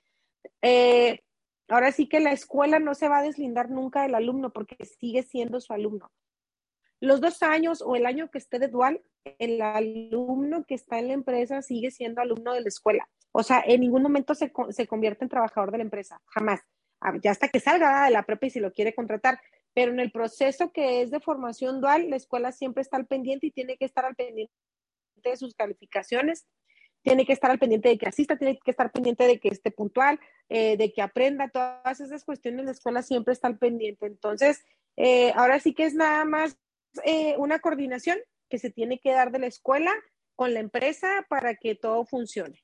Eh, 0.64 1.20
ahora 1.68 1.91
sí 1.91 2.10
que 2.10 2.20
la 2.20 2.32
escuela 2.32 2.80
no 2.80 2.95
se 2.95 3.07
va 3.07 3.20
a 3.20 3.22
deslindar 3.22 3.70
nunca 3.70 4.01
del 4.01 4.16
alumno 4.16 4.51
porque 4.51 4.84
sigue 4.84 5.22
siendo 5.22 5.62
su 5.62 5.74
alumno. 5.74 6.12
Los 6.99 7.22
dos 7.22 7.43
años 7.43 7.84
o 7.86 7.95
el 7.95 8.07
año 8.07 8.32
que 8.32 8.39
esté 8.39 8.57
de 8.57 8.68
dual, 8.68 9.03
el 9.38 9.62
alumno 9.62 10.66
que 10.66 10.74
está 10.74 10.97
en 10.97 11.10
la 11.10 11.14
empresa 11.14 11.62
sigue 11.62 11.91
siendo 11.91 12.20
alumno 12.20 12.53
de 12.53 12.62
la 12.62 12.68
escuela. 12.68 13.07
O 13.32 13.43
sea, 13.43 13.64
en 13.64 13.82
ningún 13.82 14.01
momento 14.01 14.34
se, 14.34 14.51
se 14.72 14.88
convierte 14.88 15.24
en 15.24 15.30
trabajador 15.30 15.72
de 15.72 15.78
la 15.78 15.84
empresa, 15.84 16.20
jamás. 16.26 16.62
Ah, 16.99 17.14
ya 17.22 17.30
hasta 17.30 17.47
que 17.47 17.60
salga 17.60 18.05
de 18.05 18.12
la 18.12 18.24
prepa 18.24 18.47
y 18.47 18.49
si 18.49 18.60
lo 18.60 18.74
quiere 18.74 18.95
contratar. 18.95 19.39
Pero 19.74 19.92
en 19.92 20.00
el 20.00 20.12
proceso 20.12 20.72
que 20.72 21.02
es 21.02 21.12
de 21.12 21.20
formación 21.20 21.82
dual, 21.82 22.10
la 22.10 22.16
escuela 22.16 22.52
siempre 22.52 22.82
está 22.82 22.98
al 22.98 23.08
pendiente 23.08 23.48
y 23.48 23.52
tiene 23.52 23.78
que 23.78 23.86
estar 23.86 24.06
al 24.06 24.16
pendiente 24.16 24.52
de 25.16 25.38
sus 25.38 25.54
calificaciones, 25.54 26.48
tiene 27.02 27.26
que 27.26 27.34
estar 27.34 27.50
al 27.50 27.60
pendiente 27.60 27.90
de 27.90 27.98
que 27.98 28.08
asista, 28.08 28.38
tiene 28.38 28.60
que 28.64 28.72
estar 28.72 28.92
pendiente 28.92 29.26
de 29.26 29.40
que 29.40 29.50
esté 29.50 29.72
puntual, 29.72 30.20
eh, 30.50 30.78
de 30.78 30.92
que 30.92 31.02
aprenda, 31.02 31.50
todas 31.50 32.00
esas 32.00 32.26
cuestiones 32.26 32.66
la 32.66 32.72
escuela 32.72 33.02
siempre 33.02 33.34
está 33.34 33.48
al 33.48 33.58
pendiente. 33.58 34.06
Entonces, 34.06 34.64
eh, 34.98 35.32
ahora 35.36 35.60
sí 35.60 35.74
que 35.74 35.86
es 35.86 35.94
nada 35.94 36.26
más 36.26 36.58
eh, 37.06 37.36
una 37.38 37.60
coordinación 37.60 38.18
que 38.50 38.60
se 38.60 38.70
tiene 38.70 39.00
que 39.00 39.12
dar 39.12 39.32
de 39.32 39.40
la 39.40 39.48
escuela 39.48 39.94
con 40.36 40.54
la 40.54 40.60
empresa 40.60 41.26
para 41.30 41.56
que 41.56 41.76
todo 41.76 42.06
funcione. 42.06 42.64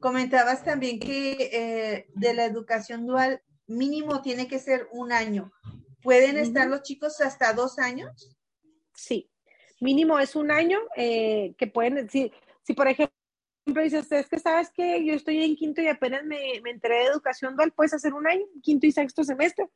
Comentabas 0.00 0.64
también 0.64 1.00
que 1.00 2.06
de 2.14 2.34
la 2.34 2.44
educación 2.44 3.06
dual 3.06 3.42
mínimo 3.66 4.22
tiene 4.22 4.48
que 4.48 4.58
ser 4.58 4.88
un 4.92 5.12
año. 5.12 5.52
¿Pueden 6.02 6.36
estar 6.36 6.68
los 6.68 6.82
chicos 6.82 7.20
hasta 7.20 7.52
dos 7.54 7.78
años? 7.78 8.36
Sí, 8.94 9.30
mínimo 9.80 10.18
es 10.18 10.36
un 10.36 10.50
año 10.50 10.78
eh, 10.96 11.54
que 11.56 11.66
pueden, 11.66 11.94
decir, 11.94 12.32
si 12.62 12.74
por 12.74 12.88
ejemplo 12.88 13.14
dices, 13.82 14.10
es 14.12 14.28
que 14.28 14.38
sabes 14.38 14.70
que 14.70 15.04
yo 15.04 15.14
estoy 15.14 15.42
en 15.42 15.56
quinto 15.56 15.80
y 15.80 15.88
apenas 15.88 16.24
me, 16.24 16.60
me 16.62 16.70
enteré 16.70 16.96
de 16.96 17.04
educación 17.06 17.56
dual, 17.56 17.72
puedes 17.72 17.94
hacer 17.94 18.12
un 18.12 18.26
año, 18.26 18.44
quinto 18.62 18.86
y 18.86 18.92
sexto 18.92 19.24
semestre. 19.24 19.68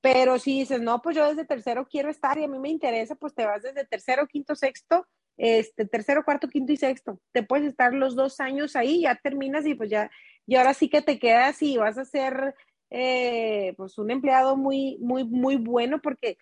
Pero 0.00 0.38
si 0.38 0.60
dices, 0.60 0.80
no, 0.80 1.02
pues 1.02 1.16
yo 1.16 1.28
desde 1.28 1.44
tercero 1.44 1.86
quiero 1.88 2.10
estar 2.10 2.38
y 2.38 2.44
a 2.44 2.48
mí 2.48 2.58
me 2.58 2.70
interesa, 2.70 3.14
pues 3.14 3.34
te 3.34 3.44
vas 3.44 3.62
desde 3.62 3.84
tercero, 3.84 4.26
quinto, 4.26 4.54
sexto, 4.54 5.06
este, 5.36 5.84
tercero, 5.84 6.24
cuarto, 6.24 6.48
quinto 6.48 6.72
y 6.72 6.76
sexto. 6.76 7.20
Te 7.32 7.42
puedes 7.42 7.68
estar 7.68 7.92
los 7.92 8.14
dos 8.14 8.40
años 8.40 8.76
ahí, 8.76 9.02
ya 9.02 9.16
terminas 9.16 9.66
y 9.66 9.74
pues 9.74 9.90
ya, 9.90 10.10
y 10.46 10.56
ahora 10.56 10.74
sí 10.74 10.88
que 10.88 11.02
te 11.02 11.18
quedas 11.18 11.60
y 11.62 11.76
vas 11.76 11.98
a 11.98 12.04
ser 12.04 12.54
eh, 12.90 13.74
pues 13.76 13.98
un 13.98 14.10
empleado 14.10 14.56
muy, 14.56 14.98
muy, 15.00 15.24
muy 15.24 15.56
bueno 15.56 16.00
porque 16.00 16.38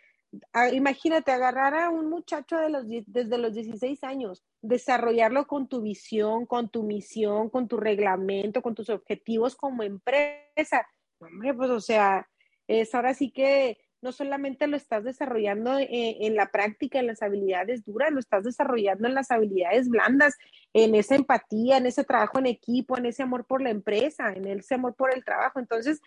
ah, 0.53 0.69
imagínate 0.69 1.33
agarrar 1.33 1.75
a 1.75 1.91
un 1.91 2.11
muchacho 2.11 2.57
de 2.57 2.71
los, 2.71 2.85
desde 3.07 3.39
los 3.39 3.55
16 3.55 4.05
años, 4.05 4.45
desarrollarlo 4.61 5.47
con 5.47 5.69
tu 5.69 5.81
visión, 5.81 6.47
con 6.47 6.69
tu 6.69 6.83
misión, 6.83 7.51
con 7.51 7.69
tu 7.69 7.77
reglamento, 7.77 8.63
con 8.63 8.75
tus 8.75 8.91
objetivos 8.91 9.57
como 9.57 9.83
empresa. 9.83 10.87
Hombre, 11.19 11.55
pues 11.55 11.71
o 11.71 11.81
sea, 11.81 12.29
es 12.67 12.95
ahora 12.95 13.15
sí 13.15 13.31
que 13.31 13.79
no 14.05 14.13
solamente 14.13 14.67
lo 14.67 14.77
estás 14.77 15.03
desarrollando 15.03 15.79
en, 15.81 16.37
la 16.37 16.51
práctica, 16.51 17.01
en 17.01 17.07
las 17.07 17.23
habilidades 17.23 17.87
duras, 17.87 18.13
lo 18.13 18.21
estás 18.21 18.45
desarrollando 18.45 19.09
en 19.09 19.15
las 19.15 19.31
habilidades 19.31 19.89
blandas, 19.89 20.37
en 20.75 20.95
esa 20.95 21.15
empatía, 21.15 21.79
en 21.79 21.87
ese 21.87 22.05
trabajo 22.05 22.39
en 22.39 22.47
equipo, 22.47 22.99
en 22.99 23.07
ese 23.07 23.23
amor 23.23 23.47
por 23.47 23.63
la 23.63 23.71
empresa, 23.71 24.31
en 24.35 24.47
ese 24.47 24.75
amor 24.75 24.95
por 24.95 25.13
el 25.15 25.25
trabajo. 25.25 25.59
Entonces, 25.59 26.03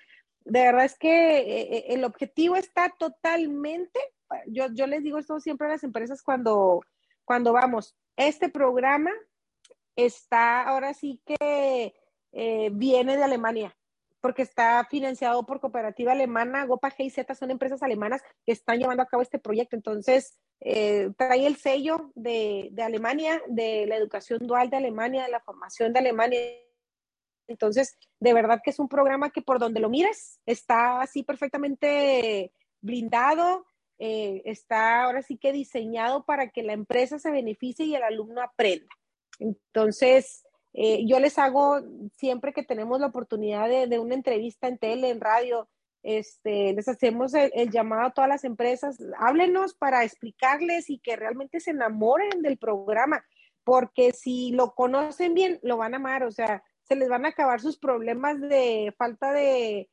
de 0.48 0.62
verdad 0.62 0.86
es 0.86 0.98
que 0.98 1.39
eh, 1.39 1.78
eh, 1.78 1.86
el 1.89 2.04
objetivo 2.06 2.56
está 2.56 2.93
totalmente, 2.98 4.00
yo, 4.48 4.68
yo 4.74 4.88
les 4.88 5.04
digo 5.04 5.18
esto 5.18 5.39
siempre 5.39 5.68
a 5.68 5.72
las 5.72 5.84
empresas 5.84 6.22
cuando, 6.22 6.82
cuando 7.26 7.54
vamos, 7.54 7.95
este 8.16 8.50
programa 8.50 9.12
está 9.95 10.64
ahora 10.64 10.93
sí 10.93 11.22
que 11.26 11.93
eh, 12.32 12.70
viene 12.72 13.18
de 13.18 13.24
Alemania, 13.24 13.76
porque 14.22 14.41
está 14.41 14.86
financiado 14.89 15.45
por 15.45 15.60
cooperativa 15.60 16.14
alemana, 16.14 16.66
Gopa 16.66 16.91
G 16.91 17.06
y 17.06 17.10
Z 17.10 17.36
son 17.36 17.52
empresas 17.52 17.84
alemanas 17.84 18.22
que 18.45 18.54
están 18.54 18.80
llevando 18.80 19.04
a 19.04 19.08
cabo 19.08 19.22
este 19.22 19.39
proyecto. 19.39 19.76
Entonces, 19.76 20.39
trae 20.60 21.45
el 21.45 21.56
sello 21.58 22.12
de, 22.16 22.70
de 22.72 22.84
Alemania, 22.84 23.41
de 23.48 23.86
la 23.86 23.95
educación 23.95 24.39
dual 24.48 24.70
de 24.70 24.78
Alemania, 24.78 25.26
de 25.26 25.32
la 25.32 25.39
formación 25.39 25.93
de 25.93 26.00
Alemania 26.00 26.39
entonces, 27.48 27.98
de 28.20 28.34
verdad 28.34 28.62
que 28.64 28.72
es 28.72 28.80
un 28.80 28.89
programa 28.89 29.30
que 29.30 29.41
por 29.41 29.60
donde 29.60 29.80
lo 29.80 29.89
mires 29.89 30.39
está 30.45 31.02
así 31.02 31.24
perfectamente 31.24 32.52
blindado, 32.82 33.66
eh, 34.00 34.43
está 34.45 35.04
ahora 35.04 35.24
sí 35.24 35.38
que 35.38 35.52
diseñado 35.52 36.24
para 36.24 36.50
que 36.50 36.64
la 36.64 36.74
empresa 36.74 37.18
se 37.18 37.32
beneficie 37.32 37.86
y 37.86 37.95
el 37.95 38.04
alumno 38.04 38.41
aprenda. 38.41 38.88
Entonces, 39.39 40.45
eh, 40.74 41.06
yo 41.08 41.20
les 41.20 41.39
hago 41.39 41.82
siempre 42.16 42.54
que 42.54 42.64
tenemos 42.64 43.00
la 43.00 43.08
oportunidad 43.08 43.68
de, 43.70 44.00
una 44.00 44.14
entrevista 44.14 44.68
en 44.68 44.78
tele, 44.78 45.10
en 45.10 45.22
radio, 45.22 45.68
este, 46.04 46.74
les 46.74 46.88
hacemos 46.88 47.34
el, 47.34 47.52
el, 47.56 47.72
llamado 47.72 48.08
a 48.08 48.12
todas 48.12 48.30
las 48.30 48.43
empresas, 48.43 48.98
háblenos 49.18 49.74
para 49.74 50.04
explicarles 50.04 50.89
y 50.89 51.00
que 51.00 51.16
realmente 51.16 51.60
se 51.60 51.72
enamoren 51.72 52.43
del 52.43 52.58
programa, 52.58 53.26
porque 53.64 54.12
si 54.12 54.52
lo 54.52 54.76
conocen 54.76 55.34
bien, 55.34 55.60
lo 55.64 55.78
van 55.78 55.95
a 55.95 55.98
amar, 55.98 56.24
o 56.24 56.32
sea, 56.32 56.64
se 56.88 56.96
les 56.96 57.10
van 57.10 57.26
a 57.26 57.30
acabar 57.30 57.60
sus 57.60 57.78
problemas 57.78 58.40
de 58.40 58.94
falta 58.98 59.32
de, 59.34 59.90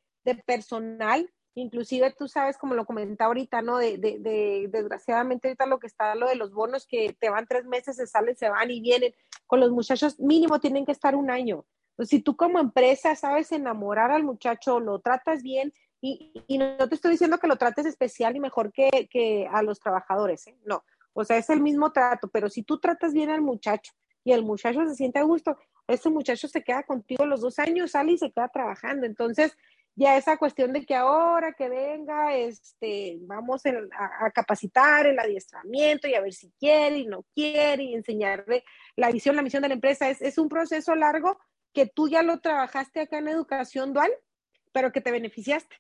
personal. 0.47 1.31
Inclusive 1.57 2.13
tú 2.17 2.27
sabes, 2.29 2.57
como 2.57 2.75
lo 2.75 2.85
comentaba 2.85 3.29
ahorita, 3.29 3.63
¿no? 3.63 3.79
De, 3.79 3.99
de, 3.99 4.69
desgraciadamente 4.71 5.49
ahorita 5.49 5.67
lo 5.67 5.79
que 5.79 5.87
está 5.87 6.15
lo 6.15 6.29
de 6.29 6.37
los 6.37 6.53
bonos 6.53 6.87
que 6.87 7.15
te 7.21 7.31
van 7.31 7.47
tres 7.47 7.65
meses, 7.65 7.97
se 7.97 8.07
salen, 8.07 8.37
se 8.37 8.49
van 8.49 8.71
y 8.71 8.81
vienen. 8.81 9.15
Con 9.47 9.61
los 9.61 9.71
muchachos 9.71 10.19
mínimo 10.19 10.61
tienen 10.61 10.87
que 10.87 10.93
estar 10.93 11.15
un 11.15 11.31
año. 11.31 11.65
Pues 11.97 12.09
si 12.09 12.21
tú 12.21 12.37
como 12.37 12.59
empresa 12.59 13.15
sabes 13.15 13.53
enamorar 13.53 14.11
al 14.11 14.25
muchacho, 14.25 14.81
lo 14.81 14.99
tratas 15.01 15.43
bien, 15.43 15.73
y, 16.01 16.33
y, 16.49 16.59
no 16.59 16.87
te 16.87 16.97
estoy 16.97 17.13
diciendo 17.13 17.39
que 17.39 17.47
lo 17.47 17.57
trates 17.57 17.87
especial 17.87 18.37
y 18.37 18.41
mejor 18.41 18.73
que, 18.73 19.09
que 19.11 19.49
a 19.51 19.63
los 19.63 19.81
trabajadores, 19.81 20.47
¿eh? 20.47 20.59
no. 20.67 20.85
O 21.15 21.25
sea, 21.25 21.39
es 21.39 21.49
el 21.49 21.63
mismo 21.63 21.93
trato, 21.93 22.29
pero 22.29 22.51
si 22.51 22.63
tú 22.63 22.79
tratas 22.79 23.15
bien 23.15 23.31
al 23.31 23.41
muchacho 23.41 23.93
y 24.23 24.33
el 24.33 24.45
muchacho 24.45 24.85
se 24.85 24.97
siente 24.97 25.21
a 25.21 25.23
gusto, 25.23 25.57
ese 25.87 26.11
muchacho 26.11 26.49
se 26.49 26.62
queda 26.62 26.82
contigo 26.82 27.26
los 27.26 27.41
dos 27.41 27.59
años, 27.59 27.93
sale 27.93 28.12
y 28.12 28.18
se 28.18 28.32
queda 28.32 28.49
trabajando. 28.49 29.07
Entonces, 29.07 29.57
ya 29.97 30.16
esa 30.16 30.37
cuestión 30.37 30.72
de 30.72 30.85
que 30.85 30.95
ahora 30.95 31.53
que 31.53 31.68
venga, 31.68 32.35
este, 32.35 33.18
vamos 33.20 33.62
a, 33.66 34.30
capacitar 34.30 35.07
el 35.07 35.18
adiestramiento 35.18 36.09
y 36.09 36.14
a 36.14 36.20
ver 36.20 36.32
si 36.32 36.51
quiere 36.59 36.99
y 36.99 37.07
no 37.07 37.24
quiere 37.35 37.85
y 37.85 37.95
enseñarle 37.95 38.64
la 38.97 39.11
visión, 39.11 39.37
la 39.37 39.43
misión 39.43 39.62
de 39.62 39.68
la 39.68 39.74
empresa, 39.74 40.09
es, 40.09 40.20
es 40.20 40.39
un 40.39 40.49
proceso 40.49 40.95
largo 40.95 41.39
que 41.72 41.87
tú 41.87 42.09
ya 42.09 42.22
lo 42.22 42.41
trabajaste 42.41 43.01
acá 43.01 43.18
en 43.18 43.28
educación 43.28 43.93
dual, 43.93 44.11
pero 44.72 44.91
que 44.93 45.01
te 45.01 45.12
beneficiaste. 45.12 45.76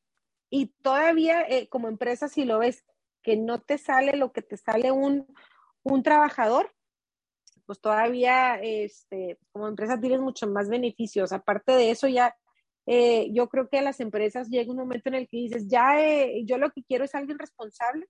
Y 0.50 0.66
todavía 0.82 1.42
eh, 1.42 1.68
como 1.68 1.88
empresa, 1.88 2.28
si 2.28 2.44
lo 2.44 2.58
ves, 2.58 2.84
que 3.22 3.36
no 3.36 3.60
te 3.60 3.78
sale 3.78 4.16
lo 4.16 4.32
que 4.32 4.42
te 4.42 4.56
sale 4.56 4.92
un, 4.92 5.26
un 5.82 6.02
trabajador, 6.02 6.72
pues 7.66 7.80
todavía 7.80 8.56
este, 8.60 9.38
como 9.52 9.68
empresa 9.68 10.00
tienes 10.00 10.20
mucho 10.20 10.46
más 10.46 10.68
beneficios. 10.68 11.32
Aparte 11.32 11.72
de 11.72 11.90
eso, 11.90 12.08
ya 12.08 12.34
eh, 12.86 13.28
yo 13.32 13.48
creo 13.48 13.68
que 13.68 13.78
a 13.78 13.82
las 13.82 14.00
empresas 14.00 14.48
llega 14.48 14.70
un 14.70 14.78
momento 14.78 15.08
en 15.08 15.14
el 15.14 15.28
que 15.28 15.38
dices, 15.38 15.66
ya 15.68 16.00
eh, 16.00 16.42
yo 16.44 16.58
lo 16.58 16.70
que 16.70 16.82
quiero 16.84 17.04
es 17.04 17.14
alguien 17.14 17.38
responsable, 17.38 18.06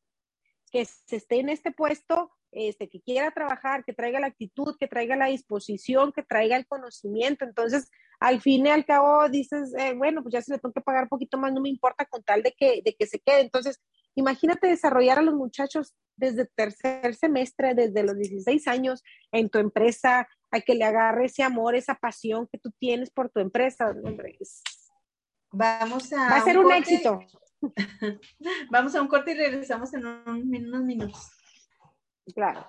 que 0.71 0.85
se 0.85 1.17
esté 1.17 1.39
en 1.39 1.49
este 1.49 1.71
puesto, 1.71 2.33
este, 2.51 2.89
que 2.89 3.01
quiera 3.01 3.31
trabajar, 3.31 3.85
que 3.85 3.93
traiga 3.93 4.21
la 4.21 4.29
actitud, 4.29 4.77
que 4.79 4.89
traiga 4.89 5.17
la 5.17 5.27
disposición, 5.27 6.13
que 6.13 6.23
traiga 6.23 6.57
el 6.57 6.67
conocimiento. 6.67 7.45
Entonces, 7.45 7.91
al 8.21 8.41
fin 8.41 8.67
y 8.67 8.71
al 8.71 8.85
cabo 8.85 9.29
dices, 9.29 9.73
eh, 9.79 9.95
bueno, 9.95 10.23
pues 10.23 10.33
ya 10.33 10.43
se 10.43 10.53
le 10.53 10.59
tengo 10.59 10.73
que 10.73 10.81
pagar 10.81 11.05
un 11.05 11.09
poquito 11.09 11.39
más, 11.39 11.53
no 11.53 11.61
me 11.61 11.69
importa 11.69 12.05
con 12.07 12.23
tal 12.23 12.43
de 12.43 12.53
que, 12.53 12.81
de 12.85 12.95
que 12.95 13.07
se 13.07 13.21
quede. 13.21 13.41
Entonces, 13.41 13.81
imagínate 14.15 14.69
desarrollar 14.69 15.19
a 15.19 15.23
los 15.23 15.35
muchachos 15.35 15.95
desde 16.17 16.47
tercer 16.47 17.15
semestre, 17.15 17.75
desde 17.75 18.03
los 18.03 18.17
16 18.17 18.69
años 18.69 19.03
en 19.33 19.51
tu 19.51 19.59
empresa, 19.59 20.29
a 20.51 20.61
que 20.61 20.75
le 20.75 20.85
agarre 20.85 21.27
ese 21.27 21.43
amor, 21.43 21.75
esa 21.75 21.97
pasión 21.97 22.47
que 22.47 22.59
tú 22.59 22.71
tienes 22.79 23.11
por 23.11 23.31
tu 23.31 23.41
empresa. 23.41 23.91
Hombre, 23.91 24.39
Vamos 25.51 26.13
a. 26.13 26.31
Va 26.31 26.37
a 26.37 26.45
ser 26.45 26.59
un, 26.59 26.73
éxito. 26.73 27.21
Vamos 28.71 28.95
a 28.95 29.03
un 29.03 29.09
corte 29.09 29.33
y 29.33 29.35
regresamos 29.35 29.93
en, 29.95 30.07
unos 30.07 30.83
minutos. 30.83 31.31
Claro. 32.35 32.69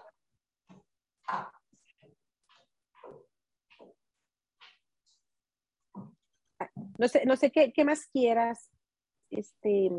No 6.97 7.07
sé, 7.07 7.25
no 7.25 7.35
sé 7.35 7.51
qué, 7.51 7.73
qué 7.73 7.83
más 7.83 8.07
quieras 8.07 8.71
este, 9.29 9.89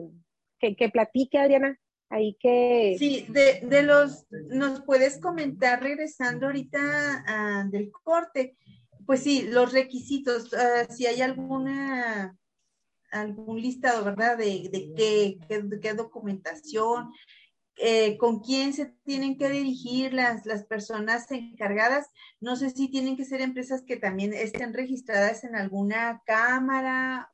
que, 0.58 0.76
que 0.76 0.88
platique, 0.88 1.38
Adriana. 1.38 1.78
Ahí 2.08 2.36
que... 2.40 2.96
Sí, 2.98 3.26
de, 3.28 3.62
de, 3.64 3.82
los, 3.82 4.26
nos 4.30 4.82
puedes 4.82 5.18
comentar 5.18 5.82
regresando 5.82 6.46
ahorita 6.46 7.24
ah, 7.26 7.64
del 7.68 7.90
corte, 7.90 8.56
pues 9.06 9.22
sí, 9.22 9.42
los 9.42 9.72
requisitos, 9.72 10.52
uh, 10.52 10.92
si 10.92 11.06
hay 11.06 11.20
alguna, 11.22 12.36
algún 13.10 13.60
listado, 13.60 14.04
¿verdad? 14.04 14.36
De, 14.36 14.68
de 14.70 14.92
qué, 14.96 15.38
qué, 15.80 15.94
documentación, 15.94 17.12
eh, 17.76 18.16
con 18.18 18.40
quién 18.40 18.72
se 18.72 18.86
tienen 19.04 19.36
que 19.36 19.48
dirigir 19.48 20.12
las, 20.12 20.46
las 20.46 20.64
personas 20.64 21.30
encargadas. 21.30 22.08
No 22.40 22.56
sé 22.56 22.70
si 22.70 22.88
tienen 22.88 23.16
que 23.16 23.24
ser 23.24 23.40
empresas 23.40 23.82
que 23.82 23.96
también 23.96 24.32
estén 24.32 24.74
registradas 24.74 25.44
en 25.44 25.56
alguna 25.56 26.22
cámara 26.24 27.32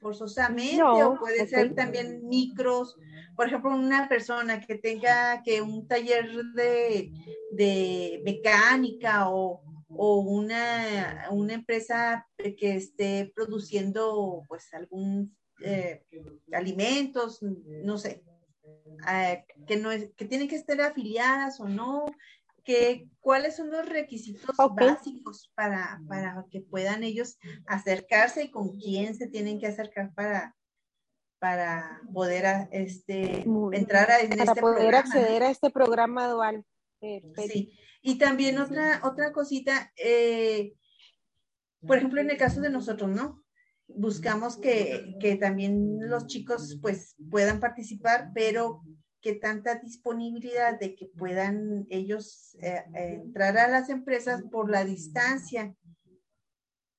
forzosamente 0.00 0.82
o 0.82 1.18
puede 1.18 1.46
ser 1.46 1.74
también 1.74 2.26
micros, 2.28 2.96
por 3.36 3.46
ejemplo, 3.46 3.74
una 3.74 4.08
persona 4.08 4.60
que 4.60 4.76
tenga 4.76 5.42
que 5.42 5.62
un 5.62 5.86
taller 5.86 6.26
de, 6.54 7.10
de 7.52 8.22
mecánica 8.24 9.30
o, 9.30 9.62
o 9.88 10.20
una, 10.20 11.28
una, 11.30 11.54
empresa 11.54 12.26
que 12.36 12.76
esté 12.76 13.32
produciendo 13.34 14.44
pues 14.48 14.72
algún 14.72 15.36
eh, 15.62 16.02
alimentos, 16.52 17.40
no 17.42 17.98
sé, 17.98 18.22
eh, 19.10 19.44
que 19.66 19.76
no 19.76 19.90
es, 19.90 20.10
que 20.16 20.24
tienen 20.24 20.48
que 20.48 20.56
estar 20.56 20.80
afiliadas 20.80 21.60
o 21.60 21.68
no, 21.68 22.06
cuáles 23.20 23.56
son 23.56 23.70
los 23.70 23.88
requisitos 23.88 24.56
básicos 24.74 25.50
para, 25.54 26.00
para 26.08 26.44
que 26.50 26.60
puedan 26.60 27.02
ellos 27.02 27.38
acercarse 27.66 28.44
y 28.44 28.50
con 28.50 28.76
quién 28.78 29.14
se 29.14 29.28
tienen 29.28 29.58
que 29.58 29.66
acercar 29.66 30.12
para, 30.14 30.56
para 31.38 32.00
poder 32.12 32.68
este, 32.72 33.44
entrar 33.72 34.10
a 34.10 34.18
para 34.28 34.44
este 34.44 34.60
poder 34.60 34.94
acceder 34.94 35.42
a 35.42 35.50
este 35.50 35.70
programa 35.70 36.28
dual. 36.28 36.64
Sí, 37.00 37.72
y 38.02 38.18
también 38.18 38.58
otra, 38.58 39.00
otra 39.04 39.32
cosita, 39.32 39.92
eh, 39.96 40.74
por 41.86 41.96
ejemplo, 41.96 42.20
en 42.20 42.30
el 42.30 42.36
caso 42.36 42.60
de 42.60 42.70
nosotros, 42.70 43.10
¿no? 43.10 43.42
buscamos 43.96 44.56
que, 44.56 45.16
que, 45.20 45.36
también 45.36 46.08
los 46.08 46.26
chicos 46.26 46.78
pues 46.80 47.16
puedan 47.30 47.60
participar, 47.60 48.30
pero 48.34 48.82
que 49.20 49.34
tanta 49.34 49.76
disponibilidad 49.76 50.78
de 50.78 50.94
que 50.94 51.06
puedan 51.06 51.86
ellos 51.90 52.56
eh, 52.62 52.84
entrar 52.94 53.58
a 53.58 53.68
las 53.68 53.90
empresas 53.90 54.42
por 54.50 54.70
la 54.70 54.84
distancia. 54.84 55.74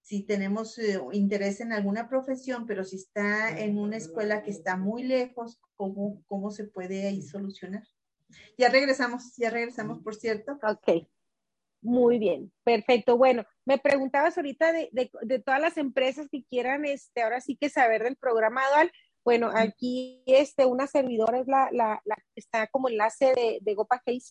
Si 0.01 0.23
tenemos 0.23 0.77
eh, 0.77 0.99
interés 1.13 1.61
en 1.61 1.73
alguna 1.73 2.09
profesión, 2.09 2.65
pero 2.65 2.83
si 2.83 2.97
está 2.97 3.57
en 3.59 3.77
una 3.77 3.97
escuela 3.97 4.43
que 4.43 4.51
está 4.51 4.77
muy 4.77 5.03
lejos, 5.03 5.59
¿cómo, 5.75 6.21
cómo 6.27 6.51
se 6.51 6.65
puede 6.65 7.07
ahí 7.07 7.21
solucionar? 7.21 7.83
Ya 8.57 8.69
regresamos, 8.69 9.35
ya 9.37 9.49
regresamos, 9.49 9.99
por 10.03 10.15
cierto. 10.15 10.59
Ok. 10.63 11.07
Muy 11.81 12.19
bien, 12.19 12.51
perfecto. 12.63 13.17
Bueno, 13.17 13.43
me 13.65 13.79
preguntabas 13.79 14.37
ahorita 14.37 14.71
de, 14.71 14.89
de, 14.91 15.09
de, 15.23 15.39
todas 15.39 15.59
las 15.59 15.77
empresas 15.77 16.27
que 16.29 16.43
quieran, 16.43 16.85
este, 16.85 17.23
ahora 17.23 17.41
sí 17.41 17.57
que 17.57 17.69
saber 17.69 18.03
del 18.03 18.17
programa 18.17 18.61
dual. 18.69 18.91
Bueno, 19.23 19.51
aquí 19.53 20.23
este, 20.25 20.65
una 20.65 20.87
servidora 20.87 21.39
es 21.39 21.47
la, 21.47 21.69
la, 21.71 22.01
la 22.05 22.17
está 22.35 22.67
como 22.67 22.89
enlace 22.89 23.33
de, 23.35 23.59
de 23.61 23.75
Gopa 23.75 24.01
GIZ, 24.05 24.29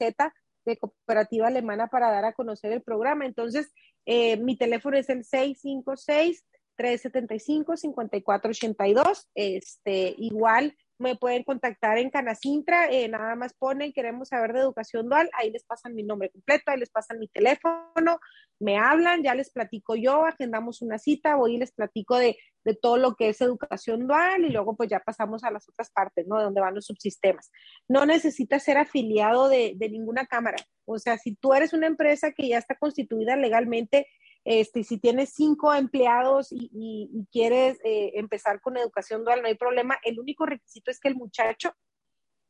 de 0.65 0.77
Cooperativa 0.77 1.47
Alemana, 1.47 1.87
para 1.89 2.11
dar 2.11 2.25
a 2.25 2.33
conocer 2.33 2.73
el 2.73 2.83
programa. 2.83 3.25
Entonces, 3.25 3.73
eh, 4.07 4.37
mi 4.39 4.57
teléfono 4.57 4.97
es 4.97 5.09
el 5.09 5.25
656 5.25 6.45
375 6.77 7.77
5482. 7.77 9.29
Este, 9.35 10.15
igual 10.19 10.77
me 11.01 11.17
pueden 11.17 11.45
contactar 11.45 11.99
en 11.99 12.11
Canacintra, 12.11 12.91
eh, 12.91 13.09
nada 13.09 13.35
más 13.35 13.55
ponen, 13.55 13.93
queremos 13.93 14.29
saber 14.29 14.53
de 14.53 14.61
educación 14.61 15.09
dual, 15.09 15.31
ahí 15.33 15.51
les 15.51 15.65
pasan 15.65 15.95
mi 15.95 16.03
nombre 16.03 16.31
completo, 16.31 16.71
ahí 16.71 16.79
les 16.79 16.91
pasan 16.91 17.19
mi 17.19 17.27
teléfono, 17.27 18.21
me 18.59 18.77
hablan, 18.77 19.23
ya 19.23 19.35
les 19.35 19.51
platico 19.51 19.97
yo, 19.97 20.27
agendamos 20.27 20.83
una 20.83 20.99
cita, 20.99 21.37
voy 21.37 21.55
y 21.55 21.59
les 21.59 21.73
platico 21.73 22.19
de, 22.19 22.37
de 22.65 22.75
todo 22.75 22.99
lo 22.99 23.15
que 23.15 23.31
es 23.31 23.41
educación 23.41 24.07
dual 24.07 24.45
y 24.45 24.51
luego 24.51 24.77
pues 24.77 24.91
ya 24.91 25.01
pasamos 25.01 25.43
a 25.43 25.51
las 25.51 25.67
otras 25.71 25.91
partes, 25.91 26.27
¿no? 26.27 26.37
De 26.37 26.45
donde 26.45 26.61
van 26.61 26.75
los 26.75 26.85
subsistemas. 26.85 27.51
No 27.89 28.05
necesitas 28.05 28.63
ser 28.63 28.77
afiliado 28.77 29.49
de, 29.49 29.73
de 29.77 29.89
ninguna 29.89 30.27
cámara, 30.27 30.59
o 30.85 30.99
sea, 30.99 31.17
si 31.17 31.35
tú 31.35 31.55
eres 31.55 31.73
una 31.73 31.87
empresa 31.87 32.33
que 32.33 32.49
ya 32.49 32.59
está 32.59 32.75
constituida 32.75 33.37
legalmente, 33.37 34.07
este, 34.45 34.85
si 34.85 34.99
tienes 34.99 35.31
cinco 35.35 35.73
empleados 35.75 36.49
y, 36.51 37.27
quieres 37.31 37.79
eh, 37.85 38.13
empezar 38.15 38.61
con 38.61 38.77
educación 38.77 39.25
dual, 39.25 39.43
no 39.43 39.49
hay 39.49 39.55
problema. 39.55 39.99
El 40.03 40.19
único 40.19 40.47
requisito 40.47 40.91
es 40.91 40.99
que 40.99 41.09
el 41.09 41.17
muchacho 41.17 41.73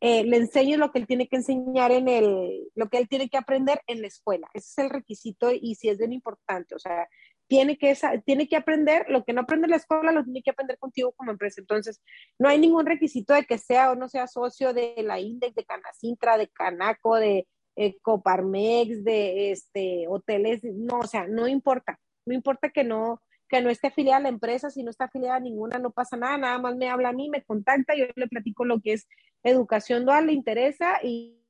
eh, 0.01 0.25
le 0.25 0.39
enseñe 0.39 0.77
lo 0.77 0.93
que 0.93 0.99
él 1.01 1.07
tiene 1.07 1.29
que 1.29 1.37
enseñar 1.37 1.91
en 1.91 2.09
el, 2.09 2.71
lo 2.75 2.89
que 2.89 2.99
él 2.99 3.09
tiene 3.09 3.29
que 3.29 3.37
aprender 3.37 3.83
en 3.87 4.01
la 4.01 4.07
escuela. 4.07 4.49
Ese 4.55 4.69
es 4.69 4.79
el 4.79 4.91
requisito 4.91 5.51
y 5.53 5.75
sí 5.75 5.89
es 5.89 5.99
bien 5.99 6.13
importante. 6.13 6.75
O 6.75 6.79
sea, 6.79 7.07
tiene 7.49 7.77
que, 7.77 7.99
tiene 8.25 8.49
que 8.49 8.57
aprender 8.57 9.07
lo 9.09 9.25
que 9.25 9.33
no 9.33 9.43
aprende 9.43 9.67
en 9.67 9.73
la 9.73 9.77
escuela, 9.77 10.13
lo 10.13 10.25
tiene 10.25 10.43
que 10.43 10.51
aprender 10.51 10.79
contigo 10.79 11.13
como 11.13 11.33
empresa. 11.33 11.61
Entonces, 11.61 12.01
no 12.39 12.49
hay 12.49 12.59
ningún 12.59 12.87
requisito 12.87 13.35
de 13.35 13.45
que 13.45 13.59
sea 13.59 13.91
o 13.91 13.97
no 13.97 14.09
sea 14.09 14.29
socio 14.29 14.73
de 14.73 14.95
la 15.03 15.19
INDEX, 15.19 15.55
de 15.57 15.65
Canacintra, 15.65 16.39
de 16.39 16.49
Canaco, 16.49 17.17
de 17.17 17.47
eh, 17.81 17.97
Coparmex, 18.03 19.05
de 19.05 19.53
este, 19.53 20.07
hoteles, 20.07 20.63
no, 20.63 20.99
o 20.99 21.07
sea, 21.07 21.27
no 21.27 21.49
importa, 21.49 21.99
no 22.27 22.35
importa 22.35 22.69
que 22.69 22.85
no, 22.85 23.23
que 23.49 23.63
no 23.63 23.71
esté 23.71 23.89
afiliada 23.89 24.19
a 24.19 24.23
la 24.23 24.29
empresa, 24.29 24.69
si 24.69 24.83
no 24.83 24.91
está 24.91 25.07
afiliada 25.07 25.37
a 25.37 25.41
ninguna, 25.41 25.79
no 25.79 25.91
pasa 25.91 26.17
nada, 26.17 26.37
nada 26.37 26.59
más 26.59 26.77
me 26.77 26.91
habla 26.91 27.09
a 27.09 27.13
mí, 27.13 27.31
me 27.31 27.43
contacta, 27.43 27.95
yo 27.97 28.05
le 28.15 28.29
platico 28.29 28.67
lo 28.67 28.81
que 28.81 28.93
es 28.93 29.09
educación 29.43 30.05
dual, 30.05 30.27
le 30.27 30.35
interesa 30.35 30.99
y, 31.03 31.43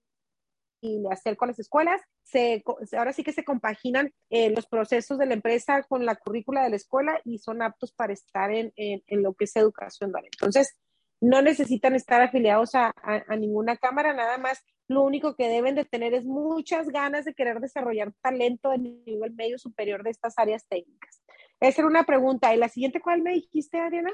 y 0.81 1.01
le 1.01 1.09
acerco 1.11 1.45
a 1.45 1.49
las 1.49 1.59
escuelas. 1.59 2.01
Se, 2.23 2.63
ahora 2.97 3.13
sí 3.13 3.25
que 3.25 3.33
se 3.33 3.45
compaginan 3.45 4.13
eh, 4.31 4.51
los 4.51 4.67
procesos 4.67 5.19
de 5.19 5.27
la 5.27 5.35
empresa 5.35 5.83
con 5.83 6.07
la 6.07 6.15
currícula 6.15 6.63
de 6.63 6.71
la 6.71 6.77
escuela 6.77 7.21
y 7.25 7.39
son 7.39 7.61
aptos 7.61 7.93
para 7.93 8.13
estar 8.13 8.53
en, 8.53 8.73
en, 8.77 9.03
en 9.09 9.23
lo 9.25 9.35
que 9.35 9.47
es 9.47 9.57
educación 9.57 10.13
dual. 10.13 10.27
Entonces, 10.27 10.77
no 11.21 11.43
necesitan 11.43 11.95
estar 11.95 12.23
afiliados 12.23 12.75
a, 12.75 12.95
a, 13.03 13.37
ninguna 13.37 13.77
cámara, 13.77 14.15
nada 14.15 14.39
más 14.39 14.65
lo 14.91 15.03
único 15.03 15.37
que 15.37 15.47
deben 15.47 15.77
de 15.77 15.85
tener 15.85 16.15
es 16.15 16.25
muchas 16.25 16.89
ganas 16.89 17.25
de 17.25 17.33
querer 17.33 17.61
desarrollar 17.61 18.13
talento 18.23 18.71
de 18.71 18.79
nivel 18.79 19.33
medio 19.35 19.57
superior 19.57 20.03
de 20.03 20.11
estas 20.11 20.35
áreas 20.37 20.67
técnicas. 20.67 21.23
Esa 21.61 21.83
era 21.83 21.89
una 21.89 22.05
pregunta. 22.05 22.53
¿Y 22.53 22.59
la 22.59 22.69
siguiente 22.69 23.01
cuál 23.01 23.23
me 23.23 23.35
dijiste, 23.35 23.79
Adriana? 23.79 24.11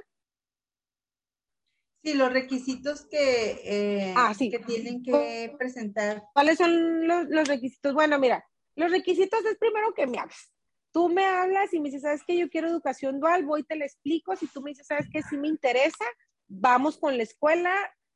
Sí, 2.05 2.13
los 2.13 2.31
requisitos 2.31 3.07
que, 3.07 3.53
eh, 3.65 4.15
ah, 4.19 4.35
sí. 4.35 4.51
que 4.51 4.59
tienen 4.59 5.03
que 5.03 5.55
presentar. 5.59 6.25
¿Cuáles 6.35 6.59
son 6.59 7.09
los, 7.09 7.27
los, 7.31 7.49
requisitos? 7.49 7.95
Bueno, 7.95 8.19
mira, 8.19 8.45
los 8.75 8.91
requisitos 8.91 9.43
es 9.47 9.57
primero 9.57 9.95
que 9.95 10.07
me 10.07 10.19
hables. 10.19 10.53
Tú 10.93 11.09
me 11.09 11.25
hablas 11.25 11.73
y 11.73 11.81
me 11.81 11.89
dices, 11.89 12.03
¿sabes 12.03 12.21
qué? 12.27 12.37
Yo 12.37 12.51
quiero 12.51 12.69
educación 12.69 13.19
dual, 13.19 13.47
voy 13.47 13.63
y 13.63 13.65
te 13.65 13.77
la 13.77 13.87
explico. 13.87 14.37
Si 14.37 14.47
tú 14.47 14.61
me 14.61 14.73
dices, 14.73 14.87
¿sabes 14.87 15.09
qué? 15.11 15.23
Sí 15.23 15.39
me 15.39 15.49
interesa, 15.49 16.05
vamos 16.49 16.99
con 16.99 17.17
la 17.17 17.23
escuela. 17.23 17.75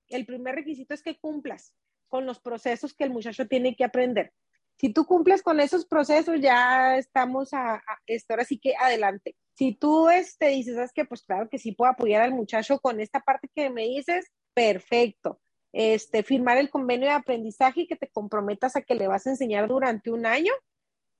El 0.09 0.27
primer 0.27 0.57
requisito 0.57 0.93
es 0.93 1.03
que 1.03 1.19
cumplas 1.19 1.73
con 2.11 2.27
los 2.27 2.41
procesos 2.41 2.93
que 2.93 3.05
el 3.05 3.11
muchacho 3.11 3.47
tiene 3.49 3.75
que 3.75 3.85
aprender. 3.85 4.35
Si 4.77 4.93
tú 4.93 5.07
cumples 5.07 5.43
con 5.43 5.61
esos 5.61 5.87
procesos, 5.87 6.41
ya 6.41 6.97
estamos 6.99 7.55
a, 7.55 7.77
a 7.77 7.99
esto, 8.07 8.35
ahora 8.35 8.45
sí 8.45 8.59
que 8.59 8.75
adelante. 8.77 9.37
Si 9.55 9.75
tú 9.75 10.09
este, 10.09 10.49
dices, 10.49 10.75
¿sabes 10.75 10.93
que 10.93 11.05
Pues 11.05 11.23
claro 11.23 11.49
que 11.49 11.59
sí 11.59 11.73
puedo 11.73 11.91
apoyar 11.91 12.23
al 12.23 12.33
muchacho 12.33 12.79
con 12.81 13.01
esta 13.01 13.21
parte 13.21 13.51
que 13.55 13.71
me 13.71 13.83
dices, 13.83 14.31
perfecto. 14.55 15.41
Este, 15.73 16.23
firmar 16.23 16.59
el 16.59 16.71
convenio 16.71 17.09
de 17.09 17.15
aprendizaje 17.15 17.83
y 17.83 17.87
que 17.87 17.97
te 17.97 18.09
comprometas 18.09 18.75
a 18.75 18.83
que 18.83 18.95
le 18.95 19.07
vas 19.07 19.27
a 19.27 19.31
enseñar 19.31 19.69
durante 19.69 20.11
un 20.11 20.27
año 20.27 20.53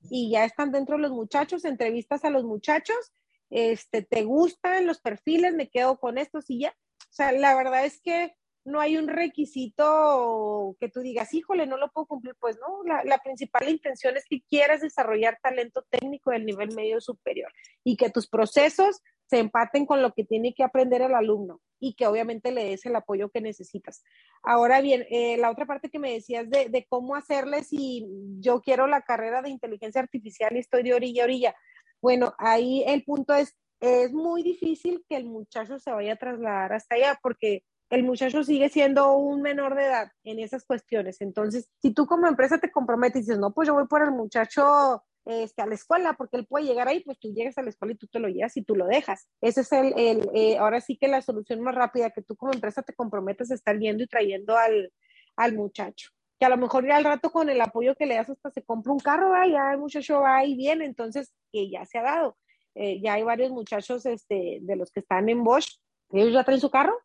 y 0.09 0.31
ya 0.31 0.43
están 0.43 0.71
dentro 0.71 0.97
los 0.97 1.11
muchachos, 1.11 1.63
entrevistas 1.65 2.25
a 2.25 2.29
los 2.29 2.43
muchachos, 2.43 3.13
este, 3.49 4.01
te 4.01 4.23
gustan 4.23 4.87
los 4.87 4.99
perfiles, 4.99 5.53
me 5.53 5.69
quedo 5.69 5.99
con 5.99 6.17
estos 6.17 6.49
y 6.49 6.61
ya. 6.61 6.75
O 7.01 7.13
sea, 7.13 7.31
la 7.31 7.55
verdad 7.55 7.85
es 7.85 8.01
que 8.01 8.33
no 8.63 8.79
hay 8.79 8.97
un 8.97 9.07
requisito 9.07 10.75
que 10.79 10.89
tú 10.89 11.01
digas, 11.01 11.33
híjole, 11.33 11.65
no 11.65 11.77
lo 11.77 11.89
puedo 11.91 12.05
cumplir. 12.05 12.35
Pues 12.39 12.57
no, 12.59 12.83
la, 12.83 13.03
la, 13.03 13.17
principal 13.19 13.67
intención 13.69 14.15
es 14.17 14.25
que 14.29 14.41
quieras 14.41 14.81
desarrollar 14.81 15.39
talento 15.41 15.83
técnico 15.89 16.31
del 16.31 16.45
nivel 16.45 16.75
medio 16.75 17.01
superior 17.01 17.51
y 17.83 17.97
que 17.97 18.09
tus 18.09 18.27
procesos 18.27 19.01
se 19.31 19.39
empaten 19.39 19.85
con 19.85 20.01
lo 20.01 20.13
que 20.13 20.25
tiene 20.25 20.53
que 20.53 20.63
aprender 20.63 21.01
el 21.01 21.15
alumno 21.15 21.61
y 21.79 21.93
que 21.93 22.05
obviamente 22.05 22.51
le 22.51 22.65
des 22.65 22.85
el 22.85 22.95
apoyo 22.95 23.29
que 23.29 23.39
necesitas. 23.41 24.03
Ahora 24.43 24.81
bien, 24.81 25.05
eh, 25.09 25.37
la 25.37 25.49
otra 25.49 25.65
parte 25.65 25.89
que 25.89 25.99
me 25.99 26.11
decías 26.11 26.49
de, 26.49 26.67
de 26.69 26.85
cómo 26.87 27.15
hacerle 27.15 27.63
si 27.63 28.05
yo 28.39 28.61
quiero 28.61 28.87
la 28.87 29.01
carrera 29.01 29.41
de 29.41 29.49
inteligencia 29.49 30.01
artificial 30.01 30.55
y 30.55 30.59
estoy 30.59 30.83
de 30.83 30.93
orilla 30.93 31.23
a 31.23 31.25
orilla. 31.25 31.55
Bueno, 32.01 32.33
ahí 32.37 32.83
el 32.85 33.03
punto 33.03 33.33
es, 33.33 33.55
es 33.79 34.11
muy 34.11 34.43
difícil 34.43 35.03
que 35.07 35.15
el 35.15 35.25
muchacho 35.25 35.79
se 35.79 35.91
vaya 35.91 36.13
a 36.13 36.17
trasladar 36.17 36.73
hasta 36.73 36.95
allá 36.95 37.17
porque 37.23 37.63
el 37.91 38.03
muchacho 38.03 38.43
sigue 38.43 38.69
siendo 38.69 39.17
un 39.17 39.41
menor 39.41 39.75
de 39.75 39.85
edad 39.85 40.11
en 40.23 40.39
esas 40.39 40.63
cuestiones. 40.63 41.19
Entonces, 41.19 41.69
si 41.81 41.93
tú 41.93 42.07
como 42.07 42.25
empresa 42.25 42.57
te 42.57 42.71
comprometes 42.71 43.17
y 43.17 43.19
dices, 43.19 43.37
no, 43.37 43.53
pues 43.53 43.67
yo 43.67 43.73
voy 43.73 43.85
por 43.85 44.01
el 44.01 44.11
muchacho 44.11 45.03
este, 45.25 45.61
a 45.61 45.67
la 45.67 45.75
escuela, 45.75 46.13
porque 46.13 46.37
él 46.37 46.47
puede 46.47 46.65
llegar 46.65 46.87
ahí, 46.87 47.01
pues 47.01 47.19
tú 47.19 47.33
llegas 47.33 47.57
a 47.57 47.61
la 47.61 47.69
escuela 47.69 47.93
y 47.93 47.97
tú 47.97 48.07
te 48.07 48.19
lo 48.19 48.29
llevas 48.29 48.55
y 48.55 48.63
tú 48.63 48.77
lo 48.77 48.87
dejas. 48.87 49.27
Ese 49.41 49.61
es 49.61 49.71
el, 49.73 49.93
el 49.97 50.29
eh, 50.33 50.57
ahora 50.57 50.79
sí 50.79 50.97
que 50.97 51.09
la 51.09 51.21
solución 51.21 51.59
más 51.61 51.75
rápida, 51.75 52.11
que 52.11 52.21
tú 52.21 52.37
como 52.37 52.53
empresa 52.53 52.81
te 52.81 52.95
comprometes 52.95 53.51
a 53.51 53.55
estar 53.55 53.77
viendo 53.77 54.03
y 54.03 54.07
trayendo 54.07 54.57
al, 54.57 54.93
al 55.35 55.53
muchacho. 55.53 56.11
Que 56.39 56.45
a 56.45 56.49
lo 56.49 56.57
mejor 56.57 56.87
ya 56.87 56.95
al 56.95 57.03
rato 57.03 57.29
con 57.29 57.49
el 57.49 57.59
apoyo 57.59 57.95
que 57.95 58.05
le 58.05 58.15
das 58.15 58.29
hasta 58.29 58.51
se 58.51 58.63
compra 58.63 58.93
un 58.93 58.99
carro, 58.99 59.31
¿va? 59.31 59.45
ya 59.47 59.73
el 59.73 59.79
muchacho 59.79 60.21
va 60.21 60.45
y 60.45 60.55
viene, 60.55 60.85
entonces 60.85 61.33
que 61.51 61.69
ya 61.69 61.85
se 61.85 61.97
ha 61.97 62.03
dado. 62.03 62.37
Eh, 62.73 63.01
ya 63.01 63.15
hay 63.15 63.23
varios 63.23 63.51
muchachos 63.51 64.05
este, 64.05 64.59
de 64.61 64.75
los 64.77 64.93
que 64.93 65.01
están 65.01 65.27
en 65.27 65.43
Bosch, 65.43 65.75
ellos 66.13 66.33
ya 66.33 66.45
traen 66.45 66.61
su 66.61 66.71
carro, 66.71 66.97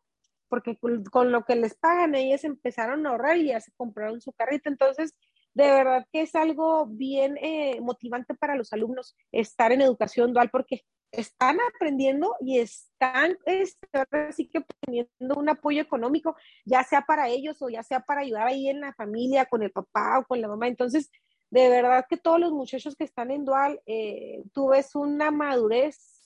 porque 0.49 0.77
con, 0.77 1.31
lo 1.31 1.43
que 1.45 1.55
les 1.55 1.75
pagan 1.75 2.15
ellos 2.15 2.43
empezaron 2.43 3.05
a 3.05 3.11
ahorrar 3.11 3.37
y 3.37 3.47
ya 3.47 3.59
se 3.59 3.71
compraron 3.73 4.21
su 4.21 4.31
carrito. 4.33 4.69
Entonces, 4.69 5.15
de 5.53 5.65
verdad 5.65 6.05
que 6.11 6.21
es 6.21 6.35
algo 6.35 6.85
bien 6.87 7.37
eh, 7.41 7.79
motivante 7.81 8.35
para 8.35 8.55
los 8.55 8.73
alumnos 8.73 9.15
estar 9.31 9.71
en 9.71 9.81
educación 9.81 10.33
dual 10.33 10.49
porque 10.51 10.83
están 11.11 11.57
aprendiendo 11.73 12.35
y 12.41 12.59
están 12.59 13.37
este, 13.45 13.87
sí 14.33 14.49
que 14.49 14.63
teniendo 14.81 15.35
un 15.35 15.49
apoyo 15.49 15.81
económico, 15.81 16.35
ya 16.65 16.83
sea 16.83 17.01
para 17.01 17.29
ellos 17.29 17.61
o 17.61 17.69
ya 17.69 17.83
sea 17.83 18.01
para 18.01 18.21
ayudar 18.21 18.47
ahí 18.47 18.69
en 18.69 18.81
la 18.81 18.93
familia, 18.93 19.45
con 19.45 19.63
el 19.63 19.71
papá 19.71 20.19
o 20.19 20.25
con 20.25 20.41
la 20.41 20.47
mamá. 20.47 20.67
Entonces, 20.67 21.09
de 21.49 21.69
verdad 21.69 22.05
que 22.09 22.17
todos 22.17 22.39
los 22.39 22.51
muchachos 22.51 22.95
que 22.95 23.05
están 23.05 23.31
en 23.31 23.45
dual, 23.45 23.81
eh, 23.85 24.43
tú 24.53 24.69
ves 24.69 24.95
una 24.95 25.31
madurez 25.31 26.16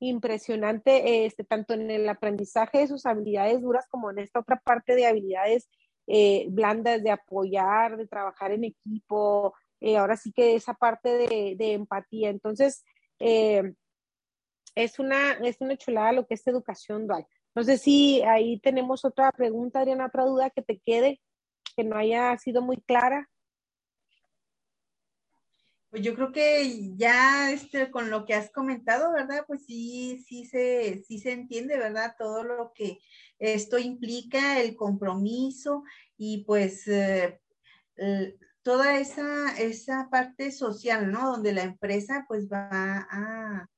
impresionante, 0.00 1.24
este, 1.26 1.44
tanto 1.44 1.74
en 1.74 1.90
el 1.90 2.08
aprendizaje 2.08 2.78
de 2.78 2.88
sus 2.88 3.06
habilidades 3.06 3.60
duras 3.62 3.86
como 3.88 4.10
en 4.10 4.18
esta 4.18 4.40
otra 4.40 4.60
parte 4.60 4.94
de 4.94 5.06
habilidades 5.06 5.68
eh, 6.06 6.46
blandas, 6.50 7.02
de 7.02 7.10
apoyar, 7.10 7.96
de 7.96 8.06
trabajar 8.06 8.52
en 8.52 8.64
equipo, 8.64 9.54
eh, 9.80 9.96
ahora 9.96 10.16
sí 10.16 10.32
que 10.32 10.54
esa 10.54 10.74
parte 10.74 11.08
de, 11.10 11.54
de 11.56 11.72
empatía. 11.72 12.30
Entonces, 12.30 12.84
eh, 13.18 13.74
es, 14.74 14.98
una, 14.98 15.32
es 15.32 15.60
una 15.60 15.76
chulada 15.76 16.12
lo 16.12 16.26
que 16.26 16.34
es 16.34 16.46
educación 16.46 17.06
dual. 17.06 17.26
No 17.54 17.62
sé 17.62 17.78
si 17.78 18.22
ahí 18.22 18.58
tenemos 18.58 19.04
otra 19.04 19.30
pregunta, 19.32 19.80
Adriana, 19.80 20.06
otra 20.06 20.24
duda 20.24 20.50
que 20.50 20.62
te 20.62 20.80
quede, 20.80 21.20
que 21.76 21.84
no 21.84 21.96
haya 21.96 22.36
sido 22.38 22.62
muy 22.62 22.78
clara. 22.78 23.30
Pues 25.94 26.02
yo 26.02 26.16
creo 26.16 26.32
que 26.32 26.96
ya 26.96 27.52
este, 27.52 27.88
con 27.92 28.10
lo 28.10 28.24
que 28.24 28.34
has 28.34 28.50
comentado, 28.50 29.12
¿verdad? 29.12 29.44
Pues 29.46 29.64
sí, 29.64 30.24
sí 30.26 30.44
se, 30.44 31.04
sí 31.06 31.20
se 31.20 31.30
entiende, 31.30 31.78
¿verdad? 31.78 32.16
Todo 32.18 32.42
lo 32.42 32.72
que 32.74 32.98
esto 33.38 33.78
implica, 33.78 34.60
el 34.60 34.74
compromiso 34.74 35.84
y 36.16 36.42
pues 36.46 36.88
eh, 36.88 37.38
toda 38.62 38.98
esa, 38.98 39.56
esa 39.56 40.08
parte 40.10 40.50
social, 40.50 41.12
¿no? 41.12 41.30
Donde 41.30 41.52
la 41.52 41.62
empresa 41.62 42.24
pues 42.26 42.48
va 42.48 43.06
a, 43.08 43.68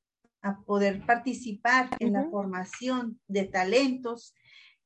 poder 0.64 1.04
participar 1.04 1.90
en 1.98 2.14
la 2.14 2.24
formación 2.30 3.20
de 3.28 3.44
talentos 3.44 4.32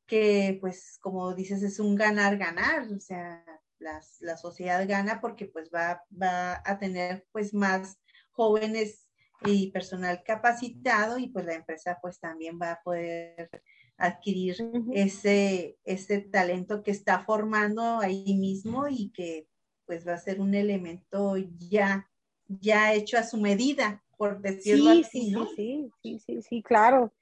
que 0.04 0.58
pues 0.60 0.98
como 1.00 1.32
dices 1.32 1.62
es 1.62 1.78
un 1.78 1.94
ganar-ganar, 1.94 2.88
o 2.90 2.98
sea, 2.98 3.44
la 3.80 4.36
sociedad 4.36 4.86
gana 4.86 5.20
porque 5.20 5.46
pues 5.46 5.70
va, 5.74 6.04
va 6.10 6.62
a 6.64 6.78
tener 6.78 7.26
pues 7.32 7.54
más 7.54 7.98
jóvenes 8.30 9.10
y 9.42 9.70
personal 9.70 10.22
capacitado 10.22 11.18
y 11.18 11.28
pues 11.28 11.46
la 11.46 11.54
empresa 11.54 11.98
pues 12.00 12.20
también 12.20 12.58
va 12.60 12.72
a 12.72 12.82
poder 12.82 13.50
adquirir 13.96 14.56
ese, 14.94 15.78
ese 15.84 16.20
talento 16.20 16.82
que 16.82 16.90
está 16.90 17.20
formando 17.20 18.00
ahí 18.00 18.34
mismo 18.34 18.88
y 18.88 19.10
que 19.10 19.46
pues 19.84 20.06
va 20.06 20.14
a 20.14 20.18
ser 20.18 20.40
un 20.40 20.54
elemento 20.54 21.36
ya, 21.58 22.08
ya 22.46 22.94
hecho 22.94 23.18
a 23.18 23.24
su 23.24 23.38
medida, 23.38 24.02
por 24.16 24.40
decirlo 24.40 24.92
sí, 24.92 25.00
así. 25.00 25.20
Sí, 25.20 25.36
sí, 25.56 25.90
sí, 26.02 26.18
sí, 26.18 26.42
sí, 26.42 26.62
claro. 26.62 27.12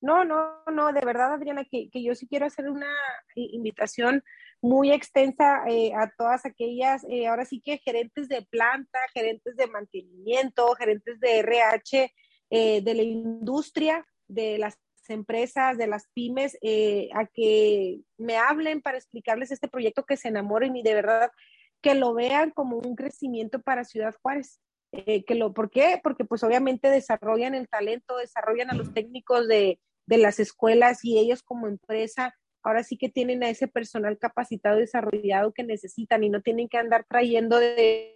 No, 0.00 0.24
no, 0.24 0.62
no, 0.72 0.92
de 0.92 1.04
verdad, 1.04 1.32
Adriana, 1.32 1.64
que, 1.64 1.90
que 1.90 2.02
yo 2.02 2.14
sí 2.14 2.28
quiero 2.28 2.46
hacer 2.46 2.68
una 2.68 2.92
invitación 3.34 4.22
muy 4.60 4.90
extensa 4.90 5.62
eh, 5.68 5.92
a 5.94 6.10
todas 6.16 6.44
aquellas, 6.44 7.04
eh, 7.08 7.26
ahora 7.26 7.44
sí 7.44 7.60
que 7.60 7.78
gerentes 7.78 8.28
de 8.28 8.42
planta, 8.42 8.98
gerentes 9.14 9.56
de 9.56 9.66
mantenimiento, 9.68 10.74
gerentes 10.74 11.20
de 11.20 11.38
RH, 11.38 12.12
eh, 12.50 12.82
de 12.82 12.94
la 12.94 13.02
industria, 13.02 14.06
de 14.26 14.58
las 14.58 14.78
empresas, 15.08 15.78
de 15.78 15.86
las 15.86 16.06
pymes, 16.12 16.58
a 17.14 17.24
que 17.32 18.00
me 18.18 18.36
hablen 18.36 18.82
para 18.82 18.98
explicarles 18.98 19.50
este 19.50 19.68
proyecto, 19.68 20.04
que 20.04 20.18
se 20.18 20.28
enamoren 20.28 20.76
y 20.76 20.82
de 20.82 20.92
verdad 20.92 21.30
que 21.80 21.94
lo 21.94 22.12
vean 22.12 22.50
como 22.50 22.76
un 22.76 22.94
crecimiento 22.94 23.62
para 23.62 23.84
Ciudad 23.84 24.14
Juárez. 24.20 24.60
que 24.92 25.34
lo, 25.34 25.54
¿Por 25.54 25.70
qué? 25.70 25.98
Porque 26.02 26.26
pues 26.26 26.42
obviamente 26.42 26.90
desarrollan 26.90 27.54
el 27.54 27.68
talento, 27.68 28.18
desarrollan 28.18 28.70
a 28.70 28.74
los 28.74 28.92
técnicos 28.92 29.48
de, 29.48 29.80
de 30.04 30.18
las 30.18 30.40
escuelas 30.40 31.02
y 31.04 31.18
ellos 31.18 31.42
como 31.42 31.68
empresa 31.68 32.34
ahora 32.62 32.82
sí 32.82 32.96
que 32.96 33.08
tienen 33.08 33.42
a 33.42 33.50
ese 33.50 33.68
personal 33.68 34.18
capacitado 34.18 34.76
desarrollado 34.76 35.52
que 35.52 35.64
necesitan 35.64 36.24
y 36.24 36.30
no 36.30 36.42
tienen 36.42 36.68
que 36.68 36.78
andar 36.78 37.04
trayendo 37.08 37.58
de, 37.58 38.14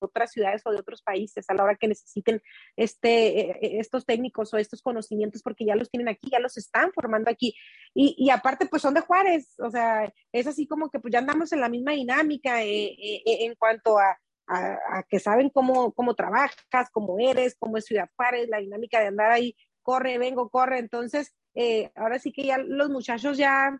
otras 0.00 0.32
ciudades 0.32 0.62
o 0.64 0.72
de 0.72 0.80
otros 0.80 1.00
países 1.00 1.48
a 1.48 1.54
la 1.54 1.62
hora 1.62 1.76
que 1.76 1.86
necesiten 1.86 2.42
este, 2.76 3.38
eh, 3.38 3.58
eh, 3.62 3.78
estos 3.78 4.04
técnicos 4.04 4.52
o 4.52 4.58
estos 4.58 4.82
conocimientos 4.82 5.42
porque 5.42 5.64
ya 5.64 5.76
los 5.76 5.90
tienen 5.90 6.08
aquí, 6.08 6.28
ya 6.28 6.40
los 6.40 6.56
están 6.56 6.92
formando 6.92 7.30
aquí. 7.30 7.54
Y, 7.94 8.16
y 8.18 8.30
aparte, 8.30 8.66
pues 8.66 8.82
son 8.82 8.94
de 8.94 9.00
Juárez, 9.00 9.54
o 9.60 9.70
sea, 9.70 10.12
es 10.32 10.46
así 10.48 10.66
como 10.66 10.90
que 10.90 10.98
pues 10.98 11.12
ya 11.12 11.20
andamos 11.20 11.52
en 11.52 11.60
la 11.60 11.68
misma 11.68 11.92
dinámica 11.92 12.64
eh, 12.64 13.22
en 13.24 13.54
cuanto 13.54 13.96
a, 13.98 14.18
a, 14.48 15.02
que 15.08 15.18
saben 15.18 15.50
cómo, 15.50 15.92
cómo 15.92 16.14
trabajas, 16.14 16.90
cómo 16.92 17.18
eres, 17.18 17.56
cómo 17.58 17.76
es 17.76 17.84
Ciudad 17.84 18.10
Juárez, 18.16 18.48
la 18.48 18.58
dinámica 18.58 19.00
de 19.00 19.06
andar 19.06 19.30
ahí, 19.30 19.56
corre, 19.82 20.18
vengo, 20.18 20.50
corre. 20.50 20.78
Entonces, 20.78 21.34
eh, 21.54 21.90
ahora 21.94 22.18
sí 22.18 22.32
que 22.32 22.44
ya 22.44 22.58
los 22.58 22.90
muchachos 22.90 23.36
ya 23.36 23.78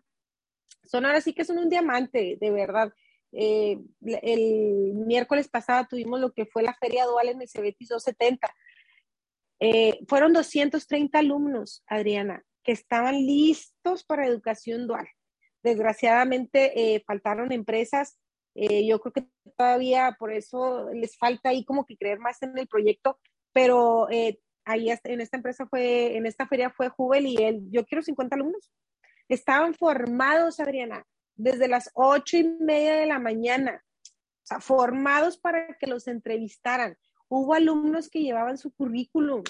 son, 0.83 1.05
ahora 1.05 1.21
sí 1.21 1.33
que 1.33 1.45
son 1.45 1.57
un 1.57 1.69
diamante, 1.69 2.37
de 2.39 2.51
verdad. 2.51 2.93
Eh, 3.31 3.79
el 4.21 4.93
miércoles 4.93 5.47
pasado 5.47 5.87
tuvimos 5.89 6.19
lo 6.19 6.33
que 6.33 6.45
fue 6.45 6.61
la 6.61 6.75
feria 6.75 7.05
dual 7.05 7.29
en 7.29 7.41
el 7.41 7.47
CBT 7.47 7.87
270. 7.89 8.53
Eh, 9.59 9.99
fueron 10.07 10.33
230 10.33 11.19
alumnos, 11.19 11.83
Adriana, 11.87 12.43
que 12.63 12.73
estaban 12.73 13.15
listos 13.15 14.03
para 14.03 14.27
educación 14.27 14.87
dual. 14.87 15.07
Desgraciadamente 15.63 17.01
faltaron 17.07 17.51
empresas. 17.51 18.19
yo 18.53 18.99
creo 18.99 19.13
que 19.13 19.27
todavía 19.57 20.15
por 20.19 20.31
eso 20.33 20.89
les 20.93 21.17
falta 21.17 21.49
ahí 21.49 21.63
como 21.63 21.85
que 21.85 21.97
creer 21.97 22.19
más 22.19 22.41
en 22.43 22.57
el 22.57 22.67
proyecto, 22.67 23.17
pero 23.53 24.09
ahí 24.65 24.89
en 24.89 25.21
esta 25.21 25.37
empresa 25.37 25.65
fue, 25.67 26.15
en 26.17 26.25
esta 26.25 26.47
feria 26.47 26.69
fue 26.69 26.89
Jubel 26.89 27.25
y 27.25 27.35
él, 27.37 27.63
yo 27.69 27.85
quiero 27.85 28.01
50 28.01 28.35
alumnos. 28.35 28.71
Estaban 29.29 29.73
formados, 29.73 30.59
Adriana, 30.59 31.05
desde 31.35 31.67
las 31.67 31.89
ocho 31.93 32.37
y 32.37 32.43
media 32.43 32.95
de 32.95 33.05
la 33.05 33.19
mañana, 33.19 33.83
o 34.03 34.45
sea, 34.45 34.59
formados 34.59 35.37
para 35.37 35.75
que 35.79 35.87
los 35.87 36.07
entrevistaran. 36.07 36.97
Hubo 37.27 37.53
alumnos 37.53 38.09
que 38.09 38.21
llevaban 38.21 38.57
su 38.57 38.71
currículum, 38.73 39.43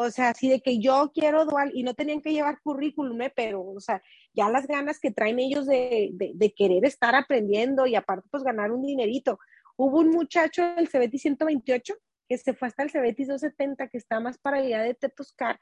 o 0.00 0.10
sea, 0.10 0.28
así 0.28 0.48
de 0.48 0.60
que 0.60 0.78
yo 0.78 1.10
quiero 1.12 1.44
dual 1.44 1.72
y 1.74 1.82
no 1.82 1.92
tenían 1.92 2.22
que 2.22 2.32
llevar 2.32 2.60
currículum, 2.62 3.20
¿eh? 3.22 3.32
pero, 3.34 3.62
o 3.62 3.80
sea, 3.80 4.00
ya 4.32 4.48
las 4.48 4.66
ganas 4.68 5.00
que 5.00 5.10
traen 5.10 5.40
ellos 5.40 5.66
de, 5.66 6.10
de, 6.12 6.30
de, 6.34 6.52
querer 6.54 6.84
estar 6.84 7.16
aprendiendo 7.16 7.84
y 7.84 7.96
aparte, 7.96 8.28
pues 8.30 8.44
ganar 8.44 8.70
un 8.70 8.82
dinerito. 8.82 9.40
Hubo 9.76 9.98
un 9.98 10.10
muchacho 10.10 10.62
del 10.76 10.88
CBT 10.88 11.18
128 11.18 11.94
que 12.28 12.38
se 12.38 12.54
fue 12.54 12.68
hasta 12.68 12.82
el 12.82 12.90
Cebetis 12.90 13.28
270, 13.28 13.88
que 13.88 13.98
está 13.98 14.20
más 14.20 14.38
para 14.38 14.58
allá 14.58 14.82
de 14.82 14.94
Tetoscar. 14.94 15.58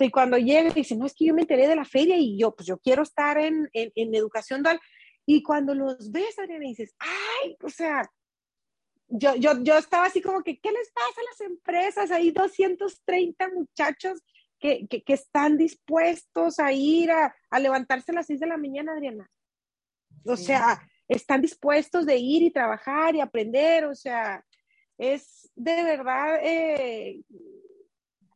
O 0.00 0.04
y 0.04 0.10
cuando 0.10 0.38
llega 0.38 0.70
y 0.70 0.72
dice, 0.72 0.96
no, 0.96 1.06
es 1.06 1.14
que 1.14 1.26
yo 1.26 1.34
me 1.34 1.42
enteré 1.42 1.68
de 1.68 1.76
la 1.76 1.84
feria 1.84 2.16
y 2.16 2.38
yo, 2.38 2.54
pues 2.54 2.66
yo 2.66 2.78
quiero 2.78 3.02
estar 3.02 3.38
en, 3.38 3.68
en, 3.72 4.14
educación 4.14 4.62
dual. 4.62 4.80
Y 5.26 5.42
cuando 5.42 5.74
los 5.74 6.10
ves, 6.10 6.38
Adriana, 6.38 6.66
dices, 6.66 6.94
ay, 6.98 7.56
o 7.62 7.68
sea, 7.68 8.10
yo, 9.08 9.34
yo, 9.36 9.62
yo 9.62 9.78
estaba 9.78 10.06
así 10.06 10.20
como 10.20 10.42
que, 10.42 10.58
¿qué 10.58 10.72
les 10.72 10.90
pasa 10.90 11.20
a 11.20 11.24
las 11.24 11.40
empresas? 11.40 12.10
Hay 12.10 12.30
230 12.32 13.48
muchachos 13.50 14.20
que, 14.58 14.86
que, 14.88 15.02
que 15.02 15.12
están 15.12 15.56
dispuestos 15.56 16.58
a 16.58 16.72
ir 16.72 17.10
a, 17.10 17.34
a, 17.50 17.58
levantarse 17.60 18.10
a 18.10 18.14
las 18.16 18.26
6 18.26 18.40
de 18.40 18.46
la 18.46 18.56
mañana, 18.56 18.92
Adriana. 18.92 19.30
O 20.24 20.36
sea, 20.36 20.80
están 21.06 21.40
dispuestos 21.40 22.06
de 22.06 22.16
ir 22.16 22.42
y 22.42 22.50
trabajar 22.50 23.14
y 23.14 23.20
aprender, 23.20 23.84
o 23.84 23.94
sea, 23.94 24.44
es 24.98 25.50
de 25.54 25.82
verdad 25.82 26.38
eh, 26.42 27.22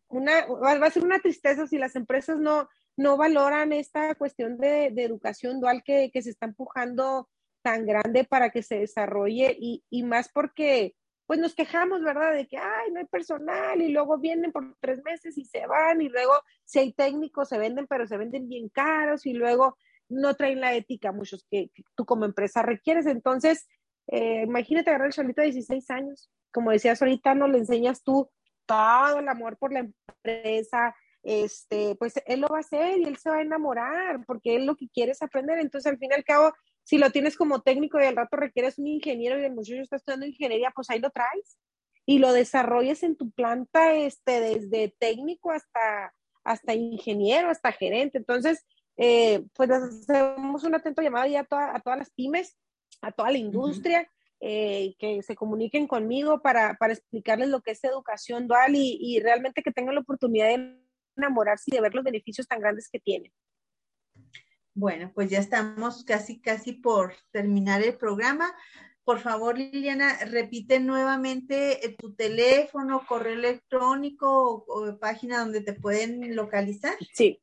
una, 0.09 0.47
va 0.47 0.87
a 0.87 0.91
ser 0.91 1.05
una 1.05 1.21
tristeza 1.21 1.67
si 1.67 1.79
las 1.79 1.97
empresas 1.97 2.39
no, 2.39 2.69
no 2.97 3.17
valoran 3.17 3.73
esta 3.73 4.15
cuestión 4.15 4.59
de, 4.59 4.87
educación 4.87 5.61
dual 5.61 5.83
que, 5.85 6.11
se 6.15 6.31
está 6.31 6.47
empujando 6.47 7.29
tan 7.63 7.87
grande 7.87 8.25
para 8.25 8.51
que 8.51 8.63
se 8.63 8.81
desarrolle 8.81 9.57
y, 9.59 9.85
y, 9.91 10.03
más 10.03 10.29
porque 10.29 10.95
pues 11.27 11.39
nos 11.39 11.55
quejamos, 11.55 12.03
¿verdad? 12.03 12.33
De 12.33 12.47
que, 12.49 12.57
ay, 12.57 12.91
no 12.91 13.01
hay 13.01 13.05
personal 13.05 13.83
y 13.83 13.89
luego 13.89 14.17
vienen 14.19 14.51
por 14.51 14.75
tres 14.81 15.05
meses 15.05 15.37
y 15.37 15.45
se 15.45 15.67
van 15.67 16.01
y 16.01 16.09
luego 16.09 16.33
si 16.65 16.79
hay 16.79 16.93
técnicos 16.95 17.51
se 17.51 17.59
venden, 17.59 17.87
pero 17.87 18.07
se 18.07 18.17
venden 18.17 18.49
bien 18.49 18.71
caros 18.71 19.27
y 19.27 19.35
luego 19.35 19.77
no 20.09 20.35
traen 20.35 20.61
la 20.61 20.75
ética 20.75 21.13
muchos 21.13 21.47
que, 21.51 21.71
tú 21.95 22.07
como 22.07 22.25
empresa 22.25 22.63
requieres. 22.63 23.07
Entonces, 23.07 23.69
eh, 24.09 24.43
imagínate 24.43 24.91
agarrar 24.91 25.09
el 25.09 25.13
chalito 25.13 25.41
de 25.41 25.53
16 25.53 25.91
años 25.91 26.31
como 26.53 26.71
decías 26.71 27.01
ahorita, 27.01 27.35
no 27.35 27.49
le 27.49 27.59
enseñas 27.59 28.03
tú 28.03 28.29
todo 28.67 29.19
el 29.19 29.29
amor 29.29 29.57
por 29.59 29.73
la 29.73 29.81
empresa, 29.81 30.95
este, 31.23 31.95
pues 31.97 32.15
él 32.27 32.41
lo 32.41 32.49
va 32.49 32.59
a 32.59 32.61
hacer 32.61 32.99
y 32.99 33.05
él 33.05 33.17
se 33.17 33.31
va 33.31 33.37
a 33.37 33.43
enamorar 33.43 34.25
porque 34.27 34.57
él 34.57 34.67
lo 34.67 34.77
que 34.77 34.89
quiere 34.89 35.13
es 35.13 35.23
aprender. 35.23 35.59
Entonces, 35.59 35.91
al 35.91 35.99
fin 35.99 36.11
y 36.11 36.15
al 36.15 36.25
cabo, 36.25 36.53
si 36.85 36.99
lo 36.99 37.11
tienes 37.11 37.37
como 37.37 37.63
técnico 37.63 38.01
y 38.01 38.05
al 38.05 38.17
rato 38.17 38.37
requieres 38.37 38.79
un 38.79 38.87
ingeniero 38.87 39.39
y 39.39 39.45
el 39.45 39.55
muchacho 39.55 39.81
está 39.81 39.97
estudiando 39.97 40.27
ingeniería, 40.27 40.73
pues 40.75 40.91
ahí 40.91 41.01
lo 41.01 41.11
traes 41.11 41.59
y 42.07 42.19
lo 42.19 42.33
desarrolles 42.33 43.03
en 43.03 43.17
tu 43.17 43.31
planta, 43.31 43.95
este, 43.95 44.41
desde 44.41 44.95
técnico 44.99 45.51
hasta, 45.51 46.15
hasta 46.45 46.75
ingeniero, 46.75 47.51
hasta 47.51 47.73
gerente. 47.73 48.19
Entonces, 48.19 48.67
eh, 48.97 49.45
pues 49.55 49.71
hacemos 49.71 50.65
un 50.65 50.75
atento 50.75 51.03
llamado 51.03 51.27
ya 51.27 51.47
a, 51.51 51.77
a 51.77 51.81
todas 51.81 51.99
las 51.99 52.11
pymes, 52.11 52.57
a 53.01 53.12
toda 53.12 53.30
la 53.30 53.38
industria. 53.38 54.09
Eh, 54.40 54.94
que 55.01 55.20
se 55.24 55.34
comuniquen 55.34 55.88
conmigo 55.88 56.40
para, 56.40 56.76
para, 56.78 56.92
explicarles 56.92 57.49
lo 57.49 57.61
que 57.61 57.72
es 57.72 57.82
educación 57.82 58.46
dual 58.46 58.76
y, 58.76 58.96
y, 59.01 59.18
realmente 59.18 59.64
que 59.64 59.72
tengan 59.72 59.96
la 59.96 60.03
oportunidad 60.03 60.46
de 60.46 60.80
enamorarse 61.16 61.64
y 61.66 61.74
de 61.74 61.80
ver 61.80 61.92
los 61.92 62.05
beneficios 62.05 62.46
tan 62.46 62.61
grandes 62.61 62.88
que 62.88 63.01
tienen. 63.01 63.32
Bueno, 64.74 65.11
pues 65.12 65.28
ya 65.28 65.40
estamos 65.40 66.05
casi, 66.05 66.40
casi 66.40 66.72
por 66.72 67.12
terminar 67.32 67.82
el 67.82 67.96
programa. 67.96 68.55
Por 69.03 69.18
favor, 69.18 69.59
Liliana, 69.59 70.18
repite 70.26 70.78
nuevamente 70.78 71.84
eh, 71.84 71.96
tu 71.99 72.14
teléfono, 72.14 73.05
correo 73.09 73.32
electrónico 73.32 74.66
o, 74.68 74.99
página 75.01 75.40
donde 75.40 75.62
te 75.62 75.72
pueden 75.72 76.36
localizar. 76.36 76.94
Sí. 77.12 77.42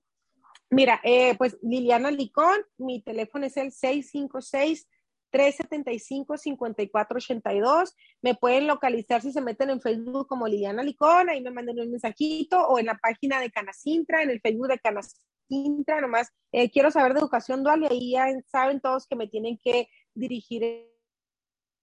Mira, 0.69 1.01
eh, 1.03 1.35
pues 1.37 1.57
Liliana 1.61 2.09
Licón, 2.09 2.61
mi 2.77 3.01
teléfono 3.01 3.47
es 3.47 3.57
el 3.57 3.73
656 3.73 4.87
375-5482. 5.31 7.93
Me 8.21 8.35
pueden 8.35 8.67
localizar 8.67 9.21
si 9.21 9.31
se 9.31 9.39
meten 9.41 9.69
en 9.69 9.79
Facebook 9.81 10.27
como 10.27 10.47
Liliana 10.47 10.83
Licón, 10.83 11.29
ahí 11.29 11.41
me 11.41 11.51
manden 11.51 11.79
un 11.79 11.91
mensajito 11.91 12.67
o 12.67 12.79
en 12.79 12.87
la 12.87 12.97
página 12.97 13.39
de 13.39 13.51
Canacintra, 13.51 14.23
en 14.23 14.29
el 14.29 14.41
Facebook 14.41 14.67
de 14.67 14.79
Canacintra, 14.79 16.01
nomás 16.01 16.33
eh, 16.51 16.69
quiero 16.71 16.91
saber 16.91 17.13
de 17.13 17.19
educación 17.19 17.63
dual 17.63 17.83
y 17.83 17.85
ahí 17.87 18.11
ya 18.11 18.27
saben 18.47 18.81
todos 18.81 19.07
que 19.07 19.15
me 19.15 19.27
tienen 19.27 19.57
que 19.63 19.87
dirigir 20.13 20.91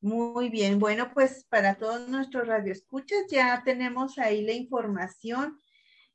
Muy 0.00 0.48
bien, 0.48 0.78
bueno, 0.78 1.10
pues 1.12 1.44
para 1.48 1.76
todos 1.76 2.08
nuestros 2.08 2.46
radioescuchas 2.46 3.24
ya 3.28 3.62
tenemos 3.64 4.18
ahí 4.18 4.42
la 4.42 4.52
información 4.52 5.58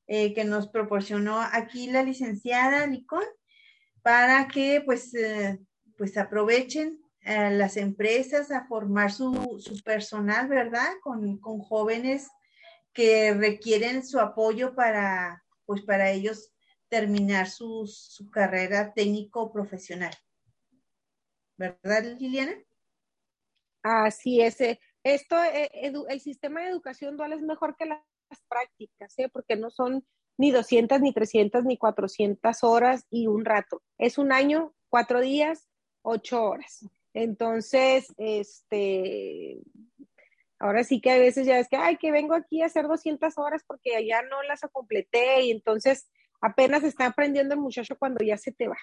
eh, 0.08 0.34
que 0.34 0.46
nos 0.46 0.70
proporcionó 0.70 1.42
aquí 1.42 1.92
la 1.92 2.04
licenciada 2.04 2.88
Nicole 2.88 3.28
para 4.02 4.48
que 4.48 4.82
pues, 4.86 5.14
eh, 5.16 5.60
pues 5.98 6.18
aprovechen 6.18 7.01
las 7.24 7.78
empresas 7.78 8.52
a 8.52 8.66
formar 8.66 9.12
su, 9.12 9.60
su 9.60 9.82
personal, 9.84 10.48
¿verdad? 10.48 10.88
Con, 11.04 11.38
con, 11.38 11.60
jóvenes 11.60 12.30
que 12.94 13.34
requieren 13.34 14.06
su 14.06 14.20
apoyo 14.20 14.74
para, 14.74 15.44
pues 15.66 15.84
para 15.84 16.12
ellos 16.12 16.52
terminar 16.90 17.50
su, 17.50 17.88
su 17.88 18.30
carrera 18.30 18.94
técnico 18.94 19.52
profesional. 19.52 20.14
¿Verdad, 21.58 22.18
Liliana? 22.20 22.54
Así 23.84 24.42
es. 24.42 24.60
Eh, 24.62 24.80
esto, 25.04 25.42
eh, 25.44 25.70
el 26.10 26.20
sistema 26.20 26.62
de 26.62 26.70
educación 26.70 27.18
dual 27.18 27.34
es 27.34 27.42
mejor 27.42 27.76
que 27.78 27.86
las 27.86 28.02
prácticas, 28.48 29.18
¿eh? 29.18 29.30
porque 29.32 29.56
no 29.56 29.70
son 29.70 30.06
ni 30.38 30.52
200, 30.52 31.02
ni 31.02 31.14
300, 31.14 31.64
ni 31.66 31.78
400 31.78 32.64
horas 32.64 33.06
y 33.10 33.28
un 33.28 33.46
rato. 33.46 33.82
Es 33.98 34.18
un 34.18 34.32
año, 34.32 34.74
cuatro 34.90 35.20
días, 35.20 35.70
ocho 36.02 36.44
horas. 36.44 36.90
Entonces, 37.14 38.14
este, 38.18 39.60
ahora 40.60 40.84
sí 40.84 41.02
que 41.02 41.12
a 41.12 41.18
veces 41.18 41.46
ya 41.46 41.60
es 41.60 41.68
que, 41.68 41.76
ay, 41.76 41.98
que 41.98 42.12
vengo 42.12 42.36
aquí 42.36 42.62
a 42.62 42.68
hacer 42.68 42.88
200 42.88 43.38
horas 43.38 43.64
porque 43.68 43.96
allá 43.96 44.22
no 44.24 44.42
las 44.44 44.62
completé 44.72 45.44
y 45.44 45.52
entonces 45.52 46.10
apenas 46.42 46.84
está 46.84 47.08
aprendiendo 47.08 47.54
el 47.54 47.62
muchacho 47.62 47.98
cuando 47.98 48.24
ya 48.24 48.38
se 48.38 48.52
te 48.52 48.68
va. 48.68 48.78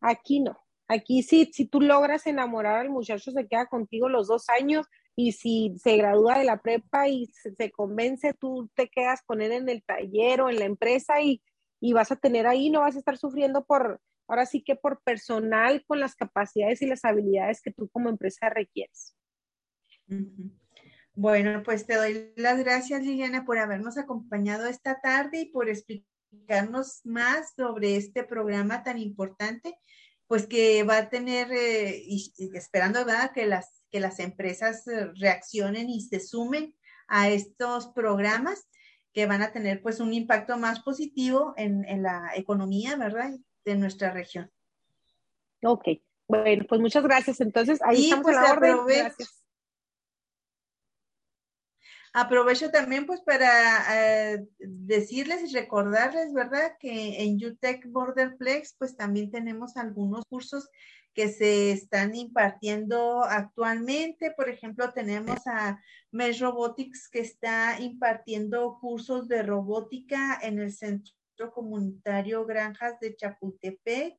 Aquí 0.00 0.40
no. 0.40 0.58
Aquí 0.88 1.22
sí, 1.22 1.48
si 1.52 1.66
tú 1.66 1.80
logras 1.80 2.26
enamorar 2.26 2.76
al 2.80 2.90
muchacho, 2.90 3.30
se 3.30 3.46
queda 3.46 3.66
contigo 3.66 4.08
los 4.08 4.26
dos 4.26 4.48
años 4.48 4.86
y 5.14 5.32
si 5.32 5.76
se 5.78 5.96
gradúa 5.96 6.38
de 6.38 6.44
la 6.44 6.60
prepa 6.60 7.08
y 7.08 7.26
se, 7.26 7.70
convence, 7.70 8.34
tú 8.34 8.68
te 8.74 8.88
quedas 8.88 9.22
con 9.22 9.40
él 9.40 9.52
en 9.52 9.68
el 9.68 9.84
taller 9.84 10.40
o 10.40 10.50
en 10.50 10.58
la 10.58 10.64
empresa 10.64 11.20
y, 11.20 11.42
y, 11.80 11.92
vas 11.92 12.10
a 12.10 12.16
tener 12.16 12.46
ahí, 12.46 12.70
no 12.70 12.80
vas 12.80 12.96
a 12.96 12.98
estar 12.98 13.18
sufriendo 13.18 13.64
por, 13.64 14.00
ahora 14.30 14.46
sí 14.46 14.62
que 14.62 14.76
por 14.76 15.02
personal 15.02 15.84
con 15.86 15.98
las 15.98 16.14
capacidades 16.14 16.80
y 16.82 16.86
las 16.86 17.04
habilidades 17.04 17.60
que 17.60 17.72
tú 17.72 17.88
como 17.88 18.08
empresa 18.08 18.48
requieres. 18.48 19.16
Bueno, 21.14 21.62
pues 21.64 21.84
te 21.86 21.96
doy 21.96 22.32
las 22.36 22.58
gracias, 22.60 23.02
Liliana, 23.02 23.44
por 23.44 23.58
habernos 23.58 23.98
acompañado 23.98 24.66
esta 24.66 25.00
tarde 25.00 25.40
y 25.40 25.50
por 25.50 25.68
explicarnos 25.68 27.00
más 27.04 27.54
sobre 27.56 27.96
este 27.96 28.22
programa 28.22 28.84
tan 28.84 28.98
importante 28.98 29.76
pues 30.28 30.46
que 30.46 30.84
va 30.84 30.98
a 30.98 31.08
tener, 31.10 31.50
eh, 31.50 32.04
y, 32.06 32.32
esperando 32.54 33.04
¿verdad? 33.04 33.32
que 33.34 33.46
las, 33.46 33.82
que 33.90 33.98
las 33.98 34.20
empresas 34.20 34.86
eh, 34.86 35.10
reaccionen 35.16 35.90
y 35.90 36.02
se 36.02 36.20
sumen 36.20 36.72
a 37.08 37.28
estos 37.30 37.88
programas 37.88 38.68
que 39.12 39.26
van 39.26 39.42
a 39.42 39.50
tener 39.50 39.82
pues 39.82 39.98
un 39.98 40.12
impacto 40.14 40.56
más 40.56 40.84
positivo 40.84 41.52
en, 41.56 41.84
en 41.84 42.04
la 42.04 42.30
economía, 42.36 42.94
¿verdad? 42.94 43.32
De 43.64 43.74
nuestra 43.76 44.10
región. 44.10 44.50
Ok, 45.62 45.88
bueno, 46.26 46.64
pues 46.68 46.80
muchas 46.80 47.02
gracias. 47.02 47.40
Entonces, 47.40 47.80
ahí 47.82 48.04
estamos 48.04 48.24
pues, 48.24 48.36
a 48.36 48.42
la 48.42 48.52
orden. 48.52 48.76
Gracias. 48.86 49.40
Aprovecho 52.12 52.70
también 52.70 53.06
pues 53.06 53.20
para 53.20 54.32
eh, 54.32 54.44
decirles 54.58 55.42
y 55.48 55.54
recordarles, 55.54 56.32
¿verdad? 56.32 56.72
Que 56.80 57.22
en 57.22 57.36
UTEC 57.36 57.86
Borderplex 57.86 58.74
pues 58.78 58.96
también 58.96 59.30
tenemos 59.30 59.76
algunos 59.76 60.24
cursos 60.28 60.68
que 61.14 61.28
se 61.28 61.70
están 61.70 62.16
impartiendo 62.16 63.22
actualmente. 63.22 64.32
Por 64.32 64.48
ejemplo, 64.48 64.92
tenemos 64.92 65.46
a 65.46 65.80
Mesh 66.10 66.40
Robotics 66.40 67.08
que 67.08 67.20
está 67.20 67.80
impartiendo 67.80 68.78
cursos 68.80 69.28
de 69.28 69.44
robótica 69.44 70.38
en 70.42 70.58
el 70.58 70.72
Centro 70.72 71.14
Comunitario 71.48 72.44
Granjas 72.44 73.00
de 73.00 73.16
Chapultepec 73.16 74.18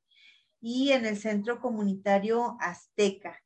y 0.59 0.91
en 0.91 1.05
el 1.05 1.17
Centro 1.17 1.59
Comunitario 1.59 2.57
Azteca. 2.59 3.37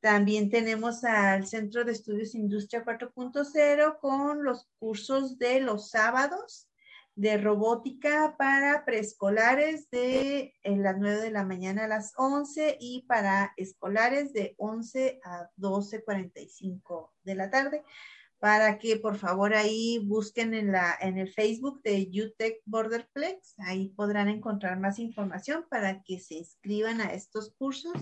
También 0.00 0.50
tenemos 0.50 1.02
al 1.04 1.46
Centro 1.46 1.84
de 1.84 1.92
Estudios 1.92 2.34
Industria 2.34 2.84
4.0 2.84 3.98
con 4.00 4.44
los 4.44 4.68
cursos 4.78 5.38
de 5.38 5.60
los 5.60 5.88
sábados 5.88 6.68
de 7.14 7.38
robótica 7.38 8.34
para 8.36 8.84
preescolares 8.84 9.88
de 9.90 10.54
las 10.64 10.98
9 10.98 11.22
de 11.22 11.30
la 11.30 11.44
mañana 11.44 11.84
a 11.84 11.88
las 11.88 12.12
11 12.16 12.76
y 12.80 13.06
para 13.06 13.54
escolares 13.56 14.32
de 14.32 14.54
11 14.58 15.20
a 15.24 15.48
12.45 15.56 17.10
de 17.22 17.34
la 17.34 17.50
tarde 17.50 17.82
para 18.44 18.76
que 18.78 18.96
por 18.96 19.16
favor 19.16 19.54
ahí 19.54 20.00
busquen 20.04 20.52
en, 20.52 20.70
la, 20.70 20.94
en 21.00 21.16
el 21.16 21.32
Facebook 21.32 21.80
de 21.82 22.06
UTEC 22.12 22.60
Borderplex, 22.66 23.54
ahí 23.60 23.88
podrán 23.96 24.28
encontrar 24.28 24.78
más 24.78 24.98
información 24.98 25.64
para 25.70 26.02
que 26.02 26.20
se 26.20 26.34
inscriban 26.34 27.00
a 27.00 27.14
estos 27.14 27.54
cursos. 27.54 27.94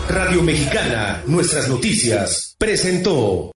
Radio 0.08 0.42
Mexicana, 0.42 1.22
nuestras 1.26 1.68
noticias, 1.68 2.54
presentó. 2.58 3.52